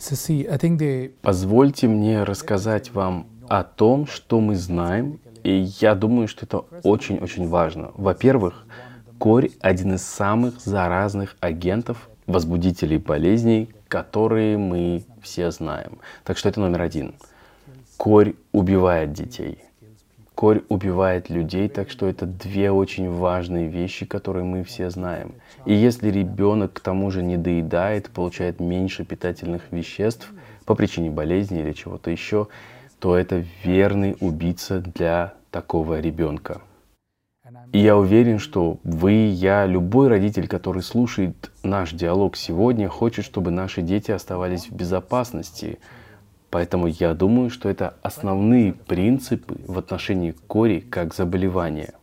Позвольте 1.20 1.87
мне 1.87 2.25
рассказать 2.25 2.93
вам 2.93 3.27
о 3.49 3.62
том, 3.62 4.07
что 4.07 4.41
мы 4.41 4.57
знаем, 4.57 5.20
и 5.45 5.68
я 5.81 5.95
думаю, 5.95 6.29
что 6.29 6.47
это 6.47 6.59
очень-очень 6.83 7.47
важно. 7.49 7.91
Во-первых, 7.95 8.66
корь— 9.18 9.51
один 9.61 9.95
из 9.95 10.03
самых 10.03 10.61
заразных 10.61 11.37
агентов, 11.41 12.09
возбудителей 12.27 12.99
болезней, 12.99 13.68
которые 13.89 14.57
мы 14.57 15.05
все 15.20 15.51
знаем. 15.51 15.99
Так 16.25 16.39
что 16.39 16.49
это 16.49 16.61
номер 16.61 16.81
один. 16.83 17.14
Корь 17.97 18.35
убивает 18.53 19.12
детей. 19.12 19.59
Корь 20.43 20.62
убивает 20.68 21.30
людей, 21.30 21.68
так 21.68 21.88
что 21.88 22.09
это 22.09 22.26
две 22.26 22.72
очень 22.72 23.09
важные 23.09 23.68
вещи, 23.68 24.05
которые 24.07 24.43
мы 24.43 24.64
все 24.64 24.90
знаем. 24.90 25.36
И 25.66 25.72
если 25.72 26.11
ребенок 26.11 26.72
к 26.72 26.80
тому 26.80 27.12
же 27.12 27.22
не 27.22 27.36
доедает, 27.36 28.11
получает 28.11 28.59
меньше 28.59 29.05
питательных 29.05 29.70
веществ 29.70 30.32
по 30.64 30.74
причине 30.74 31.12
болезни 31.12 31.61
или 31.61 31.70
чего-то 31.70 32.11
еще, 32.11 32.49
то 32.99 33.16
это 33.16 33.45
верный 33.62 34.16
убийца 34.18 34.80
для 34.80 35.34
такого 35.53 36.01
ребенка. 36.01 36.61
И 37.70 37.78
я 37.78 37.97
уверен, 37.97 38.40
что 38.40 38.78
вы, 38.82 39.12
я, 39.12 39.64
любой 39.64 40.09
родитель, 40.09 40.49
который 40.49 40.82
слушает 40.82 41.53
наш 41.62 41.93
диалог 41.93 42.36
сегодня, 42.36 42.88
хочет, 42.88 43.24
чтобы 43.24 43.53
наши 43.53 43.80
дети 43.80 44.11
оставались 44.11 44.68
в 44.68 44.74
безопасности, 44.74 45.78
Поэтому 46.53 46.87
я 46.87 47.15
думаю, 47.15 47.49
что 47.49 47.71
это 47.71 47.95
основные 48.03 48.75
принципы 48.75 49.57
в 49.67 49.79
отношении 49.79 50.33
кори 50.33 50.81
как 50.81 51.15
заболевания. 51.15 51.95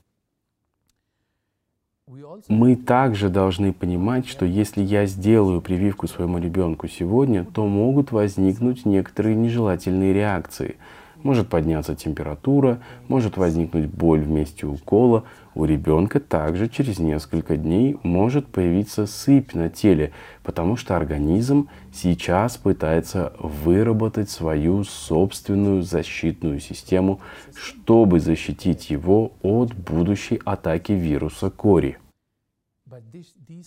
Мы 2.47 2.75
также 2.75 3.29
должны 3.29 3.73
понимать, 3.73 4.27
что 4.27 4.45
если 4.45 4.81
я 4.81 5.05
сделаю 5.05 5.61
прививку 5.61 6.07
своему 6.07 6.39
ребенку 6.39 6.87
сегодня, 6.87 7.45
то 7.45 7.67
могут 7.67 8.11
возникнуть 8.11 8.85
некоторые 8.85 9.35
нежелательные 9.35 10.13
реакции– 10.13 10.77
может 11.23 11.49
подняться 11.49 11.95
температура, 11.95 12.79
может 13.07 13.37
возникнуть 13.37 13.87
боль 13.87 14.21
в 14.21 14.29
месте 14.29 14.65
укола. 14.65 15.23
У 15.55 15.65
ребенка 15.65 16.19
также 16.19 16.69
через 16.69 16.99
несколько 16.99 17.57
дней 17.57 17.97
может 18.03 18.47
появиться 18.47 19.05
сыпь 19.07 19.53
на 19.53 19.69
теле, 19.69 20.11
потому 20.43 20.75
что 20.75 20.95
организм 20.95 21.69
сейчас 21.93 22.57
пытается 22.57 23.33
выработать 23.39 24.29
свою 24.29 24.83
собственную 24.83 25.81
защитную 25.81 26.59
систему, 26.59 27.19
чтобы 27.55 28.19
защитить 28.19 28.89
его 28.89 29.33
от 29.41 29.73
будущей 29.73 30.39
атаки 30.45 30.91
вируса 30.91 31.49
кори. 31.49 31.97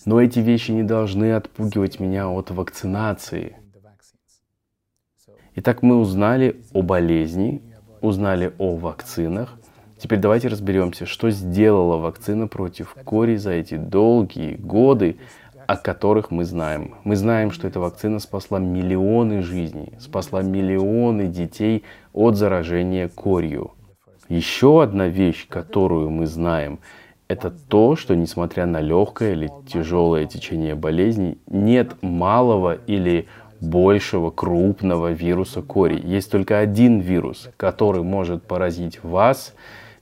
Но 0.05 0.21
эти 0.21 0.39
вещи 0.39 0.71
не 0.71 0.83
должны 0.83 1.33
отпугивать 1.33 1.99
меня 1.99 2.29
от 2.29 2.51
вакцинации– 2.51 3.57
Итак, 5.55 5.83
мы 5.83 5.99
узнали 5.99 6.63
о 6.73 6.81
болезни, 6.81 7.61
узнали 8.01 8.53
о 8.57 8.75
вакцинах. 8.75 9.59
Теперь 10.03 10.19
давайте 10.19 10.49
разберемся, 10.49 11.05
что 11.05 11.29
сделала 11.29 11.95
вакцина 11.95 12.49
против 12.49 12.93
кори 13.05 13.37
за 13.37 13.51
эти 13.51 13.77
долгие 13.77 14.55
годы, 14.55 15.15
о 15.65 15.77
которых 15.77 16.29
мы 16.29 16.43
знаем. 16.43 16.95
Мы 17.05 17.15
знаем, 17.15 17.51
что 17.51 17.69
эта 17.69 17.79
вакцина 17.79 18.19
спасла 18.19 18.59
миллионы 18.59 19.41
жизней, 19.41 19.93
спасла 20.01 20.41
миллионы 20.41 21.27
детей 21.27 21.85
от 22.11 22.35
заражения 22.35 23.07
корью. 23.07 23.71
Еще 24.27 24.83
одна 24.83 25.07
вещь, 25.07 25.47
которую 25.47 26.09
мы 26.09 26.27
знаем, 26.27 26.79
это 27.29 27.49
то, 27.49 27.95
что 27.95 28.13
несмотря 28.13 28.65
на 28.65 28.81
легкое 28.81 29.31
или 29.31 29.49
тяжелое 29.69 30.25
течение 30.25 30.75
болезни, 30.75 31.37
нет 31.47 31.95
малого 32.01 32.73
или 32.73 33.29
большего 33.61 34.31
крупного 34.31 35.13
вируса 35.13 35.61
кори. 35.61 35.97
Есть 36.05 36.29
только 36.29 36.59
один 36.59 36.99
вирус, 36.99 37.49
который 37.55 38.03
может 38.03 38.43
поразить 38.43 39.01
вас, 39.01 39.55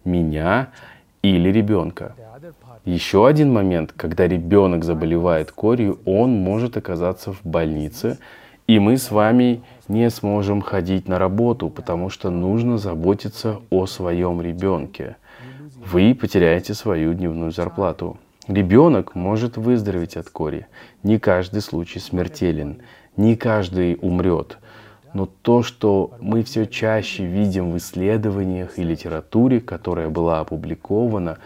меня 0.06 0.70
или 1.22 1.50
ребенка. 1.50 2.16
Еще 2.86 3.28
один 3.28 3.54
момент, 3.54 3.94
когда 3.96 4.28
ребенок 4.28 4.84
заболевает 4.84 5.52
корью, 5.52 6.00
он 6.06 6.34
может 6.34 6.78
оказаться 6.78 7.32
в 7.32 7.42
больнице, 7.44 8.18
и 8.68 8.80
мы 8.80 8.98
с 8.98 9.12
вами 9.12 9.62
не 9.88 10.10
сможем 10.10 10.62
ходить 10.62 11.08
на 11.08 11.20
работу, 11.20 11.70
потому 11.70 12.10
что 12.10 12.30
нужно 12.30 12.78
заботиться 12.78 13.60
о 13.70 13.86
своем 13.86 14.42
ребенке. 14.42 15.18
Вы 15.86 16.16
потеряете 16.16 16.74
свою 16.74 17.14
дневную 17.14 17.52
зарплату. 17.52 18.18
Ребенок 18.48 19.14
может 19.16 19.58
выздороветь 19.58 20.18
от 20.18 20.30
кори. 20.30 20.68
Не 21.04 21.20
каждый 21.20 21.62
случай 21.62 22.00
смертелен. 22.00 22.82
Не 23.18 23.36
каждый 23.36 23.98
умрет. 24.02 24.58
Но 25.14 25.28
то, 25.42 25.62
что 25.62 26.12
мы 26.20 26.44
все 26.44 26.66
чаще 26.66 27.26
видим 27.26 27.72
в 27.72 27.78
исследованиях 27.78 28.80
и 28.80 28.84
литературе, 28.84 29.60
которая 29.60 30.10
была 30.10 30.40
опубликована, 30.40 31.38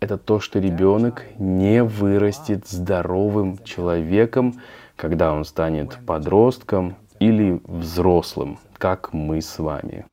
это 0.00 0.16
то, 0.16 0.38
что 0.38 0.60
ребенок 0.60 1.24
не 1.38 1.82
вырастет 1.82 2.68
здоровым 2.68 3.58
человеком, 3.64 4.60
когда 4.94 5.32
он 5.32 5.44
станет 5.44 5.98
подростком 6.06 6.94
или 7.18 7.60
взрослым, 7.64 8.58
как 8.78 9.12
мы 9.12 9.42
с 9.42 9.58
вами. 9.58 10.06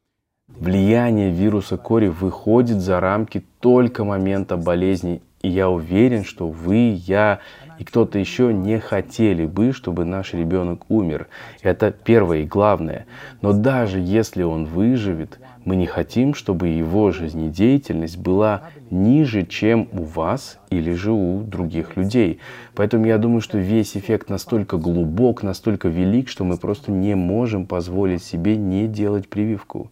Влияние 0.48 1.32
вируса 1.32 1.78
кори 1.78 2.08
выходит 2.08 2.80
за 2.80 3.00
рамки 3.00 3.44
только 3.60 4.04
момента 4.04 4.58
болезни. 4.58 5.22
И 5.42 5.50
я 5.50 5.70
уверен, 5.70 6.24
что 6.24 6.48
вы, 6.48 6.98
я 7.06 7.40
и 7.80 7.84
кто-то 7.84 8.20
еще 8.20 8.54
не 8.54 8.80
хотели 8.80 9.46
бы, 9.46 9.72
чтобы 9.72 10.06
наш 10.06 10.34
ребенок 10.34 10.90
умер. 10.90 11.28
Это 11.62 11.92
первое 11.92 12.40
и 12.40 12.46
главное. 12.46 13.06
Но 13.42 13.54
даже 13.54 14.00
если 14.00 14.44
он 14.44 14.66
выживет, 14.66 15.40
мы 15.66 15.76
не 15.76 15.88
хотим, 15.88 16.36
чтобы 16.36 16.68
его 16.68 17.12
жизнедеятельность 17.12 18.18
была 18.18 18.70
ниже, 18.92 19.46
чем 19.46 19.90
у 19.92 20.04
вас 20.04 20.60
или 20.70 20.94
же 20.94 21.12
у 21.12 21.42
других 21.42 21.98
людей. 21.98 22.40
Поэтому 22.76 23.08
я 23.08 23.18
думаю, 23.18 23.42
что 23.42 23.58
весь 23.58 23.98
эффект 23.98 24.30
настолько 24.30 24.78
глубок, 24.78 25.42
настолько 25.42 25.88
велик, 25.88 26.30
что 26.30 26.44
мы 26.44 26.58
просто 26.58 26.92
не 26.92 27.16
можем 27.16 27.66
позволить 27.66 28.24
себе 28.24 28.56
не 28.56 28.88
делать 28.88 29.28
прививку. 29.28 29.90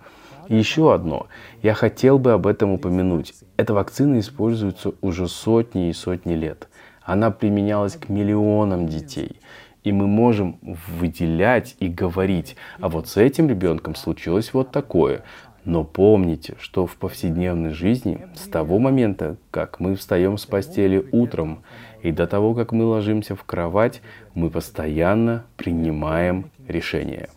И 0.47 0.55
еще 0.57 0.93
одно. 0.93 1.27
Я 1.61 1.73
хотел 1.73 2.19
бы 2.19 2.33
об 2.33 2.45
этом 2.47 2.71
упомянуть. 2.71 3.33
Эта 3.57 3.73
вакцина 3.73 4.19
используется 4.19 4.93
уже 5.01 5.27
сотни 5.27 5.89
и 5.89 5.93
сотни 5.93 6.33
лет. 6.33 6.67
Она 7.05 7.31
применялась 7.31 7.95
к 7.95 8.09
миллионам 8.09 8.87
детей. 8.87 9.39
И 9.83 9.91
мы 9.91 10.07
можем 10.07 10.57
выделять 10.61 11.75
и 11.79 11.89
говорить, 11.89 12.55
а 12.79 12.87
вот 12.87 13.09
с 13.09 13.17
этим 13.17 13.49
ребенком 13.49 13.95
случилось 13.95 14.53
вот 14.53 14.71
такое. 14.71 15.23
Но 15.65 15.83
помните, 15.83 16.55
что 16.59 16.85
в 16.85 16.95
повседневной 16.95 17.71
жизни 17.71 18.27
с 18.35 18.47
того 18.47 18.79
момента, 18.79 19.37
как 19.51 19.79
мы 19.79 19.95
встаем 19.95 20.37
с 20.37 20.45
постели 20.45 21.05
утром 21.11 21.63
и 22.01 22.11
до 22.11 22.27
того, 22.27 22.53
как 22.53 22.71
мы 22.71 22.85
ложимся 22.85 23.35
в 23.35 23.43
кровать, 23.43 24.01
мы 24.33 24.49
постоянно 24.49 25.45
принимаем 25.55 26.49
решения. 26.67 27.29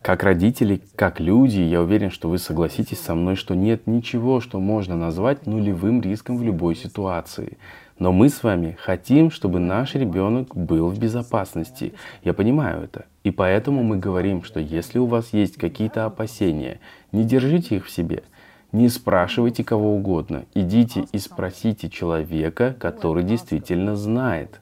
Как 0.00 0.22
родители, 0.22 0.82
как 0.96 1.18
люди, 1.18 1.60
я 1.60 1.80
уверен, 1.80 2.10
что 2.10 2.28
вы 2.28 2.36
согласитесь 2.36 3.00
со 3.00 3.14
мной, 3.14 3.36
что 3.36 3.54
нет 3.54 3.86
ничего, 3.86 4.40
что 4.40 4.60
можно 4.60 4.96
назвать 4.96 5.46
нулевым 5.46 6.02
риском 6.02 6.36
в 6.36 6.42
любой 6.42 6.76
ситуации. 6.76 7.56
Но 7.98 8.12
мы 8.12 8.28
с 8.28 8.42
вами 8.42 8.76
хотим, 8.80 9.30
чтобы 9.30 9.60
наш 9.60 9.94
ребенок 9.94 10.56
был 10.56 10.88
в 10.88 10.98
безопасности. 10.98 11.94
Я 12.24 12.34
понимаю 12.34 12.84
это. 12.84 13.06
И 13.22 13.30
поэтому 13.30 13.84
мы 13.84 13.98
говорим, 13.98 14.42
что 14.42 14.58
если 14.58 14.98
у 14.98 15.06
вас 15.06 15.32
есть 15.32 15.56
какие-то 15.56 16.04
опасения, 16.04 16.80
не 17.12 17.24
держите 17.24 17.76
их 17.76 17.86
в 17.86 17.90
себе. 17.90 18.24
Не 18.72 18.88
спрашивайте 18.88 19.62
кого 19.62 19.94
угодно. 19.94 20.46
Идите 20.54 21.04
и 21.12 21.18
спросите 21.18 21.88
человека, 21.88 22.74
который 22.78 23.22
действительно 23.22 23.94
знает. 23.94 24.60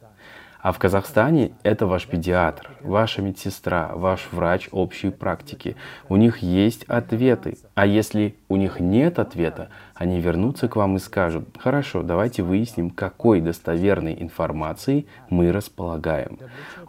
А 0.62 0.70
в 0.70 0.78
Казахстане 0.78 1.50
это 1.64 1.88
ваш 1.88 2.06
педиатр, 2.06 2.70
ваша 2.82 3.20
медсестра, 3.20 3.90
ваш 3.96 4.28
врач 4.30 4.68
общей 4.70 5.10
практики. 5.10 5.74
У 6.08 6.14
них 6.14 6.38
есть 6.38 6.84
ответы. 6.84 7.58
А 7.74 7.84
если 7.84 8.36
у 8.48 8.54
них 8.54 8.78
нет 8.78 9.18
ответа, 9.18 9.70
они 9.96 10.20
вернутся 10.20 10.68
к 10.68 10.76
вам 10.76 10.94
и 10.94 10.98
скажут, 11.00 11.48
хорошо, 11.58 12.04
давайте 12.04 12.44
выясним, 12.44 12.90
какой 12.90 13.40
достоверной 13.40 14.16
информацией 14.22 15.08
мы 15.30 15.50
располагаем. 15.50 16.38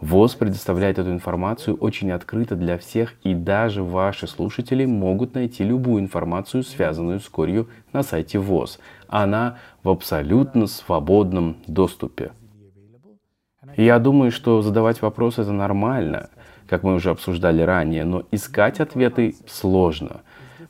ВОЗ 0.00 0.36
предоставляет 0.36 1.00
эту 1.00 1.10
информацию 1.10 1.76
очень 1.76 2.12
открыто 2.12 2.54
для 2.54 2.78
всех, 2.78 3.14
и 3.24 3.34
даже 3.34 3.82
ваши 3.82 4.28
слушатели 4.28 4.84
могут 4.84 5.34
найти 5.34 5.64
любую 5.64 6.00
информацию, 6.00 6.62
связанную 6.62 7.18
с 7.18 7.28
корью, 7.28 7.68
на 7.92 8.04
сайте 8.04 8.38
ВОЗ. 8.38 8.78
Она 9.08 9.58
в 9.82 9.88
абсолютно 9.88 10.68
свободном 10.68 11.56
доступе. 11.66 12.30
Я 13.76 13.98
думаю, 13.98 14.30
что 14.30 14.62
задавать 14.62 15.02
вопросы 15.02 15.42
это 15.42 15.52
нормально, 15.52 16.28
как 16.68 16.82
мы 16.82 16.94
уже 16.94 17.10
обсуждали 17.10 17.62
ранее, 17.62 18.04
но 18.04 18.22
искать 18.30 18.80
ответы 18.80 19.34
сложно, 19.46 20.20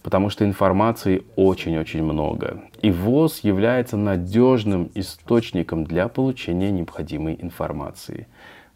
потому 0.02 0.30
что 0.30 0.44
информации 0.44 1.22
очень-очень 1.36 2.02
много. 2.02 2.62
И 2.82 2.90
ВОЗ 2.90 3.40
является 3.40 3.96
надежным 3.96 4.90
источником 4.94 5.84
для 5.84 6.08
получения 6.08 6.70
необходимой 6.70 7.36
информации. 7.40 8.26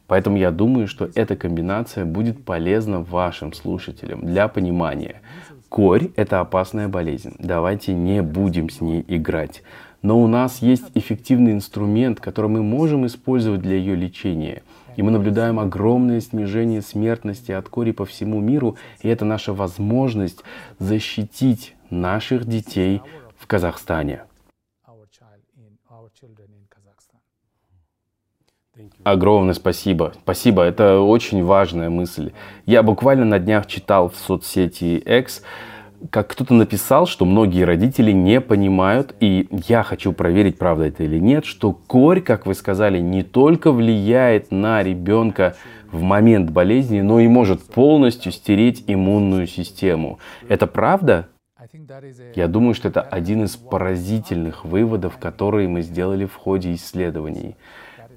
Поэтому 0.07 0.39
я 0.39 0.51
думаю, 0.51 0.89
что 0.89 1.09
эта 1.15 1.37
комбинация 1.37 2.07
будет 2.07 2.45
полезна 2.45 3.01
вашим 3.01 3.53
слушателям 3.53 4.25
для 4.25 4.49
понимания. 4.49 5.21
Корь– 5.69 6.09
это 6.17 6.41
опасная 6.41 6.89
болезнь. 6.89 7.35
Давайте 7.39 7.93
не 7.93 8.23
будем 8.23 8.71
с 8.71 8.81
ней 8.81 9.05
играть 9.07 9.63
но 10.03 10.21
у 10.21 10.27
нас 10.27 10.63
есть 10.63 10.85
эффективный 10.95 11.53
инструмент, 11.53 12.21
который 12.21 12.51
мы 12.51 12.63
можем 12.63 13.07
использовать 13.07 13.63
для 13.63 13.77
ее 13.77 13.95
лечения. 13.95 14.63
И 14.97 15.03
мы 15.03 15.11
наблюдаем 15.11 15.61
огромное 15.61 16.21
снижение 16.21 16.83
смертности 16.83 17.53
от 17.53 17.69
кори 17.69 17.93
по 17.93 18.05
всему 18.05 18.41
миру, 18.41 18.77
и 19.03 19.09
это 19.09 19.25
наша 19.25 19.53
возможность 19.53 20.43
защитить 20.79 21.75
наших 21.91 22.47
детей 22.47 23.01
в 23.37 23.47
Казахстане. 23.47 24.23
Огромное 29.03 29.55
спасибо. 29.55 30.13
Спасибо, 30.23 30.63
это 30.63 31.01
очень 31.01 31.45
важная 31.45 31.91
мысль. 31.91 32.33
Я 32.67 32.83
буквально 32.83 33.25
на 33.25 33.39
днях 33.39 33.67
читал 33.67 34.09
в 34.09 34.17
соцсети 34.17 34.99
X, 34.99 35.43
как 36.11 36.29
кто-то 36.29 36.55
написал, 36.55 37.07
что 37.07 37.25
многие 37.25 37.65
родители 37.65 38.13
не 38.13 38.41
понимают, 38.41 39.15
и 39.21 39.49
я 39.67 39.83
хочу 39.83 40.13
проверить, 40.13 40.59
правда 40.59 40.85
это 40.85 41.05
или 41.05 41.19
нет, 41.19 41.45
что 41.45 41.73
корь, 41.73 42.21
как 42.21 42.47
вы 42.47 42.55
сказали, 42.55 43.01
не 43.01 43.23
только 43.23 43.73
влияет 43.73 44.51
на 44.51 44.83
ребенка 44.83 45.57
в 45.91 46.03
момент 46.03 46.51
болезни, 46.51 47.01
но 47.01 47.21
и 47.21 47.29
может 47.29 47.63
полностью 47.63 48.33
стереть 48.33 48.85
иммунную 48.87 49.47
систему. 49.47 50.19
Это 50.49 50.67
правда? 50.67 51.29
Я 52.35 52.49
думаю, 52.49 52.75
что 52.75 52.89
это 52.89 53.03
один 53.03 53.45
из 53.45 53.57
поразительных 53.57 54.65
выводов, 54.65 55.19
которые 55.19 55.69
мы 55.69 55.83
сделали 55.83 56.25
в 56.25 56.35
ходе 56.35 56.73
исследований. 56.75 57.57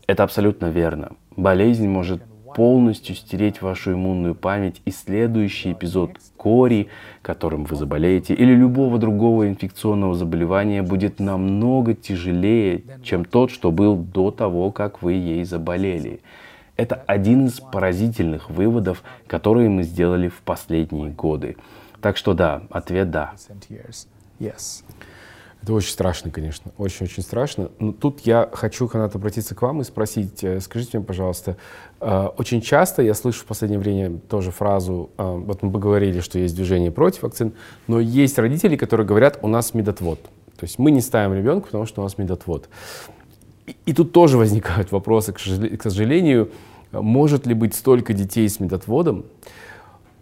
Это 0.07 0.23
абсолютно 0.23 0.67
верно. 0.67 1.13
Болезнь 1.35 1.87
может 1.87 2.21
полностью 2.55 3.15
стереть 3.15 3.61
вашу 3.61 3.93
иммунную 3.93 4.35
память, 4.35 4.81
и 4.85 4.91
следующий 4.91 5.73
эпизод 5.73 6.11
кори, 6.37 6.87
которым 7.21 7.65
вы 7.65 7.75
заболеете, 7.75 8.33
или 8.33 8.53
любого 8.53 8.97
другого 8.97 9.47
инфекционного 9.47 10.15
заболевания 10.15 10.81
будет 10.81 11.19
намного 11.19 11.93
тяжелее, 11.93 12.83
чем 13.03 13.25
тот, 13.25 13.51
что 13.51 13.71
был 13.71 13.95
до 13.95 14.31
того, 14.31 14.71
как 14.71 15.01
вы 15.01 15.13
ей 15.13 15.43
заболели. 15.43 16.21
Это 16.77 16.95
один 17.05 17.45
из 17.45 17.59
поразительных 17.59 18.49
выводов, 18.49 19.03
которые 19.27 19.69
мы 19.69 19.83
сделали 19.83 20.29
в 20.29 20.41
последние 20.41 21.09
годы. 21.09 21.57
Так 22.01 22.17
что 22.17 22.33
да, 22.33 22.63
ответ 22.71 23.11
да. 23.11 23.33
Это 25.61 25.73
очень 25.73 25.91
страшно, 25.91 26.31
конечно, 26.31 26.71
очень-очень 26.77 27.21
страшно. 27.21 27.69
Но 27.77 27.91
тут 27.91 28.21
я 28.21 28.49
хочу, 28.51 28.87
Канат, 28.87 29.15
обратиться 29.15 29.53
к 29.53 29.61
вам 29.61 29.81
и 29.81 29.83
спросить, 29.83 30.43
э, 30.43 30.59
скажите 30.59 30.97
мне, 30.97 31.05
пожалуйста, 31.05 31.55
э, 31.99 32.29
очень 32.37 32.61
часто 32.61 33.03
я 33.03 33.13
слышу 33.13 33.41
в 33.41 33.45
последнее 33.45 33.79
время 33.79 34.17
тоже 34.27 34.49
фразу, 34.49 35.11
э, 35.17 35.23
вот 35.23 35.61
мы 35.61 35.71
поговорили, 35.71 36.19
что 36.21 36.39
есть 36.39 36.55
движение 36.55 36.89
против 36.89 37.21
вакцин, 37.21 37.53
но 37.87 37.99
есть 37.99 38.39
родители, 38.39 38.75
которые 38.75 39.05
говорят, 39.05 39.37
у 39.43 39.47
нас 39.47 39.75
медотвод. 39.75 40.19
То 40.23 40.63
есть 40.63 40.79
мы 40.79 40.89
не 40.89 41.01
ставим 41.01 41.35
ребенка, 41.35 41.67
потому 41.67 41.85
что 41.85 42.01
у 42.01 42.03
нас 42.03 42.17
медотвод. 42.17 42.67
И, 43.67 43.75
и 43.85 43.93
тут 43.93 44.13
тоже 44.13 44.37
возникают 44.37 44.91
вопросы, 44.91 45.31
к 45.31 45.83
сожалению, 45.83 46.49
может 46.91 47.45
ли 47.45 47.53
быть 47.53 47.75
столько 47.75 48.13
детей 48.13 48.49
с 48.49 48.59
медотводом? 48.59 49.25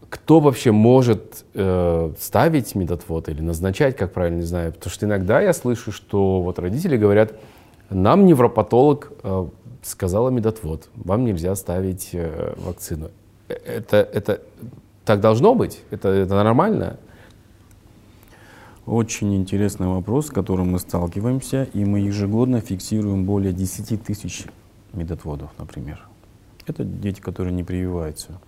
Кто 0.10 0.40
вообще 0.40 0.72
может 0.72 1.46
э, 1.54 2.12
ставить 2.20 2.76
медотвод 2.76 3.30
или 3.30 3.42
назначать, 3.42 3.96
как 3.96 4.12
правильно, 4.12 4.38
не 4.38 4.44
знаю. 4.44 4.74
Потому 4.74 4.92
что 4.92 5.06
иногда 5.06 5.40
я 5.40 5.54
слышу, 5.54 5.92
что 5.92 6.42
вот 6.42 6.58
родители 6.60 6.98
говорят, 6.98 7.34
нам 7.90 8.26
невропатолог 8.26 9.12
э, 9.24 9.48
сказала 9.84 10.30
медотвод, 10.30 10.90
вам 10.96 11.26
нельзя 11.26 11.56
ставить 11.56 12.10
э, 12.14 12.54
вакцину. 12.58 13.12
Э, 13.48 13.54
это, 13.54 13.98
это 13.98 14.42
так 15.06 15.22
должно 15.22 15.54
быть? 15.54 15.82
Это, 15.92 16.10
это 16.10 16.36
нормально? 16.36 16.98
Очень 18.86 19.36
интересный 19.36 19.88
вопрос, 19.88 20.28
с 20.28 20.30
которым 20.32 20.72
мы 20.72 20.80
сталкиваемся, 20.80 21.68
и 21.74 21.86
мы 21.86 22.00
ежегодно 22.00 22.62
фиксируем 22.62 23.26
более 23.26 23.54
10 23.54 24.04
тысяч 24.04 24.46
медотводов, 24.94 25.52
например. 25.60 26.08
Это 26.66 26.84
дети, 26.84 27.22
которые 27.22 27.54
не 27.54 27.64
прививаются. 27.64 28.40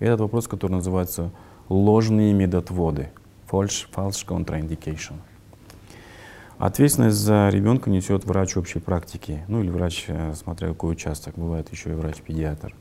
Этот 0.00 0.20
вопрос, 0.20 0.48
который 0.48 0.72
называется 0.72 1.30
ложные 1.68 2.32
медотводы, 2.32 3.10
false, 3.50 3.86
false 3.94 4.26
contraindication. 4.26 5.16
Ответственность 6.58 7.18
за 7.18 7.48
ребенка 7.50 7.90
несет 7.90 8.24
врач 8.24 8.56
общей 8.56 8.80
практики, 8.80 9.44
ну 9.46 9.62
или 9.62 9.70
врач, 9.70 10.06
э, 10.08 10.34
смотря 10.34 10.68
какой 10.68 10.92
участок, 10.92 11.34
бывает 11.36 11.70
еще 11.70 11.90
и 11.90 11.94
врач-педиатр. 11.94 12.74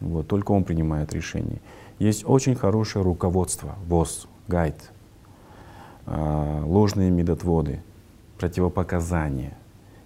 Вот, 0.00 0.26
только 0.26 0.52
он 0.52 0.64
принимает 0.64 1.12
решение. 1.14 1.60
Есть 1.98 2.24
очень 2.26 2.54
хорошее 2.54 3.04
руководство, 3.04 3.76
ВОЗ, 3.86 4.26
гайд, 4.48 4.90
э, 6.06 6.62
ложные 6.64 7.10
медотводы, 7.10 7.82
противопоказания, 8.38 9.56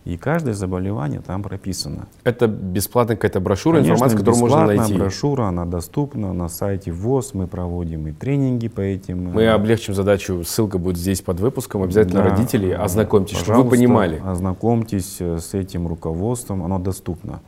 и 0.06 0.16
каждое 0.16 0.54
заболевание 0.54 1.20
там 1.20 1.42
прописано. 1.42 2.06
Это 2.22 2.46
бесплатная 2.46 3.16
какая-то 3.16 3.40
брошюра, 3.40 3.78
Конечно, 3.78 3.94
информация, 3.94 4.18
которую 4.18 4.40
можно 4.40 4.66
найти? 4.66 4.94
брошюра, 4.94 5.48
она 5.48 5.64
доступна 5.66 6.32
на 6.32 6.48
сайте 6.48 6.92
ВОЗ. 6.92 7.34
Мы 7.34 7.48
проводим 7.48 8.06
и 8.06 8.12
тренинги 8.12 8.68
по 8.68 8.80
этим. 8.80 9.32
Мы 9.32 9.48
облегчим 9.48 9.94
задачу, 9.94 10.44
ссылка 10.44 10.78
будет 10.78 10.96
здесь 10.96 11.22
под 11.22 11.40
выпуском. 11.40 11.82
Обязательно 11.82 12.22
да, 12.22 12.30
родители 12.30 12.70
ознакомьтесь, 12.70 13.38
чтобы 13.38 13.64
вы 13.64 13.70
понимали. 13.70 14.22
ознакомьтесь 14.24 15.16
э, 15.18 15.38
с 15.38 15.54
этим 15.54 15.88
руководством, 15.88 16.62
оно 16.62 16.78
доступно. 16.78 17.40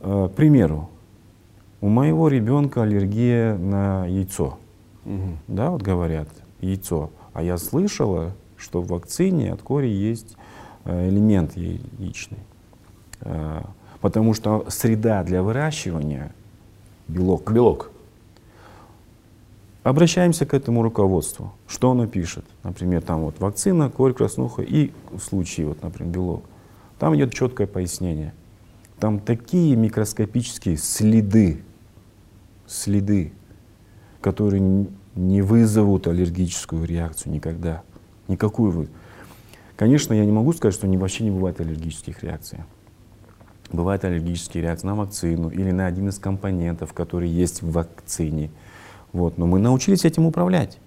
Э, 0.00 0.28
к 0.30 0.36
примеру, 0.36 0.90
у 1.80 1.88
моего 1.88 2.28
ребенка 2.28 2.82
аллергия 2.82 3.56
на 3.56 4.04
яйцо. 4.04 4.58
Мгм. 5.06 5.38
Да, 5.48 5.70
вот 5.70 5.80
говорят, 5.80 6.28
яйцо. 6.60 7.08
А 7.32 7.42
я 7.42 7.56
слышала, 7.56 8.32
что 8.58 8.82
в 8.82 8.88
вакцине 8.88 9.54
от 9.54 9.62
кори 9.62 9.88
есть 9.88 10.32
э, 10.34 10.41
элемент 10.84 11.56
яичный. 11.56 12.38
Э, 13.20 13.62
Потому 14.02 14.34
что 14.34 14.66
среда 14.68 15.22
для 15.22 15.44
выращивания 15.44 16.34
белок. 17.06 17.52
Белок. 17.52 17.92
Обращаемся 19.84 20.44
к 20.44 20.54
этому 20.54 20.82
руководству. 20.82 21.52
Что 21.68 21.92
оно 21.92 22.08
пишет? 22.08 22.44
Например, 22.64 23.00
там 23.00 23.20
вот 23.20 23.38
вакцина, 23.38 23.90
корь, 23.90 24.12
краснуха 24.12 24.62
и 24.62 24.90
в 25.12 25.20
случае, 25.20 25.68
вот, 25.68 25.82
например, 25.84 26.12
белок. 26.12 26.44
Там 26.98 27.14
идет 27.14 27.32
четкое 27.32 27.68
пояснение. 27.68 28.34
Там 28.98 29.20
такие 29.20 29.76
микроскопические 29.76 30.76
следы, 30.78 31.62
следы, 32.66 33.32
которые 34.20 34.88
не 35.14 35.42
вызовут 35.42 36.08
аллергическую 36.08 36.84
реакцию 36.84 37.34
никогда. 37.34 37.82
Никакую. 38.26 38.88
Конечно, 39.76 40.14
я 40.14 40.24
не 40.24 40.32
могу 40.32 40.52
сказать, 40.52 40.74
что 40.74 40.86
вообще 40.86 41.24
не 41.24 41.30
бывает 41.30 41.60
аллергических 41.60 42.22
реакций. 42.22 42.60
Бывают 43.72 44.04
аллергические 44.04 44.62
реакции 44.62 44.86
на 44.86 44.94
вакцину 44.94 45.48
или 45.48 45.70
на 45.70 45.86
один 45.86 46.08
из 46.08 46.18
компонентов, 46.18 46.92
который 46.92 47.28
есть 47.28 47.62
в 47.62 47.72
вакцине. 47.72 48.50
Вот. 49.12 49.38
Но 49.38 49.46
мы 49.46 49.58
научились 49.58 50.04
этим 50.04 50.26
управлять. 50.26 50.78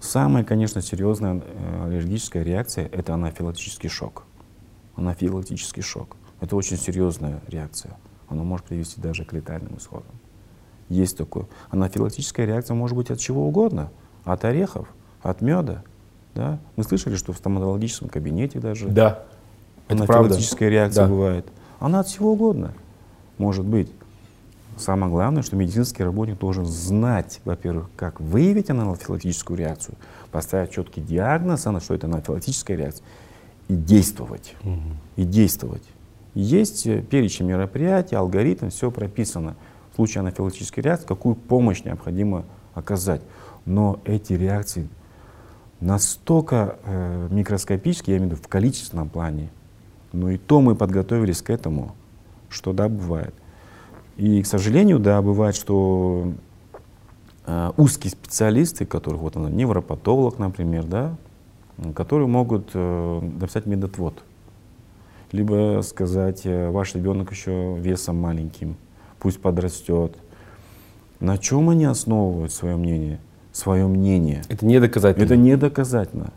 Самая, 0.00 0.44
конечно, 0.44 0.80
серьезная 0.80 1.42
э, 1.44 1.84
аллергическая 1.86 2.42
реакция– 2.42 2.88
это 2.92 3.14
анафилактический 3.14 3.88
шок. 3.88 4.24
Анафилактический 4.94 5.82
шок. 5.82 6.16
Это 6.40 6.56
очень 6.56 6.76
серьезная 6.76 7.40
реакция. 7.48 7.96
Она 8.28 8.42
может 8.42 8.66
привести 8.66 9.00
даже 9.00 9.24
к 9.24 9.32
летальным 9.32 9.76
исходам. 9.76 10.12
Есть 10.88 11.16
такое. 11.16 11.46
Анафилактическая 11.70 12.46
реакция 12.46 12.74
может 12.74 12.96
быть 12.96 13.10
от 13.10 13.18
чего 13.18 13.46
угодно. 13.46 13.90
От 14.24 14.44
орехов, 14.44 14.88
от 15.22 15.40
меда. 15.40 15.82
Да? 16.36 16.58
Мы 16.76 16.84
слышали, 16.84 17.16
что 17.16 17.32
в 17.32 17.36
стоматологическом 17.36 18.08
кабинете 18.08 18.60
даже 18.60 18.88
Да. 18.88 19.22
Анафилактическая 19.88 20.68
реакция 20.68 21.04
Да. 21.04 21.10
бывает. 21.10 21.46
Она 21.80 22.00
от 22.00 22.06
всего 22.08 22.32
угодно 22.32 22.72
может 23.38 23.64
быть. 23.64 23.90
Самое 24.76 25.10
главное, 25.10 25.42
что 25.42 25.56
медицинский 25.56 26.04
работник 26.04 26.38
должен 26.38 26.66
знать, 26.66 27.40
во-первых, 27.44 27.88
как 27.96 28.20
выявить 28.20 28.68
анафилактическую 28.68 29.58
реакцию, 29.58 29.96
поставить 30.30 30.70
четкий 30.72 31.00
диагноз, 31.00 31.64
на 31.64 31.80
что 31.80 31.94
это 31.94 32.06
анафилактическая 32.06 32.76
реакция, 32.76 33.04
и 33.68 33.74
действовать. 33.74 34.54
И 35.16 35.24
действовать. 35.24 35.82
Есть 36.34 36.86
э, 36.86 37.00
перечень 37.00 37.46
мероприятий, 37.46 38.16
алгоритм, 38.16 38.68
все 38.68 38.90
прописано. 38.90 39.56
В 39.92 39.96
случае 39.96 40.20
анафилактической 40.20 40.82
реакции, 40.82 41.06
какую 41.06 41.36
помощь 41.36 41.82
необходимо 41.84 42.44
оказать. 42.74 43.22
Но 43.64 43.98
эти 44.04 44.34
реакции 44.34 44.88
настолько 45.80 46.78
э, 46.84 47.28
микроскопические, 47.30 48.14
я 48.14 48.18
имею 48.18 48.30
в 48.30 48.32
виду 48.34 48.42
в 48.42 48.48
количественном 48.48 49.08
плане, 49.08 49.50
но 50.12 50.30
и 50.30 50.38
то 50.38 50.60
мы 50.60 50.74
подготовились 50.74 51.42
к 51.42 51.50
этому, 51.50 51.94
что 52.48 52.72
да, 52.72 52.88
бывает. 52.88 53.34
И, 54.16 54.42
к 54.42 54.46
сожалению, 54.46 54.98
да, 54.98 55.20
бывает, 55.20 55.54
что 55.54 56.32
э, 57.46 57.72
узкие 57.76 58.10
специалисты, 58.10 58.86
которых 58.86 59.20
вот 59.20 59.36
он, 59.36 59.54
невропатолог, 59.54 60.38
например, 60.38 60.84
да, 60.84 61.16
которые 61.94 62.26
могут 62.26 62.70
э, 62.72 63.20
написать 63.20 63.66
медотвод. 63.66 64.22
Либо 65.32 65.82
сказать, 65.82 66.42
э, 66.44 66.70
ваш 66.70 66.94
ребенок 66.94 67.30
еще 67.30 67.76
весом 67.78 68.18
маленьким, 68.18 68.76
пусть 69.18 69.40
подрастет. 69.40 70.16
На 71.20 71.36
чем 71.36 71.68
они 71.68 71.84
основывают 71.84 72.52
свое 72.52 72.76
мнение? 72.76 73.18
Свое 73.56 73.86
мнение. 73.86 74.42
Это 74.50 74.66
не 74.66 74.78
доказательно. 74.78 75.24
Это 75.24 75.34
не 75.34 75.56
доказательно. 75.56 76.30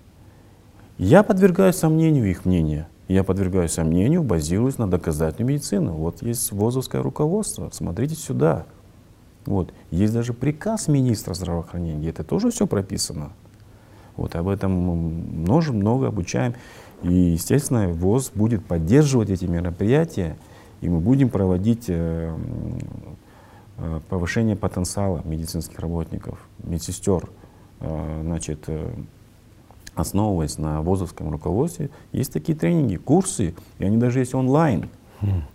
Я 0.97 1.21
подвергаю 1.21 1.73
сомнению 1.73 2.31
их 2.31 2.45
мнение. 2.45 2.87
Я 3.09 3.25
подвергаю 3.25 3.67
сомнению, 3.67 4.23
базируясь 4.23 4.77
на 4.77 4.89
доказательной 4.89 5.55
медицине. 5.55 5.89
Вот 5.89 6.21
есть 6.21 6.49
ВОЗовское 6.53 7.03
руководство, 7.03 7.69
смотрите 7.73 8.15
сюда. 8.15 8.65
Вот. 9.45 9.73
Есть 9.91 10.13
даже 10.13 10.31
приказ 10.31 10.87
министра 10.87 11.33
здравоохранения, 11.33 11.99
где 11.99 12.11
это 12.11 12.23
тоже 12.23 12.51
все 12.51 12.65
прописано. 12.65 13.33
Вот 14.15 14.37
об 14.37 14.47
этом 14.47 14.71
мы 14.71 14.95
множим, 14.95 15.75
много 15.75 16.07
обучаем. 16.07 16.53
И, 17.03 17.11
естественно, 17.11 17.89
ВОЗ 17.89 18.31
будет 18.33 18.63
поддерживать 18.63 19.29
эти 19.29 19.43
мероприятия, 19.43 20.37
и 20.79 20.87
мы 20.87 21.01
будем 21.01 21.27
проводить 21.27 21.89
э, 21.89 22.33
э, 22.33 22.79
повышение 24.09 24.55
потенциала 24.55 25.21
медицинских 25.25 25.79
работников, 25.79 26.39
медсестер. 26.63 27.29
Э, 27.79 28.21
значит, 28.23 28.65
э, 28.67 28.91
основываясь 29.95 30.57
на 30.57 30.81
ВОЗовском 30.81 31.29
руководстве, 31.29 31.89
есть 32.11 32.33
такие 32.33 32.57
тренинги, 32.57 32.95
курсы, 32.95 33.55
и 33.77 33.85
они 33.85 33.97
даже 33.97 34.19
есть 34.19 34.33
онлайн. 34.33 34.89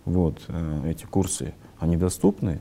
Вот 0.05 0.41
э, 0.47 0.81
эти 0.85 1.05
курсы, 1.05 1.53
они 1.79 1.97
доступны. 1.97 2.59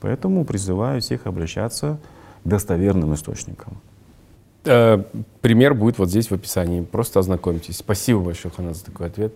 Поэтому 0.00 0.44
призываю 0.44 1.00
всех 1.00 1.26
обращаться 1.26 1.98
к 2.42 2.48
достоверным 2.48 3.14
источникам. 3.14 3.78
Э, 4.64 5.02
Пример 5.40 5.74
будет 5.74 5.98
вот 5.98 6.08
здесь 6.08 6.30
в 6.30 6.34
описании. 6.34 6.82
Просто 6.82 7.20
ознакомьтесь. 7.20 7.78
Спасибо 7.78 8.20
большое, 8.20 8.52
Ханат, 8.54 8.76
за 8.76 8.84
такой 8.84 9.06
ответ. 9.06 9.34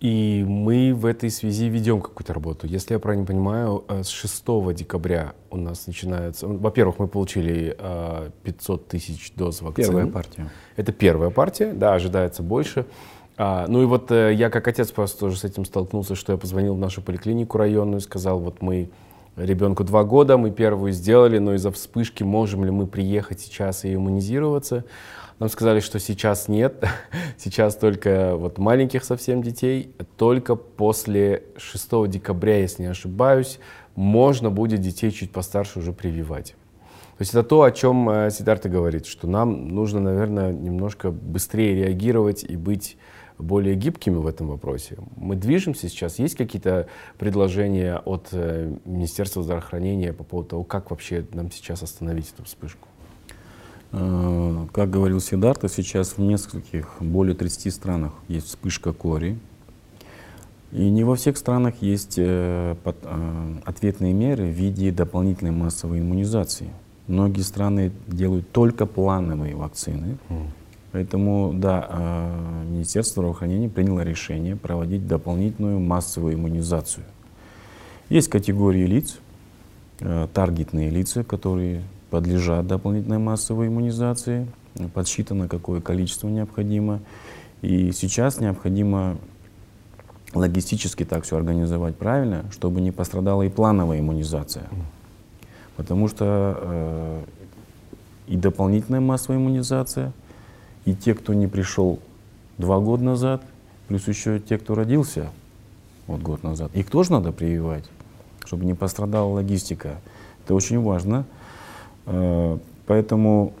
И 0.00 0.44
мы 0.46 0.92
в 0.94 1.06
этой 1.06 1.30
связи 1.30 1.68
ведем 1.68 2.00
какую-то 2.00 2.34
работу. 2.34 2.66
Если 2.66 2.94
я 2.94 2.98
правильно 2.98 3.24
понимаю, 3.24 3.84
э, 3.88 4.02
с 4.02 4.08
6 4.08 4.74
декабря 4.74 5.34
у 5.50 5.56
нас 5.56 5.86
начинается... 5.86 6.46
ну, 6.46 6.58
Во-первых, 6.58 6.98
мы 6.98 7.08
получили 7.08 7.74
э, 7.78 8.30
500 8.42 8.88
тысяч 8.88 9.32
доз 9.34 9.62
вакцины. 9.62 9.86
Первая 9.86 10.06
партия. 10.06 10.50
Это 10.76 10.92
первая 10.92 11.30
партия, 11.30 11.72
да, 11.72 11.94
ожидается 11.94 12.42
больше. 12.42 12.84
А, 13.38 13.66
ну 13.68 13.82
и 13.82 13.86
вот 13.86 14.10
э, 14.10 14.32
я 14.34 14.50
как 14.50 14.68
отец 14.68 14.90
просто 14.90 15.20
тоже 15.20 15.36
с 15.38 15.44
этим 15.44 15.64
столкнулся, 15.64 16.14
что 16.14 16.32
я 16.32 16.38
позвонил 16.38 16.74
в 16.74 16.78
нашу 16.78 17.02
поликлинику 17.02 17.58
районную, 17.58 18.00
сказал, 18.00 18.38
вот 18.38 18.60
мы 18.62 18.90
ребенку 19.36 19.84
два 19.84 20.04
года, 20.04 20.36
мы 20.36 20.50
первую 20.50 20.92
сделали, 20.92 21.38
но 21.38 21.54
из-за 21.54 21.70
вспышки 21.70 22.22
можем 22.22 22.64
ли 22.64 22.70
мы 22.70 22.86
приехать 22.86 23.40
сейчас 23.40 23.84
и 23.84 23.94
иммунизироваться. 23.94 24.84
Нам 25.38 25.50
сказали, 25.50 25.80
что 25.80 25.98
сейчас 25.98 26.48
нет, 26.48 26.82
сейчас 27.38 27.76
только 27.76 28.36
вот 28.36 28.58
маленьких 28.58 29.04
совсем 29.04 29.42
детей, 29.42 29.94
только 30.16 30.56
после 30.56 31.42
6 31.56 32.08
декабря, 32.08 32.58
если 32.58 32.82
не 32.82 32.88
ошибаюсь, 32.88 33.58
можно 33.94 34.50
будет 34.50 34.80
детей 34.80 35.10
чуть 35.10 35.32
постарше 35.32 35.78
уже 35.78 35.92
прививать. 35.92 36.54
То 37.18 37.22
есть 37.22 37.32
это 37.32 37.42
то, 37.42 37.62
о 37.62 37.72
чем 37.72 38.10
э, 38.10 38.30
Сидарта 38.30 38.68
говорит, 38.68 39.06
что 39.06 39.26
нам 39.26 39.68
нужно, 39.68 40.00
наверное, 40.00 40.52
немножко 40.52 41.10
быстрее 41.10 41.74
реагировать 41.74 42.44
и 42.44 42.56
быть 42.56 42.98
более 43.38 43.74
гибкими 43.74 44.16
в 44.16 44.26
этом 44.26 44.48
вопросе. 44.48 44.98
Мы 45.16 45.34
движемся 45.36 45.88
сейчас. 45.88 46.18
Есть 46.18 46.36
какие-то 46.36 46.88
предложения 47.18 47.96
от 47.96 48.28
э, 48.32 48.74
Министерства 48.84 49.42
здравоохранения 49.42 50.12
по 50.12 50.24
поводу 50.24 50.50
того, 50.50 50.64
как 50.64 50.90
вообще 50.90 51.26
нам 51.32 51.50
сейчас 51.50 51.82
остановить 51.82 52.32
эту 52.34 52.44
вспышку? 52.44 52.86
Э, 53.92 54.66
Как 54.72 54.90
говорил 54.90 55.20
Сидарта, 55.20 55.68
сейчас 55.68 56.16
в 56.16 56.20
нескольких, 56.20 56.96
более 57.00 57.34
30 57.34 57.72
странах 57.72 58.12
есть 58.28 58.48
вспышка 58.48 58.92
кори. 58.92 59.38
И 60.72 60.90
не 60.90 61.04
во 61.04 61.14
всех 61.14 61.36
странах 61.36 61.76
есть 61.80 62.16
э, 62.18 62.76
э, 62.84 63.54
ответные 63.64 64.12
меры 64.12 64.44
в 64.44 64.50
виде 64.50 64.90
дополнительной 64.90 65.52
массовой 65.52 66.00
иммунизации. 66.00 66.68
Многие 67.06 67.42
страны 67.42 67.92
делают 68.08 68.50
только 68.50 68.84
плановые 68.84 69.54
вакцины. 69.54 70.18
Поэтому, 70.90 71.52
да, 71.54 72.32
Министерство 72.68 73.20
здравоохранения 73.20 73.68
приняло 73.68 74.00
решение 74.00 74.56
проводить 74.56 75.06
дополнительную 75.06 75.78
массовую 75.78 76.34
иммунизацию. 76.34 77.04
Есть 78.08 78.28
категории 78.28 78.86
лиц, 78.86 79.18
таргетные 80.32 80.90
лица, 80.90 81.22
которые 81.22 81.82
подлежат 82.10 82.66
дополнительной 82.66 83.18
массовой 83.18 83.68
иммунизации. 83.68 84.46
Подсчитано, 84.94 85.48
какое 85.48 85.80
количество 85.80 86.28
необходимо. 86.28 87.00
И 87.62 87.92
сейчас 87.92 88.40
необходимо 88.40 89.16
логистически 90.34 91.04
так 91.04 91.24
все 91.24 91.36
организовать 91.36 91.96
правильно, 91.96 92.44
чтобы 92.50 92.80
не 92.80 92.90
пострадала 92.90 93.42
и 93.42 93.48
плановая 93.48 94.00
иммунизация. 94.00 94.64
Потому 95.76 96.08
что 96.08 96.58
э, 96.60 97.24
и 98.28 98.36
дополнительная 98.36 99.00
массовая 99.00 99.38
иммунизация, 99.38 100.12
и 100.84 100.94
те, 100.94 101.14
кто 101.14 101.34
не 101.34 101.46
пришел 101.46 101.98
два 102.58 102.78
года 102.80 103.04
назад, 103.04 103.42
плюс 103.88 104.08
еще 104.08 104.38
те, 104.40 104.58
кто 104.58 104.74
родился 104.74 105.30
вот 106.06 106.20
год 106.20 106.42
назад, 106.42 106.74
их 106.74 106.90
тоже 106.90 107.12
надо 107.12 107.32
прививать, 107.32 107.84
чтобы 108.44 108.64
не 108.64 108.74
пострадала 108.74 109.28
логистика. 109.32 110.00
Это 110.44 110.54
очень 110.54 110.80
важно. 110.80 111.24
Э, 112.06 112.58
Поэтому 112.86 113.52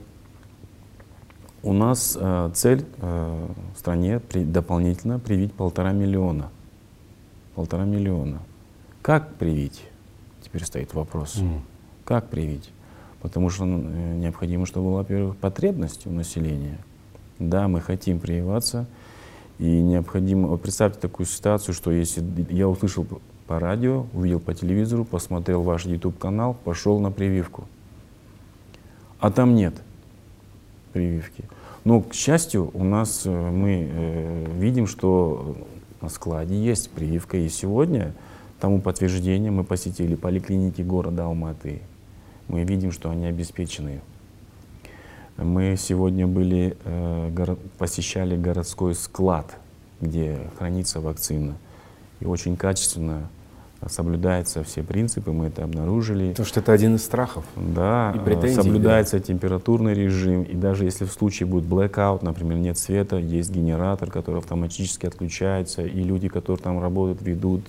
у 1.62 1.72
нас 1.72 2.16
э, 2.18 2.50
цель 2.54 2.84
э, 2.98 3.48
в 3.74 3.78
стране 3.78 4.20
дополнительно 4.32 5.18
привить 5.18 5.52
полтора 5.52 5.92
миллиона. 5.92 6.50
Полтора 7.56 7.84
миллиона. 7.84 8.40
Как 9.02 9.34
привить? 9.34 9.82
Теперь 10.42 10.64
стоит 10.64 10.94
вопрос. 10.94 11.36
Mm. 11.36 11.58
Как 12.04 12.28
привить? 12.28 12.70
Потому 13.20 13.50
что 13.50 13.64
э, 13.64 13.66
необходимо, 13.66 14.64
чтобы 14.64 14.90
была, 14.90 14.98
во-первых, 14.98 15.36
потребность 15.38 16.06
у 16.06 16.10
населения. 16.10 16.78
Да, 17.40 17.66
мы 17.66 17.80
хотим 17.80 18.20
прививаться, 18.20 18.86
и 19.58 19.82
необходимо... 19.82 20.56
Представьте 20.56 21.00
такую 21.00 21.26
ситуацию, 21.26 21.74
что 21.74 21.90
если 21.90 22.24
я 22.48 22.68
услышал 22.68 23.06
по 23.46 23.58
радио, 23.58 24.06
увидел 24.12 24.38
по 24.38 24.54
телевизору, 24.54 25.04
посмотрел 25.04 25.62
ваш 25.62 25.84
YouTube-канал, 25.84 26.56
пошел 26.64 27.00
на 27.00 27.10
прививку. 27.10 27.64
А 29.18 29.30
там 29.30 29.54
нет 29.54 29.74
прививки. 30.92 31.44
Но, 31.84 32.00
к 32.00 32.14
счастью, 32.14 32.70
у 32.74 32.84
нас 32.84 33.22
э, 33.26 33.30
мы 33.30 33.88
э, 33.88 34.46
видим, 34.58 34.86
что 34.86 35.56
на 36.00 36.08
складе 36.08 36.56
есть 36.56 36.90
прививка. 36.90 37.36
И 37.36 37.48
сегодня 37.48 38.12
тому 38.60 38.80
подтверждение 38.80 39.50
мы 39.50 39.64
посетили 39.64 40.14
поликлиники 40.14 40.82
города 40.82 41.24
Алматы. 41.24 41.80
Мы 42.48 42.64
видим, 42.64 42.92
что 42.92 43.10
они 43.10 43.26
обеспечены. 43.26 44.00
Мы 45.36 45.76
сегодня 45.78 46.26
были, 46.26 46.76
э, 46.84 47.56
посещали 47.78 48.36
городской 48.36 48.94
склад, 48.94 49.56
где 50.00 50.38
хранится 50.58 51.00
вакцина. 51.00 51.56
И 52.20 52.24
очень 52.24 52.56
качественно 52.56 53.28
соблюдаются 53.88 54.64
все 54.64 54.82
принципы, 54.82 55.32
мы 55.32 55.46
это 55.46 55.64
обнаружили. 55.64 56.30
Потому 56.30 56.46
что 56.46 56.60
это 56.60 56.72
один 56.72 56.96
из 56.96 57.04
страхов. 57.04 57.44
Да, 57.56 58.12
и 58.16 58.18
претензий, 58.18 58.54
соблюдается 58.54 59.18
да. 59.18 59.24
температурный 59.24 59.94
режим, 59.94 60.42
и 60.42 60.54
даже 60.54 60.84
если 60.84 61.04
в 61.04 61.12
случае 61.12 61.46
будет 61.46 61.64
blackout, 61.64 62.24
например, 62.24 62.58
нет 62.58 62.78
света, 62.78 63.16
есть 63.16 63.50
генератор, 63.50 64.10
который 64.10 64.38
автоматически 64.38 65.06
отключается, 65.06 65.82
и 65.82 66.02
люди, 66.02 66.28
которые 66.28 66.62
там 66.62 66.80
работают, 66.80 67.22
ведут 67.22 67.62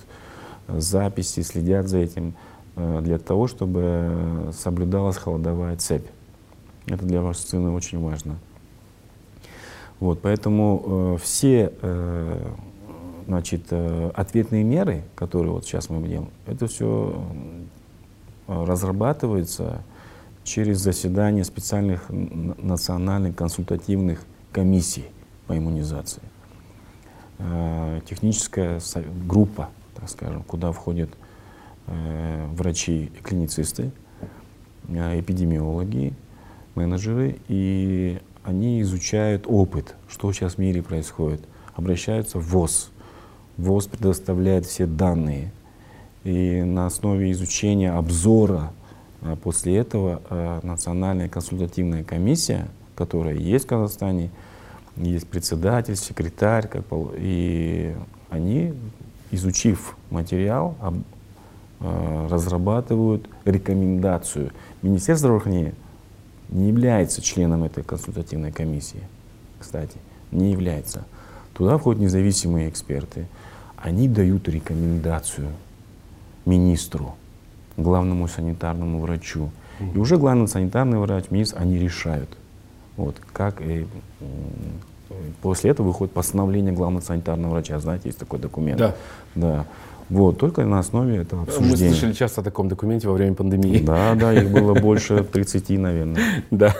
э, 0.66 0.80
записи, 0.80 1.40
следят 1.40 1.88
за 1.88 1.98
этим, 1.98 2.34
э, 2.76 3.00
для 3.02 3.18
того, 3.18 3.46
чтобы 3.46 4.52
соблюдалась 4.58 5.16
холодовая 5.18 5.76
цепь. 5.76 6.06
Это 6.86 7.04
для 7.04 7.20
вашей 7.20 7.40
сцены 7.40 7.70
очень 7.70 8.00
важно. 8.00 8.36
Вот, 10.00 10.20
поэтому 10.22 10.84
э, 10.86 11.16
все 11.22 11.72
э, 11.82 12.50
значит, 13.28 13.66
э, 13.70 14.10
ответные 14.14 14.64
меры, 14.64 15.04
которые 15.14 15.52
вот 15.52 15.66
сейчас 15.66 15.90
мы 15.90 16.08
делаем, 16.08 16.30
это 16.46 16.66
все 16.66 17.22
э, 18.46 18.64
разрабатывается 18.64 19.82
через 20.44 20.78
заседание 20.78 21.44
специальных 21.44 22.06
национальных 22.08 23.36
консультативных 23.36 24.24
комиссий 24.50 25.04
по 25.46 25.58
иммунизации. 25.58 26.22
Э, 27.38 28.00
техническая 28.08 28.80
группа, 29.26 29.68
так 29.94 30.08
скажем, 30.08 30.42
куда 30.42 30.72
входят 30.72 31.10
врачи-клиницисты, 31.86 33.92
эпидемиологи, 34.88 36.12
менеджеры, 36.74 37.38
и 37.48 38.20
они 38.44 38.82
изучают 38.82 39.46
опыт, 39.46 39.94
что 40.06 40.30
сейчас 40.34 40.56
в 40.56 40.58
мире 40.58 40.82
происходит, 40.82 41.40
обращаются 41.74 42.38
в 42.38 42.50
ВОЗ, 42.50 42.90
ВОЗ 43.58 43.88
предоставляет 43.88 44.64
все 44.66 44.86
данные. 44.86 45.50
И 46.24 46.62
на 46.62 46.86
основе 46.86 47.30
изучения 47.32 47.92
обзора 47.92 48.72
а, 49.20 49.36
после 49.36 49.76
этого 49.76 50.22
а, 50.30 50.60
Национальная 50.62 51.28
консультативная 51.28 52.04
комиссия, 52.04 52.68
которая 52.94 53.34
есть 53.34 53.64
в 53.66 53.68
Казахстане, 53.68 54.30
есть 54.96 55.28
председатель, 55.28 55.96
секретарь, 55.96 56.68
как, 56.68 56.84
и 57.16 57.94
они, 58.30 58.74
изучив 59.30 59.96
материал, 60.10 60.76
а, 61.80 62.28
разрабатывают 62.28 63.28
рекомендацию. 63.44 64.52
Министерство 64.82 65.28
здравоохранения 65.28 65.74
не 66.48 66.68
является 66.68 67.22
членом 67.22 67.64
этой 67.64 67.82
консультативной 67.82 68.52
комиссии, 68.52 69.02
кстати, 69.58 69.98
не 70.30 70.52
является. 70.52 71.04
Туда 71.54 71.76
входят 71.76 72.00
независимые 72.00 72.68
эксперты 72.68 73.26
они 73.82 74.08
дают 74.08 74.48
рекомендацию 74.48 75.48
министру, 76.44 77.14
главному 77.76 78.28
санитарному 78.28 79.00
врачу. 79.00 79.50
И 79.94 79.98
уже 79.98 80.16
главный 80.16 80.48
санитарный 80.48 80.98
врач, 80.98 81.26
министр, 81.30 81.58
они 81.60 81.78
решают. 81.78 82.28
Вот, 82.96 83.16
как, 83.32 83.60
и, 83.60 83.86
после 85.40 85.70
этого 85.70 85.86
выходит 85.86 86.12
постановление 86.12 86.72
главного 86.72 87.02
санитарного 87.02 87.52
врача. 87.52 87.78
Знаете, 87.78 88.08
есть 88.08 88.18
такой 88.18 88.40
документ. 88.40 88.78
Да. 88.78 88.94
Да. 89.36 89.66
Вот, 90.08 90.38
только 90.38 90.64
на 90.64 90.78
основе 90.78 91.18
этого 91.18 91.42
обсуждения. 91.42 91.90
Мы 91.90 91.94
слышали 91.94 92.12
часто 92.12 92.40
о 92.40 92.44
таком 92.44 92.68
документе 92.68 93.06
во 93.08 93.14
время 93.14 93.34
пандемии. 93.34 93.78
Да, 93.78 94.14
да, 94.14 94.32
их 94.32 94.50
было 94.50 94.74
больше 94.74 95.22
30, 95.22 95.68
наверное. 95.78 96.22
Да. 96.50 96.74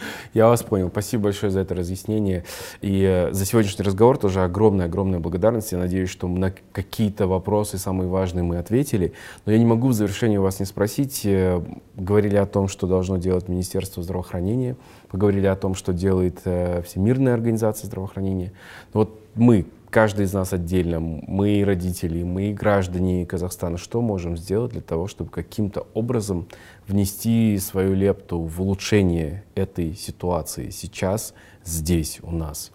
Я 0.34 0.48
вас 0.48 0.62
понял. 0.62 0.88
Спасибо 0.88 1.24
большое 1.24 1.50
за 1.50 1.60
это 1.60 1.74
разъяснение. 1.74 2.44
И 2.80 3.02
э, 3.02 3.32
за 3.32 3.44
сегодняшний 3.44 3.84
разговор 3.84 4.18
тоже 4.18 4.42
огромная-огромная 4.42 5.18
благодарность. 5.18 5.72
Я 5.72 5.78
надеюсь, 5.78 6.10
что 6.10 6.28
на 6.28 6.52
какие-то 6.72 7.26
вопросы 7.26 7.78
самые 7.78 8.08
важные 8.08 8.42
мы 8.42 8.58
ответили. 8.58 9.12
Но 9.46 9.52
я 9.52 9.58
не 9.58 9.66
могу 9.66 9.88
в 9.88 9.92
завершении 9.92 10.38
вас 10.38 10.60
не 10.60 10.66
спросить. 10.66 11.22
Э, 11.24 11.62
говорили 11.96 12.36
о 12.36 12.46
том, 12.46 12.68
что 12.68 12.86
должно 12.86 13.16
делать 13.16 13.48
Министерство 13.48 14.02
здравоохранения. 14.02 14.76
Поговорили 15.08 15.46
о 15.46 15.56
том, 15.56 15.74
что 15.74 15.92
делает 15.92 16.40
э, 16.44 16.82
Всемирная 16.82 17.34
организация 17.34 17.86
здравоохранения. 17.86 18.52
Но 18.92 19.00
вот 19.00 19.20
мы, 19.34 19.66
каждый 19.90 20.24
из 20.24 20.32
нас 20.32 20.52
отдельно, 20.52 21.00
мы 21.00 21.62
родители, 21.64 22.22
мы 22.22 22.52
граждане 22.52 23.26
Казахстана, 23.26 23.76
что 23.76 24.00
можем 24.00 24.36
сделать 24.36 24.72
для 24.72 24.80
того, 24.80 25.08
чтобы 25.08 25.30
каким-то 25.30 25.86
образом 25.94 26.48
внести 26.86 27.58
свою 27.58 27.94
лепту 27.94 28.40
в 28.40 28.62
улучшение 28.62 29.44
этой 29.54 29.94
ситуации 29.94 30.70
сейчас, 30.70 31.34
здесь, 31.64 32.20
у 32.22 32.30
нас? 32.30 32.72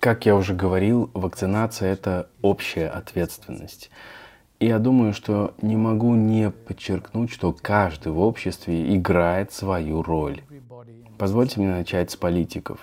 Как 0.00 0.26
я 0.26 0.36
уже 0.36 0.54
говорил, 0.54 1.10
вакцинация— 1.14 1.92
это 1.92 2.28
общая 2.42 2.88
ответственность. 2.88 3.90
И 4.60 4.66
я 4.66 4.78
думаю, 4.78 5.12
что 5.12 5.54
не 5.62 5.76
могу 5.76 6.14
не 6.14 6.50
подчеркнуть, 6.50 7.30
что 7.30 7.52
каждый 7.52 8.12
в 8.12 8.20
обществе 8.20 8.94
играет 8.94 9.52
свою 9.52 10.02
роль. 10.02 10.42
Позвольте 11.16 11.60
мне 11.60 11.70
начать 11.70 12.10
с 12.10 12.16
политиков, 12.16 12.78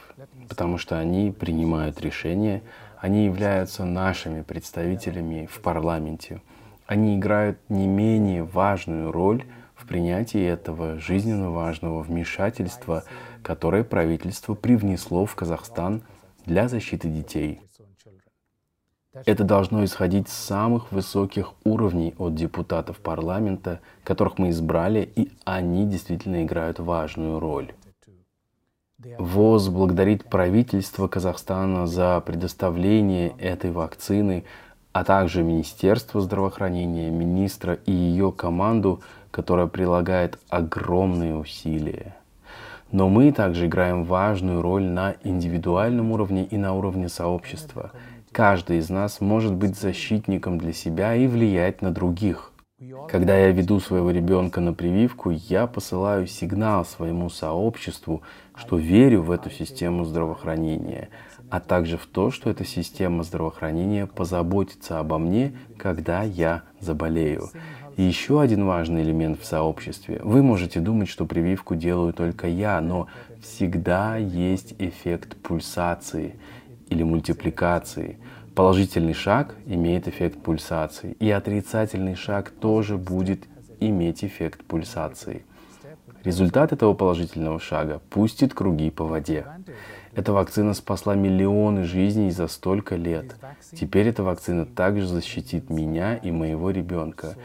потому 0.49 0.77
что 0.77 0.97
они 0.97 1.31
принимают 1.31 2.01
решения, 2.01 2.63
они 3.05 3.25
являются 3.25 3.85
нашими 3.85 4.41
представителями 4.41 5.45
в 5.45 5.61
парламенте. 5.61 6.41
Они 6.87 7.17
играют 7.17 7.59
не 7.69 7.85
менее 7.85 8.41
важную 8.41 9.11
роль 9.11 9.43
в 9.75 9.85
принятии 9.85 10.43
этого 10.43 10.97
жизненно 10.97 11.51
важного 11.51 12.01
вмешательства, 12.01 13.03
которое 13.43 13.83
правительство 13.83 14.55
привнесло 14.55 15.27
в 15.27 15.35
Казахстан 15.35 16.01
для 16.47 16.67
защиты 16.67 17.07
детей. 17.07 17.61
Это 19.13 19.43
должно 19.43 19.85
исходить 19.85 20.27
с 20.27 20.33
самых 20.33 20.91
высоких 20.91 21.53
уровней 21.63 22.15
от 22.17 22.33
депутатов 22.33 22.97
парламента, 22.97 23.81
которых 24.03 24.39
мы 24.39 24.49
избрали, 24.49 25.07
и 25.15 25.31
они 25.43 25.85
действительно 25.85 26.43
играют 26.43 26.79
важную 26.79 27.39
роль. 27.39 27.71
ВОЗ 29.17 29.69
благодарит 29.69 30.25
правительство 30.25 31.07
Казахстана 31.07 31.87
за 31.87 32.21
предоставление 32.25 33.33
этой 33.39 33.71
вакцины, 33.71 34.45
а 34.93 35.03
также 35.03 35.43
Министерство 35.43 36.21
здравоохранения, 36.21 37.09
министра 37.09 37.75
и 37.85 37.91
ее 37.91 38.31
команду, 38.31 39.01
которая 39.31 39.67
прилагает 39.67 40.39
огромные 40.49 41.35
усилия. 41.35 42.15
Но 42.91 43.09
мы 43.09 43.31
также 43.31 43.67
играем 43.67 44.05
важную 44.05 44.61
роль 44.61 44.83
на 44.83 45.15
индивидуальном 45.23 46.11
уровне 46.11 46.45
и 46.45 46.57
на 46.57 46.73
уровне 46.73 47.09
сообщества. 47.09 47.91
Каждый 48.31 48.77
из 48.77 48.89
нас 48.89 49.21
может 49.21 49.53
быть 49.53 49.77
защитником 49.77 50.57
для 50.57 50.73
себя 50.73 51.15
и 51.15 51.27
влиять 51.27 51.81
на 51.81 51.91
других. 51.91 52.51
Когда 53.09 53.37
я 53.37 53.51
веду 53.51 53.79
своего 53.79 54.11
ребенка 54.11 54.61
на 54.61 54.73
прививку, 54.73 55.29
я 55.29 55.67
посылаю 55.67 56.27
сигнал 56.27 56.85
своему 56.85 57.29
сообществу, 57.29 58.21
что 58.55 58.77
верю 58.77 59.21
в 59.21 59.31
эту 59.31 59.49
систему 59.49 60.05
здравоохранения, 60.05 61.09
а 61.49 61.59
также 61.59 61.97
в 61.97 62.05
то, 62.05 62.31
что 62.31 62.49
эта 62.49 62.65
система 62.65 63.23
здравоохранения 63.23 64.07
позаботится 64.07 64.99
обо 64.99 65.17
мне, 65.17 65.53
когда 65.77 66.23
я 66.23 66.63
заболею. 66.79 67.49
И 67.95 68.01
еще 68.01 68.41
один 68.41 68.65
важный 68.65 69.03
элемент 69.03 69.39
в 69.39 69.45
сообществе. 69.45 70.19
Вы 70.21 70.43
можете 70.43 70.79
думать, 70.81 71.07
что 71.07 71.25
прививку 71.25 71.75
делаю 71.75 72.11
только 72.11 72.47
я, 72.47 72.81
но 72.81 73.07
всегда 73.41 74.17
есть 74.17 74.75
эффект 74.79 75.37
пульсации 75.37 76.35
или 76.89 77.03
мультипликации. 77.03 78.17
Положительный 78.55 79.13
шаг 79.13 79.55
имеет 79.65 80.07
эффект 80.07 80.41
пульсации, 80.41 81.17
и 81.19 81.29
отрицательный 81.29 82.15
шаг 82.15 82.51
тоже 82.51 82.97
будет 82.97 83.43
иметь 83.81 84.23
эффект 84.23 84.63
пульсации. 84.63 85.43
Результат 86.23 86.71
этого 86.71 86.93
положительного 86.93 87.59
шага 87.59 88.01
пустит 88.09 88.53
круги 88.53 88.89
по 88.89 89.03
воде. 89.03 89.45
Эта 90.15 90.31
вакцина 90.31 90.73
спасла 90.73 91.15
миллионы 91.15 91.83
жизней 91.83 92.31
за 92.31 92.47
столько 92.47 92.95
лет. 92.95 93.35
Теперь 93.73 94.07
эта 94.07 94.23
вакцина 94.23 94.65
также 94.65 95.05
защитит 95.05 95.69
меня 95.69 96.15
и 96.15 96.31
моего 96.31 96.71
ребенка. 96.71 97.35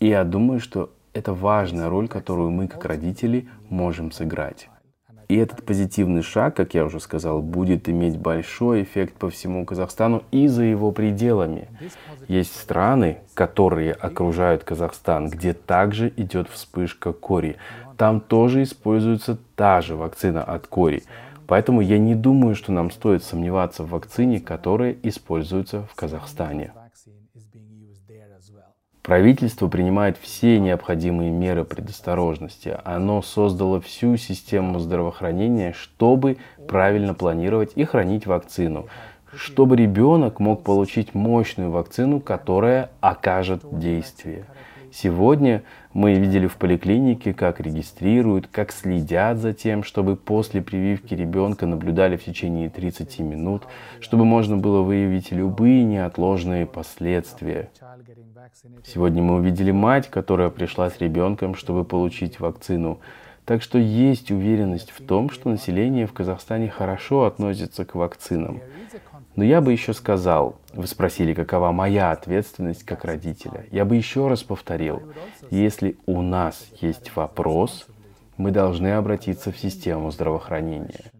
И 0.00 0.08
я 0.08 0.22
думаю, 0.22 0.60
что 0.60 0.92
это 1.14 1.32
важная 1.32 1.88
роль, 1.88 2.08
которую 2.08 2.50
мы, 2.50 2.68
как 2.68 2.84
родители, 2.84 3.48
можем 3.70 4.12
сыграть. 4.12 4.68
И 5.32 5.36
этот 5.36 5.64
позитивный 5.64 6.20
шаг, 6.20 6.54
как 6.56 6.74
я 6.74 6.84
уже 6.84 7.00
сказал, 7.00 7.40
будет 7.40 7.88
иметь 7.88 8.18
большой 8.18 8.82
эффект 8.82 9.14
по 9.14 9.30
всему 9.30 9.64
Казахстану 9.64 10.24
и 10.30 10.46
за 10.46 10.62
его 10.62 10.92
пределами. 10.92 11.68
Есть 12.28 12.54
страны, 12.54 13.16
которые 13.32 13.94
окружают 13.94 14.62
Казахстан, 14.62 15.30
где 15.30 15.54
также 15.54 16.12
идет 16.18 16.50
вспышка 16.50 17.14
кори. 17.14 17.56
Там 17.96 18.20
тоже 18.20 18.62
используется 18.62 19.38
та 19.56 19.80
же 19.80 19.96
вакцина 19.96 20.44
от 20.44 20.66
кори. 20.66 21.02
Поэтому 21.46 21.80
я 21.80 21.98
не 21.98 22.14
думаю, 22.14 22.54
что 22.54 22.70
нам 22.70 22.90
стоит 22.90 23.24
сомневаться 23.24 23.84
в 23.84 23.88
вакцине, 23.88 24.38
которая 24.38 24.94
используется 25.02 25.86
в 25.90 25.94
Казахстане. 25.94 26.72
Правительство 29.02 29.66
принимает 29.66 30.16
все 30.16 30.60
необходимые 30.60 31.32
меры 31.32 31.64
предосторожности. 31.64 32.78
Оно 32.84 33.20
создало 33.20 33.80
всю 33.80 34.16
систему 34.16 34.78
здравоохранения, 34.78 35.72
чтобы 35.72 36.36
правильно 36.68 37.12
планировать 37.12 37.72
и 37.74 37.84
хранить 37.84 38.26
вакцину, 38.26 38.86
чтобы 39.34 39.74
ребенок 39.74 40.38
мог 40.38 40.62
получить 40.62 41.14
мощную 41.14 41.72
вакцину, 41.72 42.20
которая 42.20 42.90
окажет 43.00 43.62
действие. 43.76 44.46
Сегодня 44.92 45.62
мы 45.94 46.14
видели 46.14 46.46
в 46.46 46.56
поликлинике, 46.56 47.32
как 47.32 47.60
регистрируют, 47.60 48.46
как 48.46 48.70
следят 48.70 49.38
за 49.38 49.54
тем, 49.54 49.84
чтобы 49.84 50.16
после 50.16 50.60
прививки 50.60 51.14
ребенка 51.14 51.66
наблюдали 51.66 52.16
в 52.16 52.24
течение 52.24 52.68
30 52.68 53.18
минут, 53.20 53.62
чтобы 54.00 54.26
можно 54.26 54.58
было 54.58 54.82
выявить 54.82 55.32
любые 55.32 55.82
неотложные 55.82 56.66
последствия. 56.66 57.70
Сегодня 58.84 59.22
мы 59.22 59.36
увидели 59.36 59.70
мать, 59.70 60.08
которая 60.10 60.50
пришла 60.50 60.90
с 60.90 60.98
ребенком, 60.98 61.54
чтобы 61.54 61.84
получить 61.84 62.38
вакцину. 62.38 63.00
Так 63.44 63.62
что 63.62 63.78
есть 63.78 64.30
уверенность 64.30 64.90
в 64.90 65.04
том, 65.04 65.30
что 65.30 65.48
население 65.48 66.06
в 66.06 66.12
Казахстане 66.12 66.68
хорошо 66.68 67.24
относится 67.24 67.84
к 67.84 67.94
вакцинам. 67.94 68.60
Но 69.34 69.42
я 69.42 69.60
бы 69.60 69.72
еще 69.72 69.94
сказал, 69.94 70.56
вы 70.74 70.86
спросили, 70.86 71.32
какова 71.32 71.72
моя 71.72 72.12
ответственность 72.12 72.84
как 72.84 73.04
родителя. 73.04 73.66
Я 73.70 73.84
бы 73.84 73.96
еще 73.96 74.28
раз 74.28 74.42
повторил, 74.42 75.02
если 75.50 75.96
у 76.06 76.20
нас 76.20 76.66
есть 76.80 77.16
вопрос, 77.16 77.86
мы 78.36 78.50
должны 78.50 78.92
обратиться 78.92 79.50
в 79.50 79.58
систему 79.58 80.10
здравоохранения. 80.10 81.10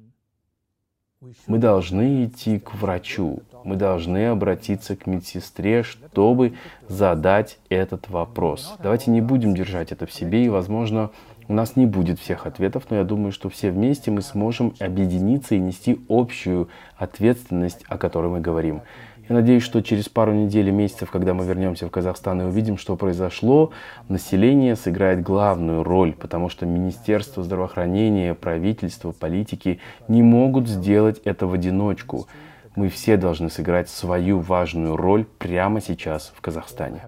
Мы 1.47 1.59
должны 1.59 2.27
идти 2.27 2.59
к 2.59 2.75
врачу, 2.75 3.43
мы 3.65 3.77
должны 3.77 4.29
обратиться 4.29 4.97
к 4.97 5.07
медсестре, 5.07 5.83
чтобы 5.83 6.55
задать 6.89 7.59
этот 7.69 8.09
вопрос. 8.09 8.75
Давайте 8.83 9.11
не 9.11 9.21
будем 9.21 9.55
держать 9.55 9.93
это 9.93 10.07
в 10.07 10.13
себе, 10.13 10.45
и, 10.45 10.49
возможно, 10.49 11.11
у 11.49 11.55
нас 11.55 11.77
не 11.77 11.87
будет 11.87 12.19
всех 12.19 12.47
ответов, 12.47 12.85
но 12.91 12.97
я 12.97 13.05
думаю, 13.05 13.33
что 13.33 13.49
все 13.49 13.71
вместе 13.71 14.11
мы 14.11 14.23
сможем 14.23 14.75
объединиться 14.79 15.55
и 15.55 15.59
нести 15.59 16.01
общую 16.09 16.69
ответственность, 16.97 17.85
о 17.89 17.99
которой 17.99 18.31
мы 18.31 18.41
говорим. 18.41 18.83
Я 19.29 19.37
надеюсь, 19.37 19.63
что 19.63 19.83
через 19.83 20.09
пару 20.09 20.33
недель 20.33 20.69
и 20.69 20.73
месяцев, 20.73 21.11
когда 21.11 21.33
мы 21.33 21.45
вернемся 21.45 21.87
в 21.87 21.91
Казахстан 21.91 22.43
и 22.43 22.45
увидим, 22.45 22.77
что 22.77 22.97
произошло, 22.97 23.71
население 24.09 24.77
сыграет 24.77 25.23
главную 25.23 25.85
роль, 25.85 26.13
потому 26.13 26.49
что 26.49 26.67
Министерство 26.67 27.43
здравоохранения, 27.43 28.35
правительство, 28.35 29.13
политики 29.13 29.79
не 30.09 30.23
могут 30.23 30.69
сделать 30.69 31.21
это 31.25 31.47
в 31.47 31.53
одиночку. 31.53 32.27
Мы 32.75 32.89
все 32.89 33.17
должны 33.17 33.51
сыграть 33.51 33.91
свою 33.91 34.41
важную 34.41 34.97
роль 34.97 35.25
прямо 35.25 35.81
сейчас 35.81 36.33
в 36.35 36.41
Казахстане. 36.41 37.01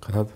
Канад? 0.00 0.30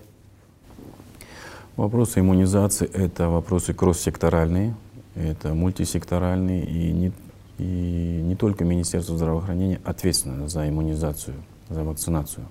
Вопросы 1.75 2.19
иммунизации– 2.19 2.87
это 2.93 3.29
вопросы 3.29 3.73
кросс-секторальные, 3.73 4.75
это 5.15 5.53
мультисекторальные, 5.53 6.63
и 6.63 6.91
не, 6.93 7.11
и 7.57 8.21
не 8.23 8.35
только 8.35 8.63
Министерство 8.63 9.17
здравоохранения 9.17 9.81
ответственно 9.83 10.47
за 10.47 10.69
иммунизацию, 10.69 11.35
за 11.69 11.83
вакцинацию. 11.83 12.45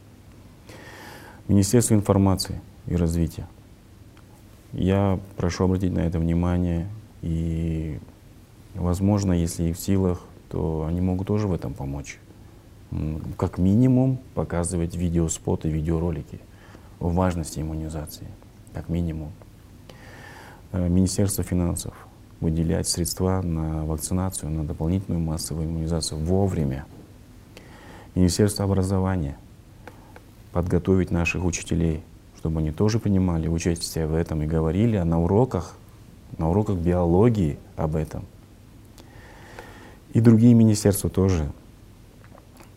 Министерство 1.48 1.94
информации 1.94 2.60
и 2.86 2.96
развития. 2.96 3.46
Я 4.72 5.20
прошу 5.36 5.64
обратить 5.64 5.92
на 5.92 6.00
это 6.00 6.18
внимание, 6.18 6.88
и, 7.24 7.98
возможно, 8.74 9.32
если 9.32 9.64
и 9.64 9.72
в 9.72 9.78
силах, 9.78 10.24
то 10.50 10.84
они 10.88 11.00
могут 11.00 11.26
тоже 11.26 11.48
в 11.48 11.52
этом 11.52 11.74
помочь. 11.74 12.18
Как 13.38 13.58
минимум 13.58 14.18
показывать 14.34 14.94
видеоспоты, 14.94 15.68
видеоролики– 15.68 16.40
о 17.00 17.08
важности 17.08 17.60
иммунизации, 17.60 18.26
как 18.72 18.88
минимум. 18.88 19.32
Э, 20.72 20.88
Министерство 20.88 21.44
финансов 21.44 21.94
выделять 22.40 22.88
средства 22.88 23.42
на 23.42 23.84
вакцинацию, 23.84 24.50
на 24.50 24.64
дополнительную 24.64 25.20
массовую 25.20 25.66
иммунизацию 25.66 26.18
вовремя. 26.20 26.86
Министерство 28.14 28.64
образования 28.64 29.36
подготовить 30.52 31.10
наших 31.10 31.44
учителей, 31.44 32.02
чтобы 32.38 32.60
они 32.60 32.70
тоже 32.70 32.98
принимали 32.98 33.48
участие 33.48 34.06
в 34.06 34.14
этом 34.14 34.42
и 34.42 34.46
говорили 34.46 34.98
на 34.98 35.20
уроках, 35.20 35.76
на 36.38 36.50
уроках 36.50 36.76
биологии 36.76 37.58
об 37.76 37.96
этом. 37.96 38.24
И 40.12 40.20
другие 40.20 40.54
министерства 40.54 41.10
тоже 41.10 41.50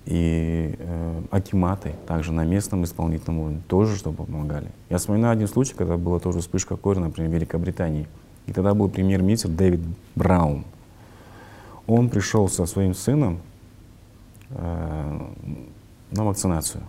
и 0.08 0.76
э, 0.80 1.22
акиматы 1.32 1.94
также 2.08 2.32
на 2.32 2.46
местном 2.46 2.86
исполнительном 2.86 3.40
уровне 3.40 3.62
тоже 3.68 3.98
чтобы 3.98 4.24
помогали. 4.24 4.70
Я 4.90 4.98
вспоминаю 4.98 5.34
один 5.34 5.48
случай, 5.50 5.74
когда 5.76 5.98
была 5.98 6.20
тоже 6.20 6.40
вспышка 6.40 6.78
кори, 6.78 7.00
например, 7.00 7.30
в 7.30 7.34
Великобритании. 7.34 8.08
И 8.46 8.54
тогда 8.54 8.74
был 8.74 8.88
премьер-министр 8.90 9.50
Дэвид 9.50 9.82
Браун. 10.16 10.64
Он 11.88 12.10
пришел 12.10 12.48
со 12.48 12.66
своим 12.66 12.94
сыном 12.94 13.42
э, 14.52 15.22
на 16.12 16.24
вакцинацию. 16.24 16.84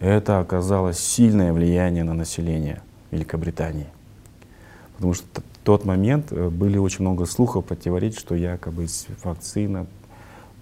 Это 0.00 0.40
оказало 0.40 0.92
сильное 0.92 1.52
влияние 1.52 2.02
на 2.02 2.14
население 2.14 2.82
Великобритании. 3.12 3.86
Потому 4.96 5.14
что 5.14 5.42
тот 5.68 5.84
момент 5.84 6.32
э, 6.32 6.48
были 6.48 6.78
очень 6.78 7.02
много 7.02 7.26
слухов 7.26 7.66
противоречить, 7.66 8.18
что 8.18 8.34
якобы 8.34 8.86
вакцина 9.22 9.86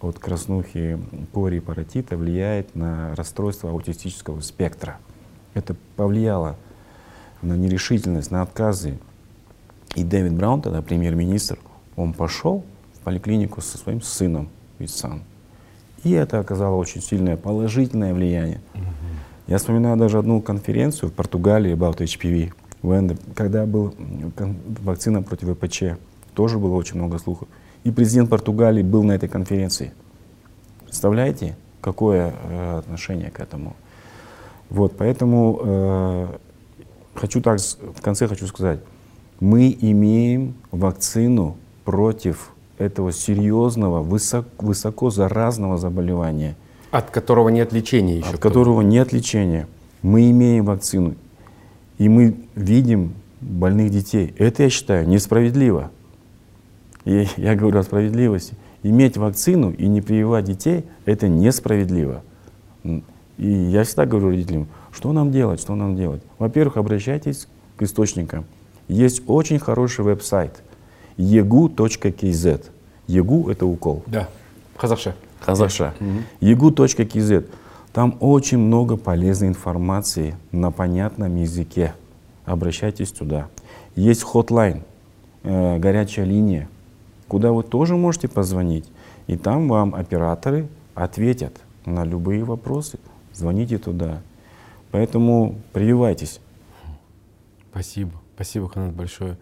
от 0.01 0.19
краснухи, 0.19 0.99
кори 1.33 1.61
паротита 1.61 2.17
влияет 2.17 2.75
на 2.75 3.15
расстройство 3.15 3.71
аутистического 3.71 4.41
спектра. 4.41 4.99
Это 5.55 5.77
повлияло 5.95 6.57
на 7.41 7.57
нерешительность, 7.57 8.33
на 8.33 8.43
отказы. 8.43 8.99
И 9.95 10.03
Дэвид 10.03 10.33
Браун, 10.33 10.61
тогда 10.61 10.83
премьер-министр, 10.83 11.61
он 11.95 12.13
пошел 12.13 12.65
в 12.95 13.05
поликлинику 13.05 13.61
со 13.61 13.79
своим 13.79 14.03
сыном 14.03 14.49
Висан. 14.81 15.23
И 16.03 16.11
это 16.11 16.41
оказало 16.41 16.75
очень 16.75 17.01
сильное 17.01 17.37
положительное 17.37 18.13
влияние. 18.13 18.61
Я 19.47 19.59
вспоминаю 19.59 19.97
даже 19.99 20.19
одну 20.19 20.43
конференцию 20.43 21.11
в 21.11 21.13
Португалии 21.13 21.73
about 21.73 21.99
HPV, 21.99 22.53
когда 23.35 23.67
была 23.67 23.93
вакцина 24.85 25.23
против 25.23 25.57
ВПЧ. 25.57 25.99
Тоже 26.35 26.59
было 26.59 26.75
очень 26.75 26.97
много 26.97 27.19
слухов. 27.19 27.49
И 27.85 27.91
президент 27.91 28.31
Португалии 28.31 28.83
был 28.83 29.03
на 29.03 29.13
этой 29.13 29.29
конференции. 29.29 29.93
Представляете, 30.85 31.57
какое 31.81 32.33
э, 32.43 32.79
отношение 32.79 33.31
к 33.31 33.41
этому? 33.41 33.77
Вот, 34.71 34.97
поэтому 34.97 35.61
э, 35.63 36.27
хочу 37.15 37.41
так, 37.41 37.61
в 37.61 38.03
конце 38.03 38.27
хочу 38.27 38.47
сказать, 38.47 38.81
мы 39.41 39.77
имеем 39.81 40.55
вакцину 40.71 41.57
против 41.85 42.51
этого 42.79 43.13
серьезного, 43.13 44.03
высоко, 44.03 44.49
высоко 44.59 45.11
заразного 45.11 45.79
заболевания. 45.79 46.57
От 46.91 47.11
которого 47.11 47.49
нет 47.49 47.73
лечения 47.73 48.19
еще. 48.19 48.31
От 48.31 48.39
которого 48.39 48.81
нет 48.81 49.13
лечения. 49.13 49.67
Мы 50.03 50.31
имеем 50.31 50.65
вакцину. 50.65 51.15
И 51.99 52.09
мы 52.09 52.37
видим 52.55 53.15
больных 53.41 53.91
детей. 53.91 54.35
Это, 54.39 54.65
я 54.65 54.71
считаю, 54.71 55.09
несправедливо. 55.09 55.91
И 57.05 57.27
я 57.37 57.55
говорю 57.55 57.79
о 57.79 57.83
справедливости. 57.83 58.55
Иметь 58.83 59.17
вакцину 59.17 59.71
и 59.71 59.87
не 59.87 60.01
прививать 60.01 60.45
детей– 60.45 60.85
это 61.05 61.29
несправедливо. 61.29 62.23
И 62.85 63.01
я 63.49 63.85
всегда 63.85 64.07
говорю 64.07 64.29
родителям, 64.29 64.69
что 64.93 65.13
нам 65.13 65.31
делать, 65.31 65.61
что 65.61 65.75
нам 65.75 65.97
делать. 65.97 66.23
Во-первых, 66.39 66.77
обращайтесь 66.77 67.49
к 67.77 67.83
источникам. 67.83 68.45
Есть 68.89 69.23
очень 69.27 69.59
хороший 69.59 70.05
веб-сайт 70.05 70.63
egu.kz. 71.17 72.65
egu– 73.09 73.51
это 73.51 73.67
укол. 73.67 74.03
Да, 74.07 74.29
казахша. 74.77 75.15
Казахша. 75.45 75.95
egu.kz. 76.41 77.47
Там 77.97 78.19
очень 78.21 78.59
много 78.59 78.99
полезной 78.99 79.49
информации 79.49 80.37
на 80.53 80.71
понятном 80.71 81.35
языке. 81.37 81.95
Обращайтесь 82.45 83.11
туда. 83.11 83.49
Есть 83.95 84.23
хотлайн 84.23 84.83
э, 85.45 85.79
горячая 85.79 86.27
линия, 86.27 86.69
куда 87.27 87.53
вы 87.53 87.63
тоже 87.63 87.97
можете 87.97 88.29
позвонить, 88.29 88.85
и 89.29 89.39
там 89.39 89.67
вам 89.67 89.95
операторы 89.95 90.69
ответят 90.95 91.59
на 91.87 92.05
любые 92.05 92.45
вопросы. 92.45 92.99
Звоните 93.33 93.79
туда. 93.79 94.21
Поэтому 94.91 95.55
прививайтесь. 95.73 96.41
Спасибо. 97.71 98.13
Спасибо, 98.35 98.69
Ханат, 98.69 98.93
большое. 98.93 99.39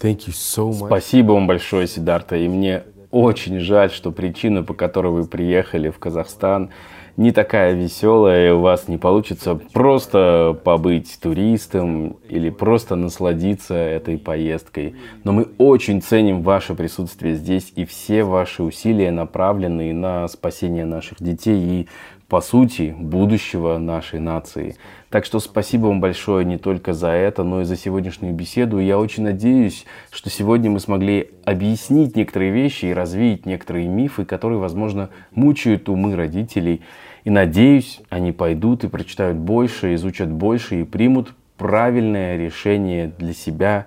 Thank 0.00 0.20
you 0.26 0.32
so 0.32 0.70
much. 0.70 0.86
Спасибо 0.86 1.32
вам 1.32 1.46
большое, 1.46 1.86
Сидарта. 1.86 2.36
И 2.36 2.48
мне 2.48 2.84
очень 3.10 3.60
жаль, 3.60 3.90
что 3.90 4.10
причина, 4.10 4.62
по 4.62 4.72
которой 4.72 5.12
вы 5.12 5.24
приехали 5.26 5.90
в 5.90 5.98
Казахстан, 5.98 6.70
не 7.18 7.32
такая 7.32 7.74
веселая, 7.74 8.48
и 8.48 8.52
у 8.52 8.60
вас 8.60 8.86
не 8.86 8.96
получится 8.96 9.56
просто 9.72 10.56
побыть 10.62 11.18
туристом 11.20 12.16
или 12.28 12.48
просто 12.48 12.94
насладиться 12.94 13.74
этой 13.74 14.18
поездкой. 14.18 14.94
Но 15.24 15.32
мы 15.32 15.48
очень 15.58 16.00
ценим 16.00 16.42
ваше 16.42 16.76
присутствие 16.76 17.34
здесь 17.34 17.72
и 17.74 17.84
все 17.84 18.22
ваши 18.22 18.62
усилия, 18.62 19.10
направленные 19.10 19.92
на 19.92 20.28
спасение 20.28 20.84
наших 20.84 21.20
детей 21.20 21.58
и 21.58 21.88
по 22.28 22.42
сути, 22.42 22.94
будущего 22.96 23.78
нашей 23.78 24.20
нации. 24.20 24.76
Так 25.08 25.24
что 25.24 25.40
спасибо 25.40 25.86
вам 25.86 26.00
большое 26.00 26.44
не 26.44 26.58
только 26.58 26.92
за 26.92 27.08
это, 27.08 27.42
но 27.42 27.62
и 27.62 27.64
за 27.64 27.74
сегодняшнюю 27.74 28.34
беседу. 28.34 28.78
Я 28.78 28.98
очень 28.98 29.22
надеюсь, 29.22 29.86
что 30.10 30.28
сегодня 30.28 30.70
мы 30.70 30.78
смогли 30.78 31.30
объяснить 31.46 32.16
некоторые 32.16 32.52
вещи 32.52 32.84
и 32.84 32.92
развеять 32.92 33.46
некоторые 33.46 33.88
мифы, 33.88 34.26
которые, 34.26 34.58
возможно, 34.58 35.08
мучают 35.34 35.88
умы 35.88 36.14
родителей. 36.14 36.82
И 37.28 37.30
надеюсь, 37.30 38.00
они 38.08 38.32
пойдут 38.32 38.84
и 38.84 38.88
прочитают 38.88 39.36
больше, 39.36 39.94
изучат 39.96 40.30
больше 40.30 40.80
и 40.80 40.84
примут 40.84 41.34
правильное 41.58 42.38
решение 42.38 43.12
для 43.18 43.34
себя 43.34 43.86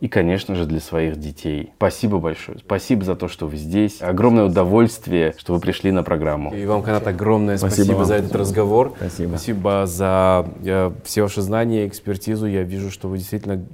и, 0.00 0.08
конечно 0.08 0.54
же, 0.54 0.66
для 0.66 0.80
своих 0.80 1.18
детей. 1.18 1.72
Спасибо 1.76 2.18
большое. 2.18 2.58
Спасибо 2.58 3.04
за 3.04 3.16
то, 3.16 3.28
что 3.28 3.46
вы 3.46 3.56
здесь. 3.56 4.02
Огромное 4.02 4.44
удовольствие, 4.44 5.34
что 5.38 5.54
вы 5.54 5.60
пришли 5.60 5.90
на 5.92 6.02
программу. 6.02 6.54
И 6.54 6.66
вам, 6.66 6.82
Канат, 6.82 7.06
огромное 7.06 7.56
спасибо, 7.56 7.84
спасибо 7.84 8.04
за 8.04 8.14
этот 8.16 8.34
разговор. 8.34 8.94
Спасибо. 8.96 9.28
Спасибо 9.30 9.86
за 9.86 10.46
э, 10.64 10.92
все 11.04 11.22
ваши 11.22 11.42
знания, 11.42 11.86
экспертизу. 11.86 12.46
Я 12.46 12.62
вижу, 12.62 12.90
что 12.90 13.08
вы 13.08 13.18
действительно 13.18 13.64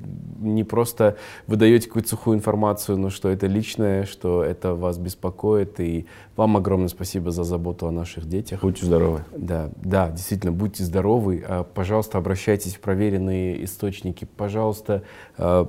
не 0.43 0.65
просто 0.65 1.17
выдаете 1.47 1.87
какую-то 1.87 2.09
сухую 2.09 2.37
информацию, 2.37 2.99
но 2.99 3.11
что 3.11 3.29
это 3.29 3.47
личное, 3.47 4.05
что 4.05 4.43
это 4.43 4.75
вас 4.75 4.99
беспокоит. 4.99 5.81
И 5.81 6.07
вам 6.37 6.57
огромное 6.57 6.89
спасибо 6.89 7.31
за 7.31 7.45
заботу 7.45 7.87
о 7.87 7.91
наших 7.91 8.29
детях. 8.29 8.61
Будьте 8.63 8.87
здоровы. 8.87 9.25
Да, 9.37 9.71
да, 9.77 10.11
действительно, 10.11 10.53
будьте 10.53 10.85
здоровы. 10.85 11.45
А, 11.47 11.65
пожалуйста, 11.65 12.19
обращайтесь 12.19 12.77
в 12.77 12.81
проверенные 12.81 13.65
источники. 13.65 14.27
Пожалуйста, 14.37 15.03
а, 15.37 15.69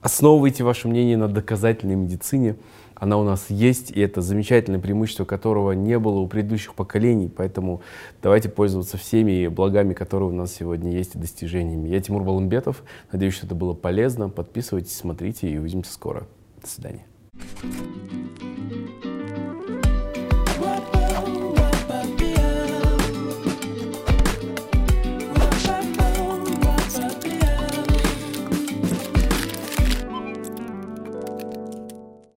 основывайте 0.00 0.64
ваше 0.64 0.88
мнение 0.88 1.16
на 1.16 1.28
доказательной 1.28 1.96
медицине. 1.96 2.56
Она 2.94 3.16
у 3.16 3.24
нас 3.24 3.46
есть, 3.48 3.90
и 3.90 4.00
это 4.00 4.20
замечательное 4.20 4.78
преимущество, 4.78 5.24
которого 5.24 5.72
не 5.72 5.98
было 5.98 6.18
у 6.18 6.26
предыдущих 6.26 6.74
поколений. 6.74 7.32
Поэтому 7.34 7.80
давайте 8.22 8.50
пользоваться 8.50 8.98
всеми 8.98 9.48
благами, 9.48 9.94
которые 9.94 10.28
у 10.28 10.34
нас 10.34 10.52
сегодня 10.52 10.92
есть, 10.92 11.14
и 11.14 11.18
достижениями. 11.18 11.88
Я 11.88 12.00
Тимур 12.00 12.24
Балымбетов. 12.24 12.82
Надеюсь, 13.10 13.34
что 13.34 13.46
это 13.46 13.54
было 13.54 13.72
полезно. 13.72 14.28
Подписывайтесь, 14.28 14.94
смотрите 14.94 15.48
и 15.48 15.56
увидимся 15.56 15.92
скоро. 15.92 16.26
До 16.60 16.68
свидания. 16.68 17.06